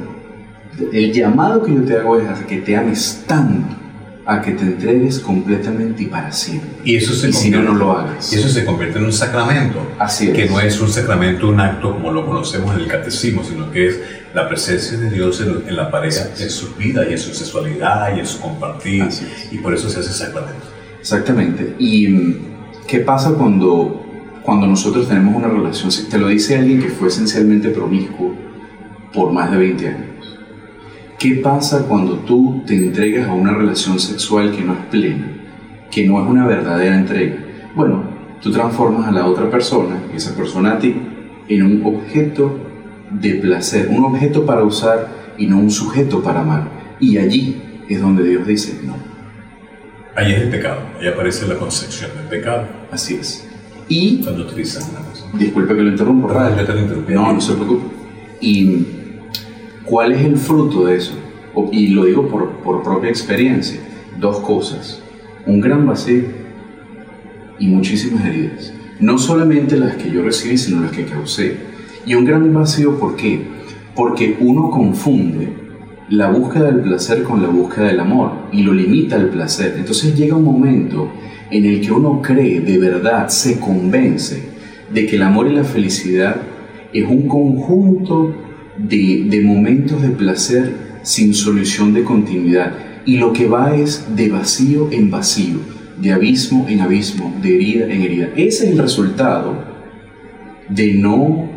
el 0.91 1.13
llamado 1.13 1.63
que 1.63 1.73
yo 1.73 1.81
te 1.83 1.97
hago 1.97 2.19
es 2.19 2.27
a 2.27 2.45
que 2.45 2.57
te 2.57 2.75
ames 2.75 3.23
tanto, 3.25 3.75
a 4.25 4.41
que 4.41 4.51
te 4.51 4.63
entregues 4.63 5.19
completamente 5.19 6.03
y 6.03 6.05
para 6.07 6.31
siempre. 6.31 6.69
Y 6.83 6.95
eso 6.95 7.13
se 7.13 7.31
si 7.31 7.49
no, 7.49 7.61
no 7.61 7.73
lo 7.73 7.91
hagas. 7.97 8.33
Y 8.33 8.37
eso 8.37 8.49
se 8.49 8.65
convierte 8.65 8.99
en 8.99 9.05
un 9.05 9.13
sacramento. 9.13 9.87
Así 9.99 10.31
Que 10.33 10.49
no 10.49 10.59
es 10.59 10.79
un 10.81 10.89
sacramento, 10.89 11.49
un 11.49 11.59
acto 11.59 11.93
como 11.93 12.11
lo 12.11 12.25
conocemos 12.25 12.75
en 12.75 12.81
el 12.81 12.87
catecismo, 12.87 13.43
sino 13.43 13.71
que 13.71 13.87
es 13.87 13.99
la 14.35 14.49
presencia 14.49 14.97
de 14.97 15.09
Dios 15.09 15.41
en, 15.41 15.75
la 15.75 15.89
pareja, 15.89 16.25
en 16.37 16.49
su 16.49 16.75
vida 16.75 17.07
y 17.07 17.13
en 17.13 17.17
su 17.17 17.33
sexualidad 17.33 18.15
y 18.15 18.19
en 18.19 18.27
su 18.27 18.41
compartir. 18.41 19.07
Y 19.49 19.59
por 19.59 19.73
eso 19.73 19.89
se 19.89 20.01
hace 20.01 20.11
sacramento. 20.11 20.67
Exactamente. 20.99 21.75
¿Y 21.79 22.35
qué 22.85 22.99
pasa 22.99 23.31
cuando, 23.31 24.05
cuando 24.43 24.67
nosotros 24.67 25.07
tenemos 25.07 25.33
una 25.35 25.47
relación? 25.47 25.89
Te 26.09 26.17
lo 26.17 26.27
dice 26.27 26.57
alguien 26.57 26.81
que 26.81 26.89
fue 26.89 27.07
esencialmente 27.07 27.69
promiscuo 27.69 28.35
por 29.13 29.31
más 29.31 29.49
de 29.49 29.57
20 29.57 29.87
años 29.87 30.15
¿Qué 31.17 31.35
pasa 31.35 31.85
cuando 31.87 32.15
tú 32.19 32.61
te 32.67 32.75
entregas 32.75 33.29
a 33.29 33.33
una 33.33 33.53
relación 33.53 33.97
sexual 33.99 34.51
que 34.51 34.61
no 34.63 34.73
es 34.73 34.79
plena, 34.91 35.31
que 35.89 36.05
no 36.05 36.21
es 36.21 36.29
una 36.29 36.45
verdadera 36.45 36.99
entrega? 36.99 37.37
Bueno, 37.73 38.03
tú 38.41 38.51
transformas 38.51 39.07
a 39.07 39.11
la 39.13 39.25
otra 39.25 39.49
persona, 39.49 39.97
esa 40.13 40.35
persona 40.35 40.73
a 40.73 40.79
ti, 40.79 40.93
en 41.47 41.63
un 41.63 41.85
objeto 41.85 42.64
de 43.11 43.35
placer, 43.35 43.87
un 43.89 44.03
objeto 44.03 44.45
para 44.45 44.63
usar 44.63 45.07
y 45.37 45.47
no 45.47 45.57
un 45.57 45.71
sujeto 45.71 46.21
para 46.21 46.41
amar. 46.41 46.67
Y 46.99 47.17
allí 47.17 47.61
es 47.89 48.01
donde 48.01 48.23
Dios 48.23 48.47
dice 48.47 48.79
no. 48.83 48.95
Ahí 50.15 50.31
es 50.31 50.41
el 50.41 50.49
pecado, 50.49 50.79
ahí 50.99 51.07
aparece 51.07 51.47
la 51.47 51.55
concepción 51.55 52.11
del 52.17 52.27
pecado. 52.27 52.65
Así 52.91 53.15
es. 53.15 53.47
Y. 53.87 54.23
Cuando 54.23 54.43
utilizan 54.43 54.83
cosa. 54.83 55.25
Disculpe 55.33 55.75
que 55.75 55.81
lo 55.81 55.89
interrumpo. 55.89 56.29
Ah, 56.31 56.55
yo 56.57 56.65
te 56.65 57.13
No, 57.13 57.33
no 57.33 57.41
se 57.41 57.53
preocupe. 57.53 57.85
Y 58.41 58.85
¿Cuál 59.85 60.13
es 60.13 60.25
el 60.25 60.37
fruto 60.37 60.85
de 60.85 60.97
eso? 60.97 61.13
Y 61.71 61.89
lo 61.89 62.05
digo 62.05 62.27
por, 62.27 62.49
por 62.57 62.81
propia 62.83 63.09
experiencia. 63.09 63.79
Dos 64.19 64.39
cosas. 64.39 65.01
Un 65.45 65.61
gran 65.61 65.85
vacío 65.85 66.23
y 67.59 67.67
muchísimas 67.67 68.25
heridas. 68.25 68.73
No 68.99 69.19
solamente 69.19 69.77
las 69.77 69.95
que 69.95 70.09
yo 70.09 70.23
recibí, 70.23 70.57
sino 70.57 70.81
las 70.81 70.91
que 70.91 71.05
causé. 71.05 71.74
Y 72.05 72.15
un 72.15 72.25
gran 72.25 72.53
vacío, 72.53 72.99
¿por 72.99 73.15
qué? 73.15 73.41
Porque 73.95 74.37
uno 74.39 74.69
confunde 74.69 75.65
la 76.09 76.29
búsqueda 76.29 76.65
del 76.65 76.81
placer 76.81 77.23
con 77.23 77.41
la 77.41 77.47
búsqueda 77.47 77.87
del 77.87 77.99
amor 77.99 78.31
y 78.51 78.61
lo 78.61 78.73
limita 78.73 79.15
al 79.15 79.29
placer. 79.29 79.75
Entonces 79.77 80.15
llega 80.15 80.35
un 80.35 80.43
momento 80.43 81.11
en 81.49 81.65
el 81.65 81.81
que 81.81 81.91
uno 81.91 82.21
cree, 82.21 82.59
de 82.59 82.77
verdad, 82.77 83.27
se 83.29 83.59
convence 83.59 84.49
de 84.93 85.05
que 85.07 85.15
el 85.15 85.23
amor 85.23 85.47
y 85.47 85.55
la 85.55 85.63
felicidad 85.63 86.35
es 86.93 87.05
un 87.07 87.27
conjunto 87.27 88.35
de, 88.77 89.41
momentos 89.43 90.01
de 90.01 90.09
placer 90.09 90.73
sin 91.01 91.33
solución 91.33 91.93
de 91.93 92.03
continuidad. 92.03 92.73
Y 93.05 93.17
lo 93.17 93.33
que 93.33 93.47
va 93.47 93.75
es 93.75 94.15
de 94.15 94.29
vacío 94.29 94.89
en 94.91 95.09
vacío, 95.09 95.57
de 95.99 96.11
abismo 96.11 96.65
en 96.69 96.81
abismo, 96.81 97.33
de 97.41 97.55
herida 97.55 97.85
en 97.85 98.01
herida. 98.01 98.29
Ese 98.35 98.65
es 98.65 98.71
el 98.71 98.77
resultado 98.77 99.63
de 100.69 100.93
no 100.93 101.54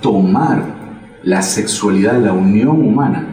tomar 0.00 0.76
la 1.22 1.42
sexualidad, 1.42 2.22
la 2.22 2.32
unión 2.32 2.80
humana, 2.80 3.26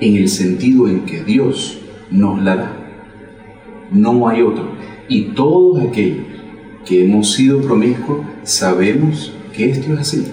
en 0.00 0.16
el 0.16 0.28
sentido 0.28 0.88
en 0.88 1.04
que 1.04 1.22
Dios 1.22 1.78
nos 2.10 2.42
la 2.42 2.56
da. 2.56 2.72
No 3.90 4.28
hay 4.28 4.42
otro. 4.42 4.72
Y 5.08 5.32
todos 5.34 5.82
aquellos 5.82 6.26
que 6.84 7.04
hemos 7.04 7.32
sido 7.32 7.60
promiscuos 7.60 8.26
sabemos 8.42 9.32
que 9.54 9.70
esto 9.70 9.92
es 9.94 10.00
así. 10.00 10.26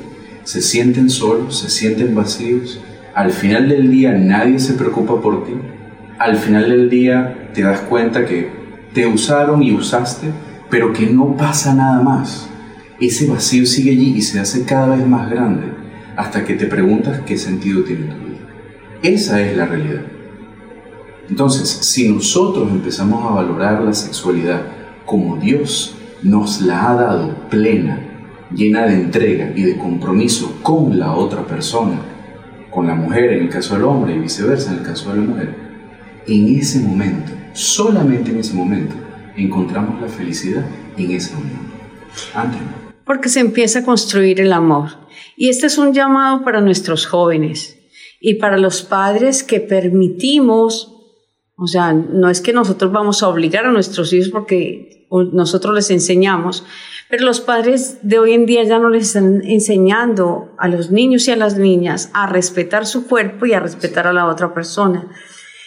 Se 0.43 0.61
sienten 0.61 1.09
solos, 1.09 1.59
se 1.59 1.69
sienten 1.69 2.15
vacíos. 2.15 2.82
Al 3.13 3.32
final 3.32 3.69
del 3.69 3.91
día 3.91 4.13
nadie 4.13 4.59
se 4.59 4.73
preocupa 4.73 5.21
por 5.21 5.45
ti. 5.45 5.53
Al 6.17 6.38
final 6.38 6.69
del 6.69 6.89
día 6.89 7.49
te 7.53 7.61
das 7.61 7.82
cuenta 7.82 8.25
que 8.25 8.49
te 8.93 9.07
usaron 9.07 9.63
y 9.63 9.71
usaste, 9.71 10.27
pero 10.69 10.93
que 10.93 11.07
no 11.07 11.36
pasa 11.36 11.73
nada 11.73 12.01
más. 12.01 12.50
Ese 13.01 13.25
vacío 13.25 13.65
sigue 13.65 13.91
allí 13.91 14.13
y 14.15 14.21
se 14.21 14.39
hace 14.39 14.63
cada 14.63 14.95
vez 14.95 15.07
más 15.07 15.27
grande 15.27 15.63
hasta 16.15 16.45
que 16.45 16.53
te 16.53 16.67
preguntas 16.67 17.21
qué 17.25 17.35
sentido 17.35 17.83
tiene 17.83 18.05
tu 18.05 18.15
vida. 18.15 18.47
Esa 19.01 19.41
es 19.41 19.57
la 19.57 19.65
realidad. 19.65 20.03
Entonces, 21.27 21.67
si 21.67 22.09
nosotros 22.09 22.69
empezamos 22.69 23.25
a 23.25 23.33
valorar 23.33 23.81
la 23.81 23.93
sexualidad 23.93 24.61
como 25.03 25.37
Dios 25.37 25.95
nos 26.21 26.61
la 26.61 26.91
ha 26.91 26.93
dado 26.93 27.49
plena, 27.49 27.99
llena 28.53 28.85
de 28.85 28.93
entrega 28.93 29.51
y 29.55 29.63
de 29.63 29.77
compromiso 29.79 30.59
con 30.61 30.99
la 30.99 31.15
otra 31.15 31.47
persona, 31.47 31.99
con 32.69 32.85
la 32.85 32.93
mujer 32.93 33.33
en 33.33 33.45
el 33.45 33.49
caso 33.49 33.73
del 33.73 33.85
hombre 33.85 34.13
y 34.13 34.19
viceversa 34.19 34.73
en 34.73 34.77
el 34.77 34.83
caso 34.83 35.09
de 35.09 35.21
la 35.21 35.27
mujer, 35.27 35.55
en 36.27 36.55
ese 36.55 36.79
momento, 36.81 37.31
solamente 37.53 38.29
en 38.29 38.37
ese 38.37 38.53
momento, 38.53 38.93
encontramos 39.35 39.99
la 39.99 40.07
felicidad 40.07 40.65
en 40.97 41.09
esa 41.09 41.35
unión. 41.35 41.71
Antes 42.35 42.59
Porque 43.05 43.29
se 43.29 43.39
empieza 43.39 43.79
a 43.79 43.85
construir 43.85 44.39
el 44.41 44.53
amor. 44.53 44.89
Y 45.35 45.49
este 45.49 45.67
es 45.67 45.77
un 45.77 45.93
llamado 45.93 46.43
para 46.43 46.61
nuestros 46.61 47.05
jóvenes 47.05 47.77
y 48.19 48.35
para 48.35 48.57
los 48.57 48.83
padres 48.83 49.43
que 49.43 49.59
permitimos, 49.59 50.93
o 51.55 51.67
sea, 51.67 51.93
no 51.93 52.29
es 52.29 52.41
que 52.41 52.53
nosotros 52.53 52.91
vamos 52.91 53.23
a 53.23 53.27
obligar 53.27 53.65
a 53.65 53.71
nuestros 53.71 54.13
hijos 54.13 54.29
porque 54.29 55.07
nosotros 55.09 55.73
les 55.75 55.89
enseñamos, 55.89 56.63
pero 57.09 57.25
los 57.25 57.41
padres 57.41 57.97
de 58.03 58.19
hoy 58.19 58.33
en 58.33 58.45
día 58.45 58.63
ya 58.63 58.79
no 58.79 58.89
les 58.89 59.07
están 59.07 59.41
enseñando 59.43 60.53
a 60.57 60.69
los 60.69 60.91
niños 60.91 61.27
y 61.27 61.31
a 61.31 61.35
las 61.35 61.57
niñas 61.57 62.09
a 62.13 62.27
respetar 62.27 62.85
su 62.85 63.07
cuerpo 63.07 63.45
y 63.45 63.53
a 63.53 63.59
respetar 63.59 64.07
a 64.07 64.13
la 64.13 64.27
otra 64.27 64.53
persona. 64.53 65.11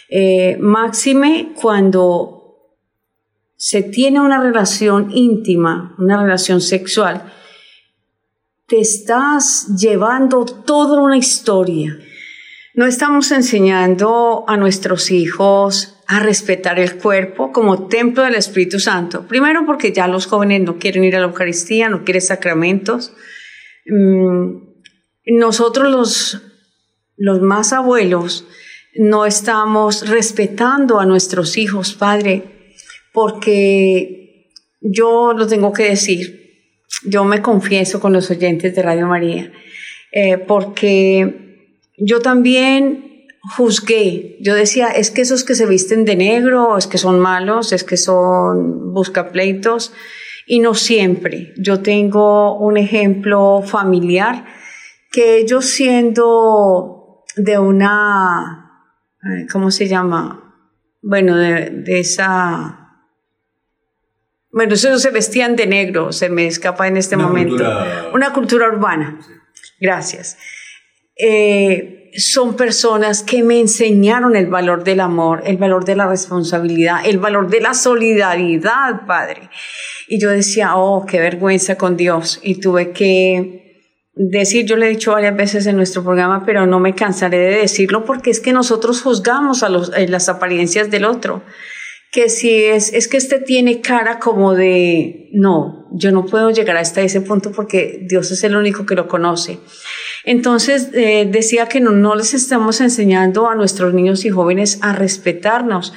Eh, 0.09 0.57
máxime 0.59 1.53
cuando 1.61 2.34
se 3.67 3.81
tiene 3.81 4.21
una 4.21 4.39
relación 4.39 5.09
íntima, 5.11 5.95
una 5.97 6.21
relación 6.21 6.61
sexual, 6.61 7.33
te 8.67 8.79
estás 8.79 9.69
llevando 9.75 10.45
toda 10.45 11.01
una 11.01 11.17
historia. 11.17 11.97
No 12.75 12.85
estamos 12.85 13.31
enseñando 13.31 14.45
a 14.47 14.55
nuestros 14.55 15.09
hijos 15.09 15.97
a 16.05 16.19
respetar 16.19 16.77
el 16.77 16.97
cuerpo 16.97 17.51
como 17.51 17.87
templo 17.87 18.21
del 18.21 18.35
Espíritu 18.35 18.79
Santo. 18.79 19.27
Primero 19.27 19.65
porque 19.65 19.91
ya 19.91 20.07
los 20.07 20.27
jóvenes 20.27 20.61
no 20.61 20.77
quieren 20.77 21.03
ir 21.03 21.15
a 21.15 21.19
la 21.19 21.25
Eucaristía, 21.25 21.89
no 21.89 22.03
quieren 22.03 22.21
sacramentos. 22.21 23.13
Mm, 23.87 24.57
nosotros 25.39 25.91
los, 25.91 26.39
los 27.17 27.41
más 27.41 27.73
abuelos 27.73 28.45
no 28.93 29.25
estamos 29.25 30.07
respetando 30.07 30.99
a 30.99 31.07
nuestros 31.07 31.57
hijos, 31.57 31.95
Padre, 31.95 32.54
porque 33.15 34.51
yo 34.79 35.33
lo 35.33 35.47
tengo 35.47 35.73
que 35.73 35.89
decir, 35.89 36.51
yo 37.03 37.23
me 37.23 37.41
confieso 37.41 37.99
con 37.99 38.13
los 38.13 38.29
oyentes 38.29 38.75
de 38.75 38.83
Radio 38.83 39.07
María, 39.07 39.51
eh, 40.11 40.37
porque 40.37 41.71
yo 41.97 42.19
también 42.19 43.25
juzgué. 43.55 44.37
Yo 44.41 44.55
decía, 44.55 44.89
es 44.89 45.11
que 45.11 45.21
esos 45.21 45.43
que 45.43 45.55
se 45.55 45.65
visten 45.65 46.05
de 46.05 46.15
negro, 46.15 46.77
es 46.77 46.87
que 46.87 46.97
son 46.97 47.19
malos, 47.19 47.71
es 47.71 47.83
que 47.83 47.97
son 47.97 48.93
buscapleitos. 48.93 49.93
Y 50.47 50.59
no 50.59 50.75
siempre. 50.75 51.53
Yo 51.57 51.81
tengo 51.81 52.59
un 52.59 52.77
ejemplo 52.77 53.63
familiar 53.65 54.45
que 55.11 55.37
ellos 55.37 55.65
siendo 55.65 57.23
de 57.35 57.57
una, 57.57 58.83
¿cómo 59.51 59.71
se 59.71 59.87
llama? 59.87 60.53
Bueno, 61.01 61.35
de, 61.35 61.99
esa... 61.99 62.84
Bueno, 64.55 64.73
ellos 64.73 65.01
se 65.01 65.11
vestían 65.11 65.57
de 65.57 65.67
negro, 65.67 66.13
se 66.13 66.29
me 66.29 66.47
escapa 66.47 66.87
en 66.87 66.95
este 66.95 67.17
momento. 67.17 67.61
Una 68.13 68.31
cultura 68.31 68.69
urbana. 68.69 69.19
Gracias. 69.81 70.37
Eh, 71.17 72.09
son 72.15 72.55
personas 72.55 73.21
que 73.21 73.43
me 73.43 73.59
enseñaron 73.59 74.33
el 74.37 74.47
valor 74.47 74.85
del 74.85 75.01
amor, 75.01 75.43
el 75.45 75.57
valor 75.57 75.83
de 75.83 75.97
la 75.97 76.07
responsabilidad, 76.07 77.05
el 77.05 77.17
valor 77.17 77.49
de 77.49 77.59
la 77.59 77.73
solidaridad, 77.73 79.05
Padre. 79.05 79.49
Y 80.07 80.21
yo 80.21 80.29
decía, 80.29 80.77
oh, 80.77 81.05
qué 81.05 81.19
vergüenza 81.19 81.77
con 81.77 81.97
Dios. 81.97 82.39
Y 82.41 82.61
tuve 82.61 82.93
que 82.93 83.89
decir, 84.13 84.65
yo 84.65 84.77
le 84.77 84.85
he 84.85 84.89
dicho 84.91 85.11
varias 85.11 85.35
veces 85.35 85.65
en 85.67 85.75
nuestro 85.75 86.01
programa, 86.01 86.45
pero 86.45 86.65
no 86.65 86.79
me 86.79 86.95
cansaré 86.95 87.39
de 87.39 87.57
decirlo 87.57 88.05
porque 88.05 88.29
es 88.29 88.39
que 88.39 88.53
nosotros 88.53 89.01
juzgamos 89.01 89.63
a 89.63 89.69
los, 89.69 89.91
las 90.07 90.29
apariencias 90.29 90.89
del 90.89 91.03
otro. 91.03 91.43
Que 92.15 92.29
si 92.29 92.63
es, 92.63 92.93
es 92.93 93.09
que 93.09 93.17
este 93.17 93.39
tiene 93.39 93.81
cara 93.81 94.19
como 94.19 94.55
de, 94.55 95.29
no, 95.33 95.89
yo 95.91 96.13
no 96.13 96.25
puedo 96.25 96.49
llegar 96.49 96.77
hasta 96.77 97.01
ese 97.01 97.19
punto 97.19 97.51
porque 97.51 98.05
Dios 98.07 98.31
es 98.31 98.41
el 98.45 98.55
único 98.55 98.85
que 98.85 98.95
lo 98.95 99.09
conoce. 99.09 99.59
Entonces 100.23 100.91
eh, 100.93 101.27
decía 101.29 101.67
que 101.67 101.81
no, 101.81 102.15
les 102.15 102.33
estamos 102.33 102.79
enseñando 102.79 103.49
a 103.49 103.55
nuestros 103.55 103.93
niños 103.93 104.23
y 104.23 104.29
jóvenes 104.29 104.79
a 104.81 104.93
respetarnos. 104.93 105.91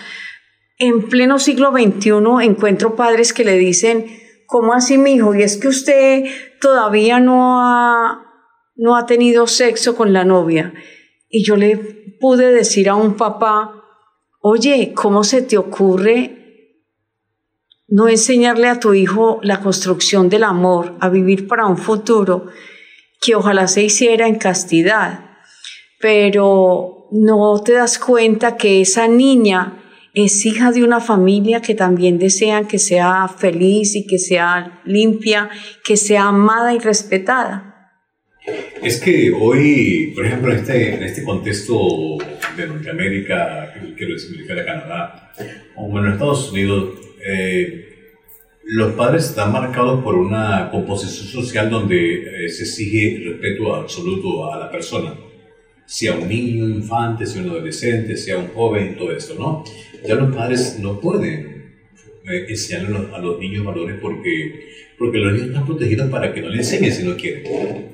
En 0.77 1.09
pleno 1.09 1.39
siglo 1.39 1.71
XXI 1.71 2.11
encuentro 2.43 2.97
padres 2.97 3.33
que 3.33 3.45
le 3.45 3.57
dicen, 3.57 4.07
¿cómo 4.47 4.75
así 4.75 4.99
mi 4.99 5.15
hijo? 5.15 5.37
Y 5.37 5.43
es 5.45 5.57
que 5.57 5.69
usted 5.69 6.25
todavía 6.61 7.21
no 7.21 7.61
ha, 7.63 8.25
no 8.75 8.97
ha 8.97 9.07
tenido 9.07 9.47
sexo 9.47 9.95
con 9.95 10.13
la 10.13 10.25
novia. 10.25 10.75
Y 11.31 11.45
yo 11.45 11.55
le 11.55 11.77
pude 12.21 12.53
decir 12.53 12.89
a 12.89 12.97
un 12.97 13.17
papá, 13.17 13.78
oye, 14.49 14.93
¿cómo 14.95 15.25
se 15.25 15.43
te 15.43 15.59
ocurre 15.59 16.35
no 17.89 18.09
enseñarle 18.09 18.69
a 18.69 18.81
tu 18.81 18.95
hijo 18.95 19.41
la 19.43 19.61
construcción 19.61 20.29
del 20.29 20.45
amor, 20.45 20.97
a 21.01 21.09
vivir 21.09 21.47
para 21.49 21.67
un 21.67 21.79
futuro? 21.79 22.47
que 23.21 23.35
ojalá 23.35 23.67
se 23.67 23.83
hiciera 23.83 24.27
en 24.27 24.37
castidad, 24.37 25.25
pero 26.01 27.09
no 27.11 27.61
te 27.65 27.73
das 27.73 27.99
cuenta 27.99 28.57
que 28.57 28.81
esa 28.81 29.09
niña 29.09 29.83
es 30.15 30.45
hija 30.47 30.73
de 30.73 30.85
una 30.85 31.01
familia 31.01 31.61
que 31.61 31.75
también 31.75 32.19
desean 32.19 32.67
que 32.67 32.79
sea 32.79 33.29
feliz 33.29 33.95
y 33.95 34.07
que 34.07 34.19
sea 34.19 34.81
limpia, 34.85 35.49
que 35.85 35.97
sea 35.97 36.29
amada 36.29 36.75
y 36.75 36.79
respetada. 36.79 37.78
Es 38.83 39.01
que 39.01 39.33
hoy, 39.33 40.13
por 40.15 40.25
ejemplo, 40.25 40.53
en 40.53 40.59
este, 40.59 41.05
este 41.05 41.25
contexto 41.25 42.17
de 42.57 42.67
Norteamérica, 42.67 43.75
quiero 43.97 44.15
decir, 44.15 44.47
de 44.47 44.65
Canadá, 44.65 45.33
o 45.77 45.99
en 45.99 46.13
Estados 46.13 46.53
Unidos, 46.53 46.95
eh, 47.27 47.89
los 48.65 48.93
padres 48.93 49.25
están 49.25 49.53
marcados 49.53 50.03
por 50.05 50.15
una 50.15 50.69
composición 50.71 51.45
social 51.45 51.71
donde 51.71 52.45
eh, 52.45 52.49
se 52.49 52.65
exige 52.65 53.23
respeto 53.25 53.75
absoluto 53.75 54.53
a 54.53 54.59
la 54.59 54.71
persona, 54.71 55.15
sea 55.87 56.15
un 56.15 56.29
niño, 56.29 56.65
un 56.67 56.75
infante, 56.75 57.25
sea 57.25 57.43
un 57.43 57.51
adolescente, 57.51 58.17
sea 58.17 58.39
un 58.39 58.49
joven, 58.49 58.97
todo 58.97 59.11
esto, 59.11 59.35
¿no? 59.39 59.65
Ya 60.07 60.15
los 60.17 60.35
padres 60.37 60.79
no 60.81 61.01
pueden 61.01 61.58
eh, 62.31 62.47
enseñar 62.49 62.87
a 63.15 63.19
los 63.19 63.39
niños 63.39 63.65
valores 63.65 63.97
porque, 64.01 64.69
porque 64.99 65.19
los 65.19 65.33
niños 65.33 65.49
están 65.49 65.67
protegidos 65.67 66.11
para 66.11 66.33
que 66.33 66.43
no 66.43 66.49
le 66.49 66.59
enseñen 66.59 66.93
si 66.93 67.05
no 67.05 67.17
quieren. 67.17 67.43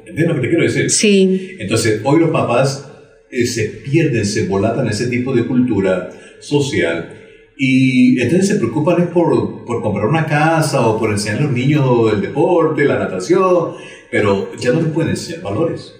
¿Entiendes 0.07 0.28
lo 0.28 0.35
que 0.35 0.41
te 0.41 0.49
quiero 0.49 0.64
decir? 0.64 0.91
Sí. 0.91 1.57
Entonces, 1.59 2.01
hoy 2.05 2.20
los 2.20 2.30
papás 2.30 2.91
eh, 3.30 3.47
se 3.47 3.64
pierden, 3.64 4.24
se 4.24 4.47
volatan 4.47 4.89
ese 4.89 5.09
tipo 5.09 5.35
de 5.35 5.45
cultura 5.45 6.11
social 6.41 7.20
y 7.57 8.20
entonces 8.20 8.49
se 8.49 8.57
preocupan 8.57 9.11
por, 9.12 9.64
por 9.64 9.82
comprar 9.82 10.07
una 10.07 10.26
casa 10.26 10.87
o 10.87 10.99
por 10.99 11.11
enseñar 11.11 11.39
a 11.39 11.43
los 11.43 11.53
niños 11.53 12.12
el 12.12 12.20
deporte, 12.20 12.85
la 12.85 12.99
natación, 12.99 13.74
pero 14.11 14.51
ya 14.57 14.72
no 14.72 14.80
les 14.80 14.91
pueden 14.91 15.11
enseñar 15.11 15.43
valores, 15.43 15.95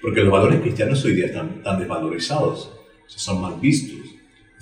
porque 0.00 0.20
los 0.20 0.32
valores 0.32 0.60
cristianos 0.60 1.04
hoy 1.04 1.14
día 1.14 1.26
están, 1.26 1.62
tan 1.62 1.78
desvalorizados, 1.78 2.72
son 3.06 3.40
mal 3.40 3.54
vistos. 3.60 4.13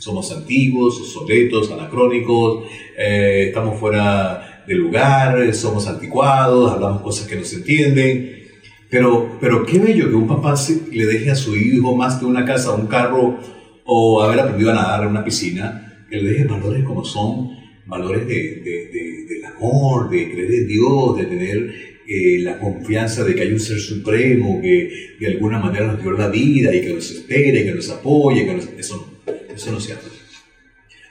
Somos 0.02 0.32
antiguos, 0.32 1.00
obsoletos, 1.00 1.70
anacrónicos, 1.70 2.64
eh, 2.98 3.44
estamos 3.46 3.78
fuera 3.78 4.64
de 4.66 4.74
lugar, 4.74 5.54
somos 5.54 5.86
anticuados, 5.86 6.72
hablamos 6.72 7.02
cosas 7.02 7.28
que 7.28 7.36
no 7.36 7.44
se 7.44 7.58
entienden. 7.58 8.48
Pero, 8.90 9.38
pero 9.40 9.64
qué 9.64 9.78
bello 9.78 10.08
que 10.08 10.16
un 10.16 10.26
papá 10.26 10.56
le 10.90 11.06
deje 11.06 11.30
a 11.30 11.36
su 11.36 11.56
hijo 11.56 11.94
más 11.94 12.16
que 12.16 12.24
una 12.24 12.44
casa, 12.44 12.74
un 12.74 12.88
carro 12.88 13.38
o 13.84 14.20
haber 14.20 14.40
aprendido 14.40 14.72
a 14.72 14.74
nadar 14.74 15.04
en 15.04 15.10
una 15.10 15.24
piscina 15.24 16.04
que 16.10 16.16
le 16.16 16.32
deje 16.32 16.44
valores 16.46 16.82
como 16.82 17.04
son 17.04 17.50
valores 17.86 18.26
de, 18.26 18.34
de, 18.34 19.24
del 19.28 19.44
amor, 19.44 20.10
de 20.10 20.32
creer 20.32 20.52
en 20.52 20.66
Dios, 20.66 21.16
de 21.16 21.24
tener 21.26 21.74
eh, 22.08 22.40
la 22.40 22.58
confianza 22.58 23.22
de 23.22 23.36
que 23.36 23.42
hay 23.42 23.52
un 23.52 23.60
ser 23.60 23.78
supremo 23.78 24.60
que 24.60 25.14
de 25.20 25.26
alguna 25.28 25.60
manera 25.60 25.86
nos 25.86 26.02
dio 26.02 26.10
la 26.10 26.26
vida 26.26 26.74
y 26.74 26.80
que 26.80 26.92
nos 26.92 27.08
espere, 27.08 27.64
que 27.64 27.72
nos 27.72 27.88
apoye, 27.88 28.44
que 28.44 28.80
eso, 28.80 28.96
no, 28.96 29.11
eso 29.54 29.72
no 29.72 29.80
se 29.80 29.92
hace. 29.92 30.08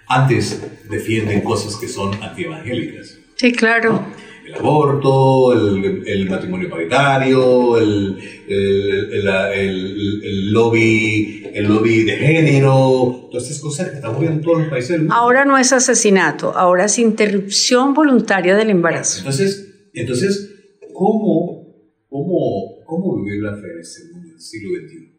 Antes 0.07 0.61
defienden 0.89 1.41
cosas 1.41 1.75
que 1.77 1.87
son 1.87 2.21
antievangélicas. 2.21 3.17
Sí, 3.35 3.51
claro 3.51 4.05
el 4.51 4.55
aborto, 4.55 5.53
el, 5.53 6.29
matrimonio 6.29 6.69
paritario, 6.69 7.77
el, 7.77 8.17
el, 8.47 10.51
lobby, 10.51 11.49
el 11.53 11.65
lobby 11.65 12.03
de 12.03 12.17
género, 12.17 13.27
todas 13.31 13.43
estas 13.43 13.61
cosas 13.61 13.89
que 13.89 13.95
estamos 13.95 14.19
viendo 14.19 14.39
en 14.39 14.43
todos 14.43 14.59
los 14.59 14.69
países 14.69 14.91
del 14.91 14.99
mundo. 15.01 15.15
Ahora 15.15 15.45
no 15.45 15.57
es 15.57 15.71
asesinato, 15.71 16.55
ahora 16.55 16.85
es 16.85 16.99
interrupción 16.99 17.93
voluntaria 17.93 18.55
del 18.55 18.69
embarazo. 18.69 19.19
Entonces, 19.19 19.89
entonces 19.93 20.53
¿cómo, 20.93 21.65
cómo, 22.09 22.83
cómo 22.85 23.23
vivir 23.23 23.43
la 23.43 23.55
fe 23.55 23.71
en 23.73 23.79
este 23.79 24.03
mundo 24.11 24.29
del 24.29 24.39
siglo 24.39 24.77
XXI? 24.79 25.10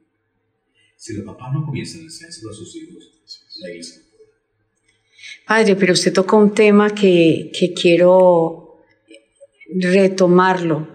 Si 1.02 1.14
los 1.14 1.24
papás 1.24 1.52
no 1.52 1.66
comienzan 1.66 2.02
a 2.02 2.04
enseñárselo 2.04 2.52
a 2.52 2.54
sus 2.54 2.76
hijos, 2.76 3.10
Padre, 5.44 5.74
pero 5.74 5.94
usted 5.94 6.12
tocó 6.12 6.36
un 6.36 6.54
tema 6.54 6.94
que, 6.94 7.50
que 7.58 7.74
quiero 7.74 8.76
retomarlo. 9.80 10.86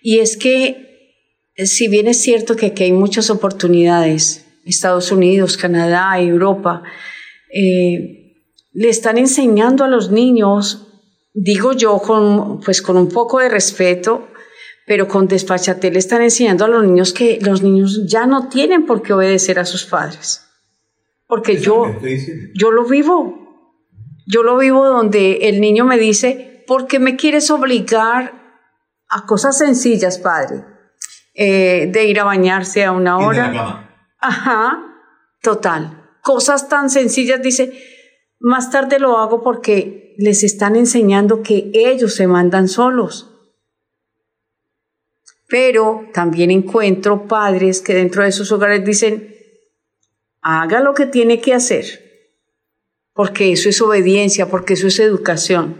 Y 0.00 0.20
es 0.20 0.38
que, 0.38 1.18
si 1.66 1.88
bien 1.88 2.06
es 2.06 2.22
cierto 2.22 2.56
que 2.56 2.68
aquí 2.68 2.84
hay 2.84 2.92
muchas 2.92 3.28
oportunidades, 3.28 4.46
Estados 4.64 5.12
Unidos, 5.12 5.58
Canadá, 5.58 6.18
Europa, 6.18 6.82
eh, 7.52 8.46
le 8.72 8.88
están 8.88 9.18
enseñando 9.18 9.84
a 9.84 9.88
los 9.88 10.10
niños, 10.10 10.88
digo 11.34 11.74
yo, 11.74 11.98
con, 11.98 12.60
pues 12.60 12.80
con 12.80 12.96
un 12.96 13.10
poco 13.10 13.38
de 13.38 13.50
respeto, 13.50 14.31
pero 14.86 15.08
con 15.08 15.28
despachate 15.28 15.90
le 15.90 15.98
están 15.98 16.22
enseñando 16.22 16.64
a 16.64 16.68
los 16.68 16.84
niños 16.84 17.12
que 17.12 17.38
los 17.40 17.62
niños 17.62 18.02
ya 18.06 18.26
no 18.26 18.48
tienen 18.48 18.86
por 18.86 19.02
qué 19.02 19.12
obedecer 19.12 19.58
a 19.58 19.64
sus 19.64 19.84
padres. 19.84 20.48
Porque 21.26 21.56
yo, 21.56 21.86
yo 22.54 22.72
lo 22.72 22.84
vivo. 22.84 23.38
Yo 24.26 24.42
lo 24.42 24.58
vivo 24.58 24.86
donde 24.86 25.48
el 25.48 25.60
niño 25.60 25.84
me 25.84 25.98
dice, 25.98 26.64
¿por 26.66 26.86
qué 26.86 26.98
me 26.98 27.16
quieres 27.16 27.50
obligar 27.50 28.32
a 29.08 29.26
cosas 29.26 29.58
sencillas, 29.58 30.18
padre? 30.18 30.64
Eh, 31.34 31.88
de 31.90 32.04
ir 32.04 32.20
a 32.20 32.24
bañarse 32.24 32.84
a 32.84 32.92
una 32.92 33.18
hora. 33.18 33.88
Ajá, 34.18 34.82
total. 35.40 36.18
Cosas 36.22 36.68
tan 36.68 36.90
sencillas, 36.90 37.40
dice, 37.42 37.72
más 38.38 38.70
tarde 38.70 38.98
lo 38.98 39.18
hago 39.18 39.42
porque 39.42 40.14
les 40.18 40.44
están 40.44 40.76
enseñando 40.76 41.42
que 41.42 41.70
ellos 41.72 42.14
se 42.14 42.26
mandan 42.26 42.68
solos. 42.68 43.31
Pero 45.52 46.08
también 46.14 46.50
encuentro 46.50 47.28
padres 47.28 47.82
que 47.82 47.92
dentro 47.92 48.24
de 48.24 48.32
sus 48.32 48.50
hogares 48.52 48.86
dicen, 48.86 49.36
haga 50.40 50.80
lo 50.80 50.94
que 50.94 51.04
tiene 51.04 51.42
que 51.42 51.52
hacer, 51.52 51.84
porque 53.12 53.52
eso 53.52 53.68
es 53.68 53.82
obediencia, 53.82 54.46
porque 54.46 54.72
eso 54.72 54.86
es 54.86 54.98
educación. 54.98 55.76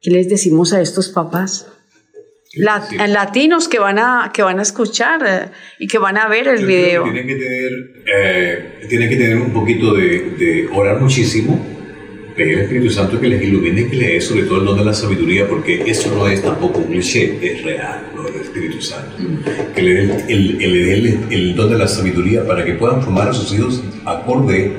¿Qué 0.00 0.10
les 0.10 0.28
decimos 0.28 0.72
a 0.72 0.80
estos 0.80 1.08
papás? 1.08 1.68
latinos 2.52 3.68
que 3.68 3.78
van 3.78 4.00
a 4.00 4.32
que 4.34 4.42
van 4.42 4.58
a 4.58 4.62
escuchar 4.62 5.24
eh, 5.24 5.52
y 5.78 5.86
que 5.86 5.98
van 5.98 6.18
a 6.18 6.26
ver 6.26 6.48
el 6.48 6.66
video. 6.66 7.04
Tienen 7.04 7.28
que 7.28 7.36
tener 7.36 7.72
eh, 8.12 8.86
tienen 8.88 9.08
que 9.08 9.16
tener 9.16 9.36
un 9.36 9.52
poquito 9.52 9.94
de, 9.94 10.32
de 10.36 10.68
orar 10.74 11.00
muchísimo, 11.00 11.64
pedir 12.40 12.56
al 12.56 12.62
Espíritu 12.62 12.90
Santo 12.90 13.20
que 13.20 13.28
les 13.28 13.42
ilumine, 13.42 13.86
que 13.86 13.96
les 13.96 14.08
dé 14.08 14.20
sobre 14.22 14.44
todo 14.44 14.60
el 14.60 14.64
don 14.64 14.78
de 14.78 14.84
la 14.86 14.94
sabiduría, 14.94 15.46
porque 15.46 15.82
eso 15.86 16.10
no 16.14 16.26
es 16.26 16.40
tampoco 16.40 16.78
un 16.78 16.86
cliché, 16.86 17.38
es 17.42 17.62
real 17.62 18.06
lo 18.16 18.22
del 18.22 18.36
Espíritu 18.40 18.80
Santo. 18.80 19.14
Mm. 19.18 19.74
Que 19.74 19.82
le 19.82 19.94
dé 19.94 20.24
el, 20.28 20.62
el, 20.62 21.18
el, 21.30 21.54
don 21.54 21.70
de 21.70 21.76
la 21.76 21.86
sabiduría 21.86 22.46
para 22.46 22.64
que 22.64 22.72
puedan 22.72 23.02
formar 23.02 23.28
a 23.28 23.34
sus 23.34 23.52
hijos 23.52 23.84
acorde 24.06 24.72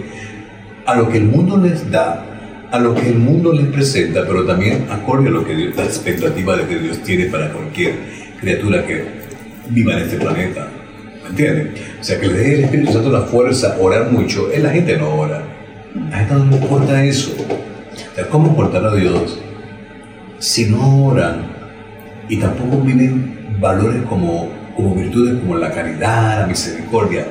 a 0.87 0.95
lo 0.95 1.09
que 1.09 1.19
el 1.19 1.25
mundo 1.25 1.57
les 1.57 1.91
da 1.91 2.27
a 2.71 2.79
lo 2.79 2.95
que 2.95 3.09
el 3.09 3.19
mundo 3.19 3.53
les 3.53 3.67
presenta, 3.67 4.25
pero 4.25 4.45
también 4.45 4.87
acorde 4.89 5.27
a 5.27 5.31
lo 5.31 5.45
que 5.45 5.53
Dios, 5.53 5.75
la 5.75 5.83
expectativa 5.83 6.55
de 6.55 6.65
que 6.65 6.79
Dios 6.79 7.03
tiene 7.03 7.25
para 7.25 7.51
cualquier 7.51 7.93
criatura 8.39 8.87
que 8.87 9.03
viva 9.69 9.93
en 9.93 9.99
este 9.99 10.17
planeta. 10.17 10.67
¿Me 11.21 11.29
entienden? 11.29 11.73
O 11.99 12.03
sea, 12.03 12.19
que 12.19 12.27
le 12.27 12.33
dé 12.33 12.55
el 12.55 12.63
Espíritu 12.63 12.93
Santo 12.93 13.11
la 13.11 13.23
fuerza, 13.23 13.77
orar 13.79 14.09
mucho. 14.09 14.49
Es 14.51 14.63
la 14.63 14.69
gente 14.69 14.97
no 14.97 15.13
ora. 15.13 15.60
La 16.09 16.17
gente 16.17 16.33
no 16.35 16.45
le 16.45 16.55
importa 16.57 17.03
eso. 17.03 17.35
¿cómo 18.29 18.55
cortar 18.55 18.85
a 18.85 18.95
Dios 18.95 19.37
si 20.39 20.65
no 20.65 21.05
oran 21.05 21.45
y 22.29 22.37
tampoco 22.37 22.81
viven 22.81 23.57
valores 23.59 24.01
como, 24.03 24.49
como 24.75 24.95
virtudes 24.95 25.39
como 25.39 25.57
la 25.57 25.71
caridad, 25.71 26.41
la 26.41 26.47
misericordia, 26.47 27.25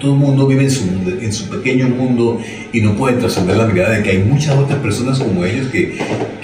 todo 0.00 0.14
el 0.14 0.18
mundo 0.18 0.46
vive 0.46 0.64
en 0.64 0.70
su, 0.70 0.84
en 1.20 1.32
su 1.32 1.48
pequeño 1.48 1.88
mundo 1.88 2.40
y 2.72 2.80
no 2.80 2.96
puede 2.96 3.16
trascender 3.16 3.56
la 3.56 3.66
mirada 3.66 3.96
de 3.96 4.02
que 4.02 4.10
hay 4.10 4.18
muchas 4.18 4.56
otras 4.56 4.78
personas 4.80 5.18
como 5.18 5.44
ellos 5.44 5.68
que, 5.68 5.98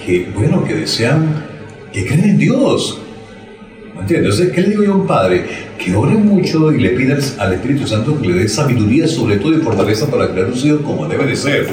que 0.04 0.30
bueno, 0.34 0.64
que 0.64 0.74
desean, 0.74 1.44
que 1.92 2.06
creen 2.06 2.24
en 2.24 2.38
Dios. 2.38 3.02
¿Me 3.96 4.02
entiendes? 4.02 4.34
Entonces, 4.34 4.52
¿qué 4.54 4.60
le 4.60 4.68
digo 4.68 4.84
yo 4.84 4.92
a 4.92 4.96
un 4.96 5.06
padre? 5.06 5.44
Que 5.78 5.96
ore 5.96 6.14
mucho 6.16 6.70
y 6.70 6.80
le 6.80 6.90
pida 6.90 7.16
al 7.38 7.54
Espíritu 7.54 7.86
Santo 7.86 8.20
que 8.20 8.28
le 8.28 8.34
dé 8.34 8.48
sabiduría 8.48 9.08
sobre 9.08 9.36
todo 9.38 9.54
y 9.54 9.62
fortaleza 9.62 10.06
para 10.10 10.30
crear 10.30 10.50
sus 10.52 10.66
hijos 10.66 10.82
como 10.82 11.08
debe 11.08 11.26
de 11.26 11.34
ser. 11.34 11.66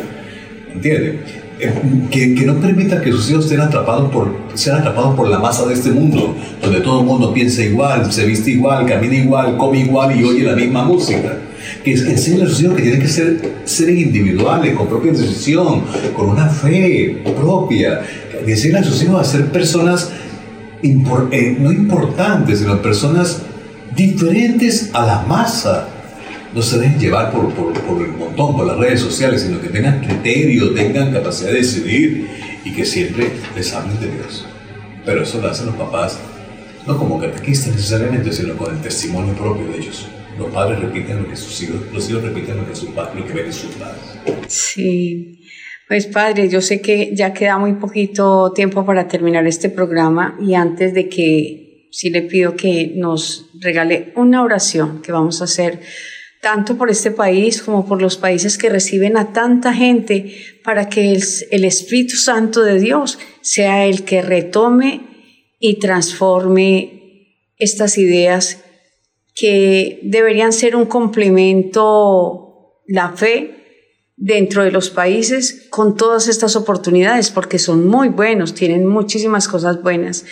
¿Me 0.69 0.73
entiendes? 0.75 1.15
Eh, 1.59 1.71
que, 2.09 2.33
que, 2.33 2.45
no 2.45 2.55
permita 2.55 3.01
que 3.01 3.11
sus 3.11 3.29
hijos 3.29 3.45
estén 3.45 3.59
atrapados 3.59 4.09
por, 4.09 4.33
sean 4.53 4.79
atrapados 4.79 5.15
por 5.15 5.29
la 5.29 5.37
masa 5.37 5.65
de 5.67 5.73
este 5.73 5.91
mundo, 5.91 6.35
donde 6.61 6.79
todo 6.79 7.01
el 7.01 7.05
mundo 7.05 7.33
piensa 7.33 7.61
igual, 7.61 8.11
se 8.11 8.25
viste 8.25 8.51
igual, 8.51 8.85
camina 8.85 9.15
igual, 9.15 9.57
come 9.57 9.81
igual 9.81 10.17
y 10.17 10.23
oye 10.23 10.43
la 10.43 10.55
misma 10.55 10.83
música 10.83 11.37
que 11.83 11.91
enseñen 11.91 12.43
a 12.43 12.49
sus 12.49 12.61
hijos 12.61 12.75
que 12.75 12.81
tienen 12.81 13.01
que 13.01 13.07
ser 13.07 13.39
seres 13.65 13.97
individuales, 13.97 14.75
con 14.75 14.87
propia 14.87 15.11
decisión, 15.11 15.83
con 16.15 16.29
una 16.29 16.47
fe 16.47 17.21
propia, 17.39 18.01
que 18.45 18.51
enseñen 18.51 18.77
a 18.77 18.83
sus 18.83 19.01
hijos 19.03 19.21
a 19.21 19.23
ser 19.23 19.51
personas 19.51 20.11
eh, 20.83 21.57
no 21.59 21.71
importantes, 21.71 22.59
sino 22.59 22.81
personas 22.81 23.41
diferentes 23.95 24.89
a 24.93 25.05
la 25.05 25.21
masa. 25.21 25.87
No 26.53 26.61
se 26.61 26.77
dejen 26.77 26.99
llevar 26.99 27.31
por, 27.31 27.45
el 27.45 28.11
montón, 28.11 28.55
por 28.55 28.67
las 28.67 28.77
redes 28.77 28.99
sociales, 28.99 29.41
sino 29.41 29.59
que 29.59 29.69
tengan 29.69 30.01
criterio, 30.01 30.73
tengan 30.73 31.11
capacidad 31.11 31.49
de 31.49 31.57
decidir 31.57 32.27
y 32.63 32.73
que 32.73 32.85
siempre 32.85 33.31
les 33.55 33.73
hablen 33.73 33.99
de 33.99 34.11
Dios. 34.11 34.45
Pero 35.03 35.23
eso 35.23 35.41
lo 35.41 35.49
hacen 35.49 35.65
los 35.65 35.75
papás, 35.75 36.19
no 36.85 36.97
como 36.97 37.19
catequistas 37.19 37.73
necesariamente, 37.73 38.31
sino 38.31 38.55
con 38.55 38.75
el 38.75 38.81
testimonio 38.81 39.33
propio 39.33 39.65
de 39.67 39.77
ellos 39.77 40.07
los 40.37 40.51
padres 40.51 40.79
repiten 40.79 41.21
lo 41.21 41.29
que 41.29 41.35
sus 41.35 41.61
hijos, 41.61 41.81
los 41.91 42.09
hijos 42.09 42.23
repiten 42.23 42.57
lo 42.57 42.67
que, 42.67 42.75
sus, 42.75 42.89
lo 42.89 43.27
que 43.27 43.33
ven 43.33 43.53
sus 43.53 43.71
padres. 43.75 44.01
Sí. 44.47 45.39
Pues 45.93 46.07
padre, 46.07 46.49
yo 46.49 46.59
sé 46.59 46.81
que 46.81 47.11
ya 47.13 47.35
queda 47.35 47.59
muy 47.59 47.73
poquito 47.73 48.51
tiempo 48.51 48.83
para 48.83 49.07
terminar 49.07 49.45
este 49.45 49.69
programa 49.69 50.35
y 50.41 50.55
antes 50.55 50.91
de 50.95 51.07
que, 51.07 51.87
sí 51.91 52.09
le 52.09 52.23
pido 52.23 52.55
que 52.55 52.93
nos 52.95 53.51
regale 53.59 54.11
una 54.15 54.41
oración 54.41 55.03
que 55.03 55.11
vamos 55.11 55.39
a 55.39 55.43
hacer 55.43 55.81
tanto 56.41 56.79
por 56.79 56.89
este 56.89 57.11
país 57.11 57.61
como 57.61 57.85
por 57.85 58.01
los 58.01 58.17
países 58.17 58.57
que 58.57 58.69
reciben 58.69 59.17
a 59.17 59.33
tanta 59.33 59.71
gente 59.71 60.35
para 60.63 60.89
que 60.89 61.11
el, 61.11 61.23
el 61.51 61.63
Espíritu 61.63 62.15
Santo 62.15 62.63
de 62.63 62.79
Dios 62.79 63.19
sea 63.41 63.85
el 63.85 64.03
que 64.03 64.23
retome 64.23 65.01
y 65.59 65.77
transforme 65.77 67.43
estas 67.59 67.99
ideas 67.99 68.63
que 69.35 69.99
deberían 70.01 70.53
ser 70.53 70.75
un 70.75 70.87
complemento 70.87 72.81
la 72.87 73.09
fe 73.09 73.62
dentro 74.15 74.63
de 74.63 74.71
los 74.71 74.89
países 74.89 75.67
con 75.69 75.97
todas 75.97 76.27
estas 76.27 76.55
oportunidades, 76.55 77.31
porque 77.31 77.59
son 77.59 77.87
muy 77.87 78.09
buenos, 78.09 78.53
tienen 78.53 78.85
muchísimas 78.85 79.47
cosas 79.47 79.81
buenas. 79.81 80.25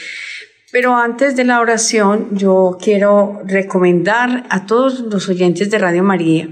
Pero 0.71 0.95
antes 0.95 1.35
de 1.35 1.43
la 1.43 1.59
oración, 1.59 2.29
yo 2.31 2.77
quiero 2.81 3.41
recomendar 3.45 4.45
a 4.49 4.65
todos 4.65 5.01
los 5.01 5.27
oyentes 5.27 5.69
de 5.69 5.79
Radio 5.79 6.03
María 6.03 6.49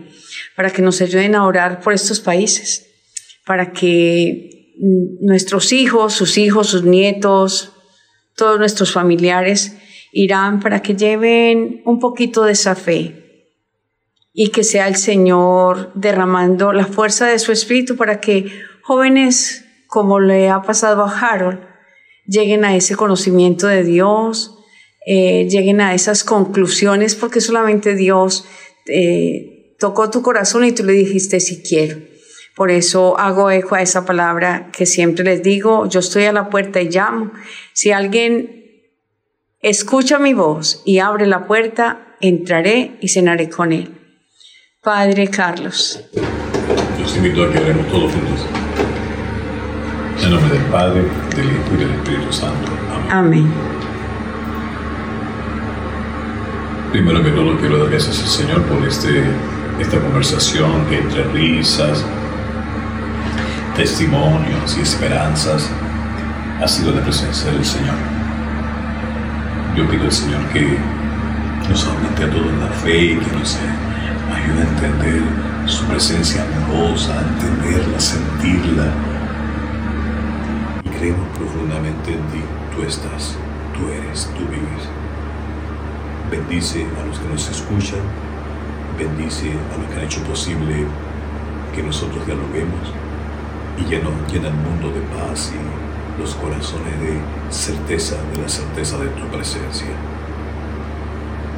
para 0.56 0.72
que 0.72 0.82
nos 0.82 1.02
ayuden 1.02 1.36
a 1.36 1.46
orar 1.46 1.80
por 1.80 1.94
estos 1.94 2.20
países, 2.20 2.88
para 3.46 3.72
que 3.72 4.76
nuestros 5.22 5.72
hijos, 5.72 6.14
sus 6.14 6.38
hijos, 6.38 6.68
sus 6.68 6.84
nietos, 6.84 7.72
todos 8.36 8.60
nuestros 8.60 8.92
familiares 8.92 9.78
irán 10.12 10.60
para 10.60 10.82
que 10.82 10.96
lleven 10.96 11.82
un 11.86 12.00
poquito 12.00 12.44
de 12.44 12.54
esa 12.54 12.76
fe 12.76 13.29
y 14.42 14.52
que 14.52 14.64
sea 14.64 14.88
el 14.88 14.96
Señor 14.96 15.92
derramando 15.96 16.72
la 16.72 16.86
fuerza 16.86 17.28
de 17.28 17.40
su 17.40 17.52
espíritu 17.52 17.98
para 17.98 18.22
que 18.22 18.50
jóvenes 18.84 19.66
como 19.86 20.22
le 20.22 20.48
ha 20.48 20.62
pasado 20.62 21.04
a 21.04 21.20
Harold 21.20 21.60
lleguen 22.26 22.64
a 22.64 22.74
ese 22.74 22.96
conocimiento 22.96 23.68
de 23.68 23.84
Dios, 23.84 24.58
eh, 25.06 25.46
lleguen 25.50 25.82
a 25.82 25.94
esas 25.94 26.24
conclusiones 26.24 27.16
porque 27.16 27.42
solamente 27.42 27.96
Dios 27.96 28.46
eh, 28.88 29.76
tocó 29.78 30.10
tu 30.10 30.22
corazón 30.22 30.64
y 30.64 30.72
tú 30.72 30.86
le 30.86 30.94
dijiste 30.94 31.42
si 31.42 31.62
quiero. 31.62 31.98
Por 32.56 32.72
eso 32.72 33.20
hago 33.20 33.52
eco 33.52 33.76
a 33.76 33.82
esa 33.82 34.06
palabra 34.06 34.70
que 34.72 34.86
siempre 34.86 35.26
les 35.26 35.44
digo, 35.44 35.86
yo 35.90 36.00
estoy 36.00 36.24
a 36.24 36.32
la 36.32 36.50
puerta 36.50 36.80
y 36.80 36.88
llamo. 36.88 37.34
Si 37.74 37.92
alguien 37.92 38.86
escucha 39.60 40.18
mi 40.18 40.34
voz 40.34 40.82
y 40.86 41.00
abre 41.00 41.28
la 41.28 41.46
puerta, 41.46 42.16
entraré 42.22 42.96
y 43.02 43.10
cenaré 43.10 43.50
con 43.50 43.74
él. 43.74 43.99
Padre 44.82 45.28
Carlos. 45.28 46.00
Los 47.02 47.18
invito 47.18 47.44
a 47.44 47.52
que 47.52 47.60
oremos 47.60 47.86
todos 47.88 48.14
juntos. 48.14 48.46
En 50.24 50.32
nombre 50.32 50.58
del 50.58 50.66
Padre, 50.68 51.04
del 51.36 51.48
Hijo 51.48 51.74
y 51.74 51.78
del 51.80 51.92
Espíritu 51.96 52.32
Santo. 52.32 52.72
Amén. 52.90 53.12
Amén. 53.12 53.54
Primero 56.94 57.22
que 57.22 57.32
todo 57.32 57.58
quiero 57.58 57.80
dar 57.80 57.90
gracias 57.90 58.22
al 58.22 58.28
Señor 58.30 58.64
por 58.68 58.88
este, 58.88 59.26
esta 59.80 60.00
conversación 60.00 60.86
que 60.86 61.00
entre 61.00 61.24
risas, 61.26 62.06
testimonios 63.76 64.78
y 64.78 64.82
esperanzas 64.82 65.70
ha 66.62 66.68
sido 66.70 66.94
la 66.94 67.02
presencia 67.02 67.52
del 67.52 67.66
Señor. 67.66 67.96
Yo 69.76 69.86
pido 69.90 70.06
al 70.06 70.12
Señor 70.14 70.42
que 70.54 70.78
nos 71.68 71.86
aumente 71.86 72.24
a 72.24 72.30
todos 72.30 72.54
la 72.62 72.70
fe 72.70 72.98
y 72.98 73.18
que 73.18 73.36
nos 73.36 73.58
ayude 74.32 74.62
a 74.62 74.68
entender 74.68 75.22
su 75.66 75.86
presencia 75.86 76.44
amorosa, 76.44 77.18
a 77.18 77.22
entenderla, 77.22 78.00
sentirla. 78.00 78.88
Y 80.84 80.90
creemos 80.90 81.28
profundamente 81.38 82.14
en 82.14 82.22
ti. 82.28 82.44
Tú 82.76 82.84
estás, 82.84 83.36
tú 83.74 83.88
eres, 83.90 84.30
tú 84.38 84.46
vives. 84.50 84.88
Bendice 86.32 86.86
a 87.02 87.06
los 87.06 87.20
que 87.20 87.28
nos 87.28 87.50
escuchan, 87.50 88.00
bendice 88.98 89.52
a 89.52 89.78
los 89.78 89.88
que 89.88 90.00
han 90.00 90.06
hecho 90.06 90.22
posible 90.24 90.86
que 91.76 91.84
nosotros 91.84 92.26
dialoguemos 92.26 92.94
y 93.78 93.90
llena, 93.90 94.10
llena 94.32 94.50
el 94.50 94.54
mundo 94.54 94.90
de 94.90 95.02
paz 95.18 95.52
y 95.54 96.22
los 96.22 96.36
corazones 96.36 97.00
de 97.00 97.20
certeza, 97.50 98.16
de 98.34 98.42
la 98.42 98.50
certeza 98.50 98.98
de 98.98 99.08
tu 99.08 99.26
presencia. 99.28 99.88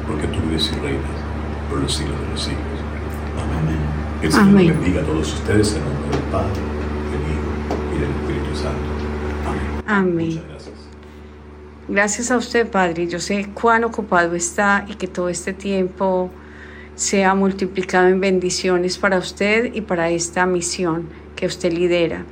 Porque 0.06 0.26
tú 0.28 0.40
vives 0.40 0.70
y 0.72 0.80
reinas 0.80 1.21
por 1.72 1.80
los 1.80 1.94
siglos 1.94 2.20
de 2.20 2.28
los 2.28 2.42
siglos. 2.42 2.62
Amén. 3.40 3.78
Que 4.20 4.26
el 4.26 4.32
Señor 4.32 4.48
Amén. 4.48 4.68
bendiga 4.68 5.00
a 5.00 5.04
todos 5.04 5.32
ustedes 5.32 5.74
en 5.74 5.84
nombre 5.84 6.10
del 6.10 6.28
Padre, 6.30 6.60
del 7.10 7.22
Hijo 7.32 7.48
y 7.94 7.98
del 7.98 8.10
Espíritu 8.10 8.56
Santo. 8.56 8.88
Amén. 9.46 9.82
Amén. 9.86 10.26
Muchas 10.26 10.48
gracias. 10.48 10.74
Gracias 11.88 12.30
a 12.30 12.36
usted, 12.36 12.70
Padre. 12.70 13.06
Yo 13.06 13.18
sé 13.18 13.48
cuán 13.54 13.84
ocupado 13.84 14.34
está 14.36 14.84
y 14.86 14.96
que 14.96 15.06
todo 15.06 15.30
este 15.30 15.54
tiempo 15.54 16.30
sea 16.94 17.34
multiplicado 17.34 18.08
en 18.08 18.20
bendiciones 18.20 18.98
para 18.98 19.16
usted 19.16 19.74
y 19.74 19.80
para 19.80 20.10
esta 20.10 20.44
misión 20.44 21.08
que 21.36 21.46
usted 21.46 21.72
lidera. 21.72 22.26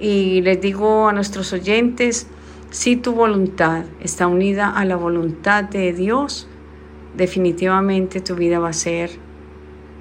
Y 0.00 0.42
les 0.42 0.60
digo 0.60 1.08
a 1.08 1.14
nuestros 1.14 1.50
oyentes, 1.54 2.26
si 2.70 2.96
tu 2.96 3.14
voluntad 3.14 3.84
está 4.00 4.26
unida 4.26 4.68
a 4.68 4.84
la 4.84 4.96
voluntad 4.96 5.64
de 5.64 5.94
Dios, 5.94 6.46
definitivamente 7.16 8.20
tu 8.20 8.34
vida 8.34 8.58
va 8.58 8.70
a 8.70 8.72
ser 8.72 9.10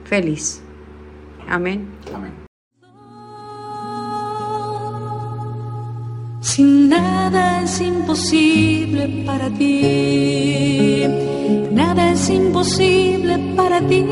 feliz. 0.06 0.62
Amén. 1.48 1.88
Amén. 2.14 2.42
Sin 6.42 6.90
nada 6.90 7.62
es 7.64 7.80
imposible 7.80 9.24
para 9.26 9.50
ti, 9.52 11.04
nada 11.72 12.12
es 12.12 12.30
imposible 12.30 13.54
para 13.56 13.80
ti, 13.88 14.04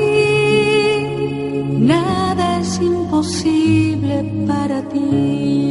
nada 1.79 2.59
es 2.59 2.79
imposible 2.79 4.23
para 4.47 4.81
ti. 4.89 5.68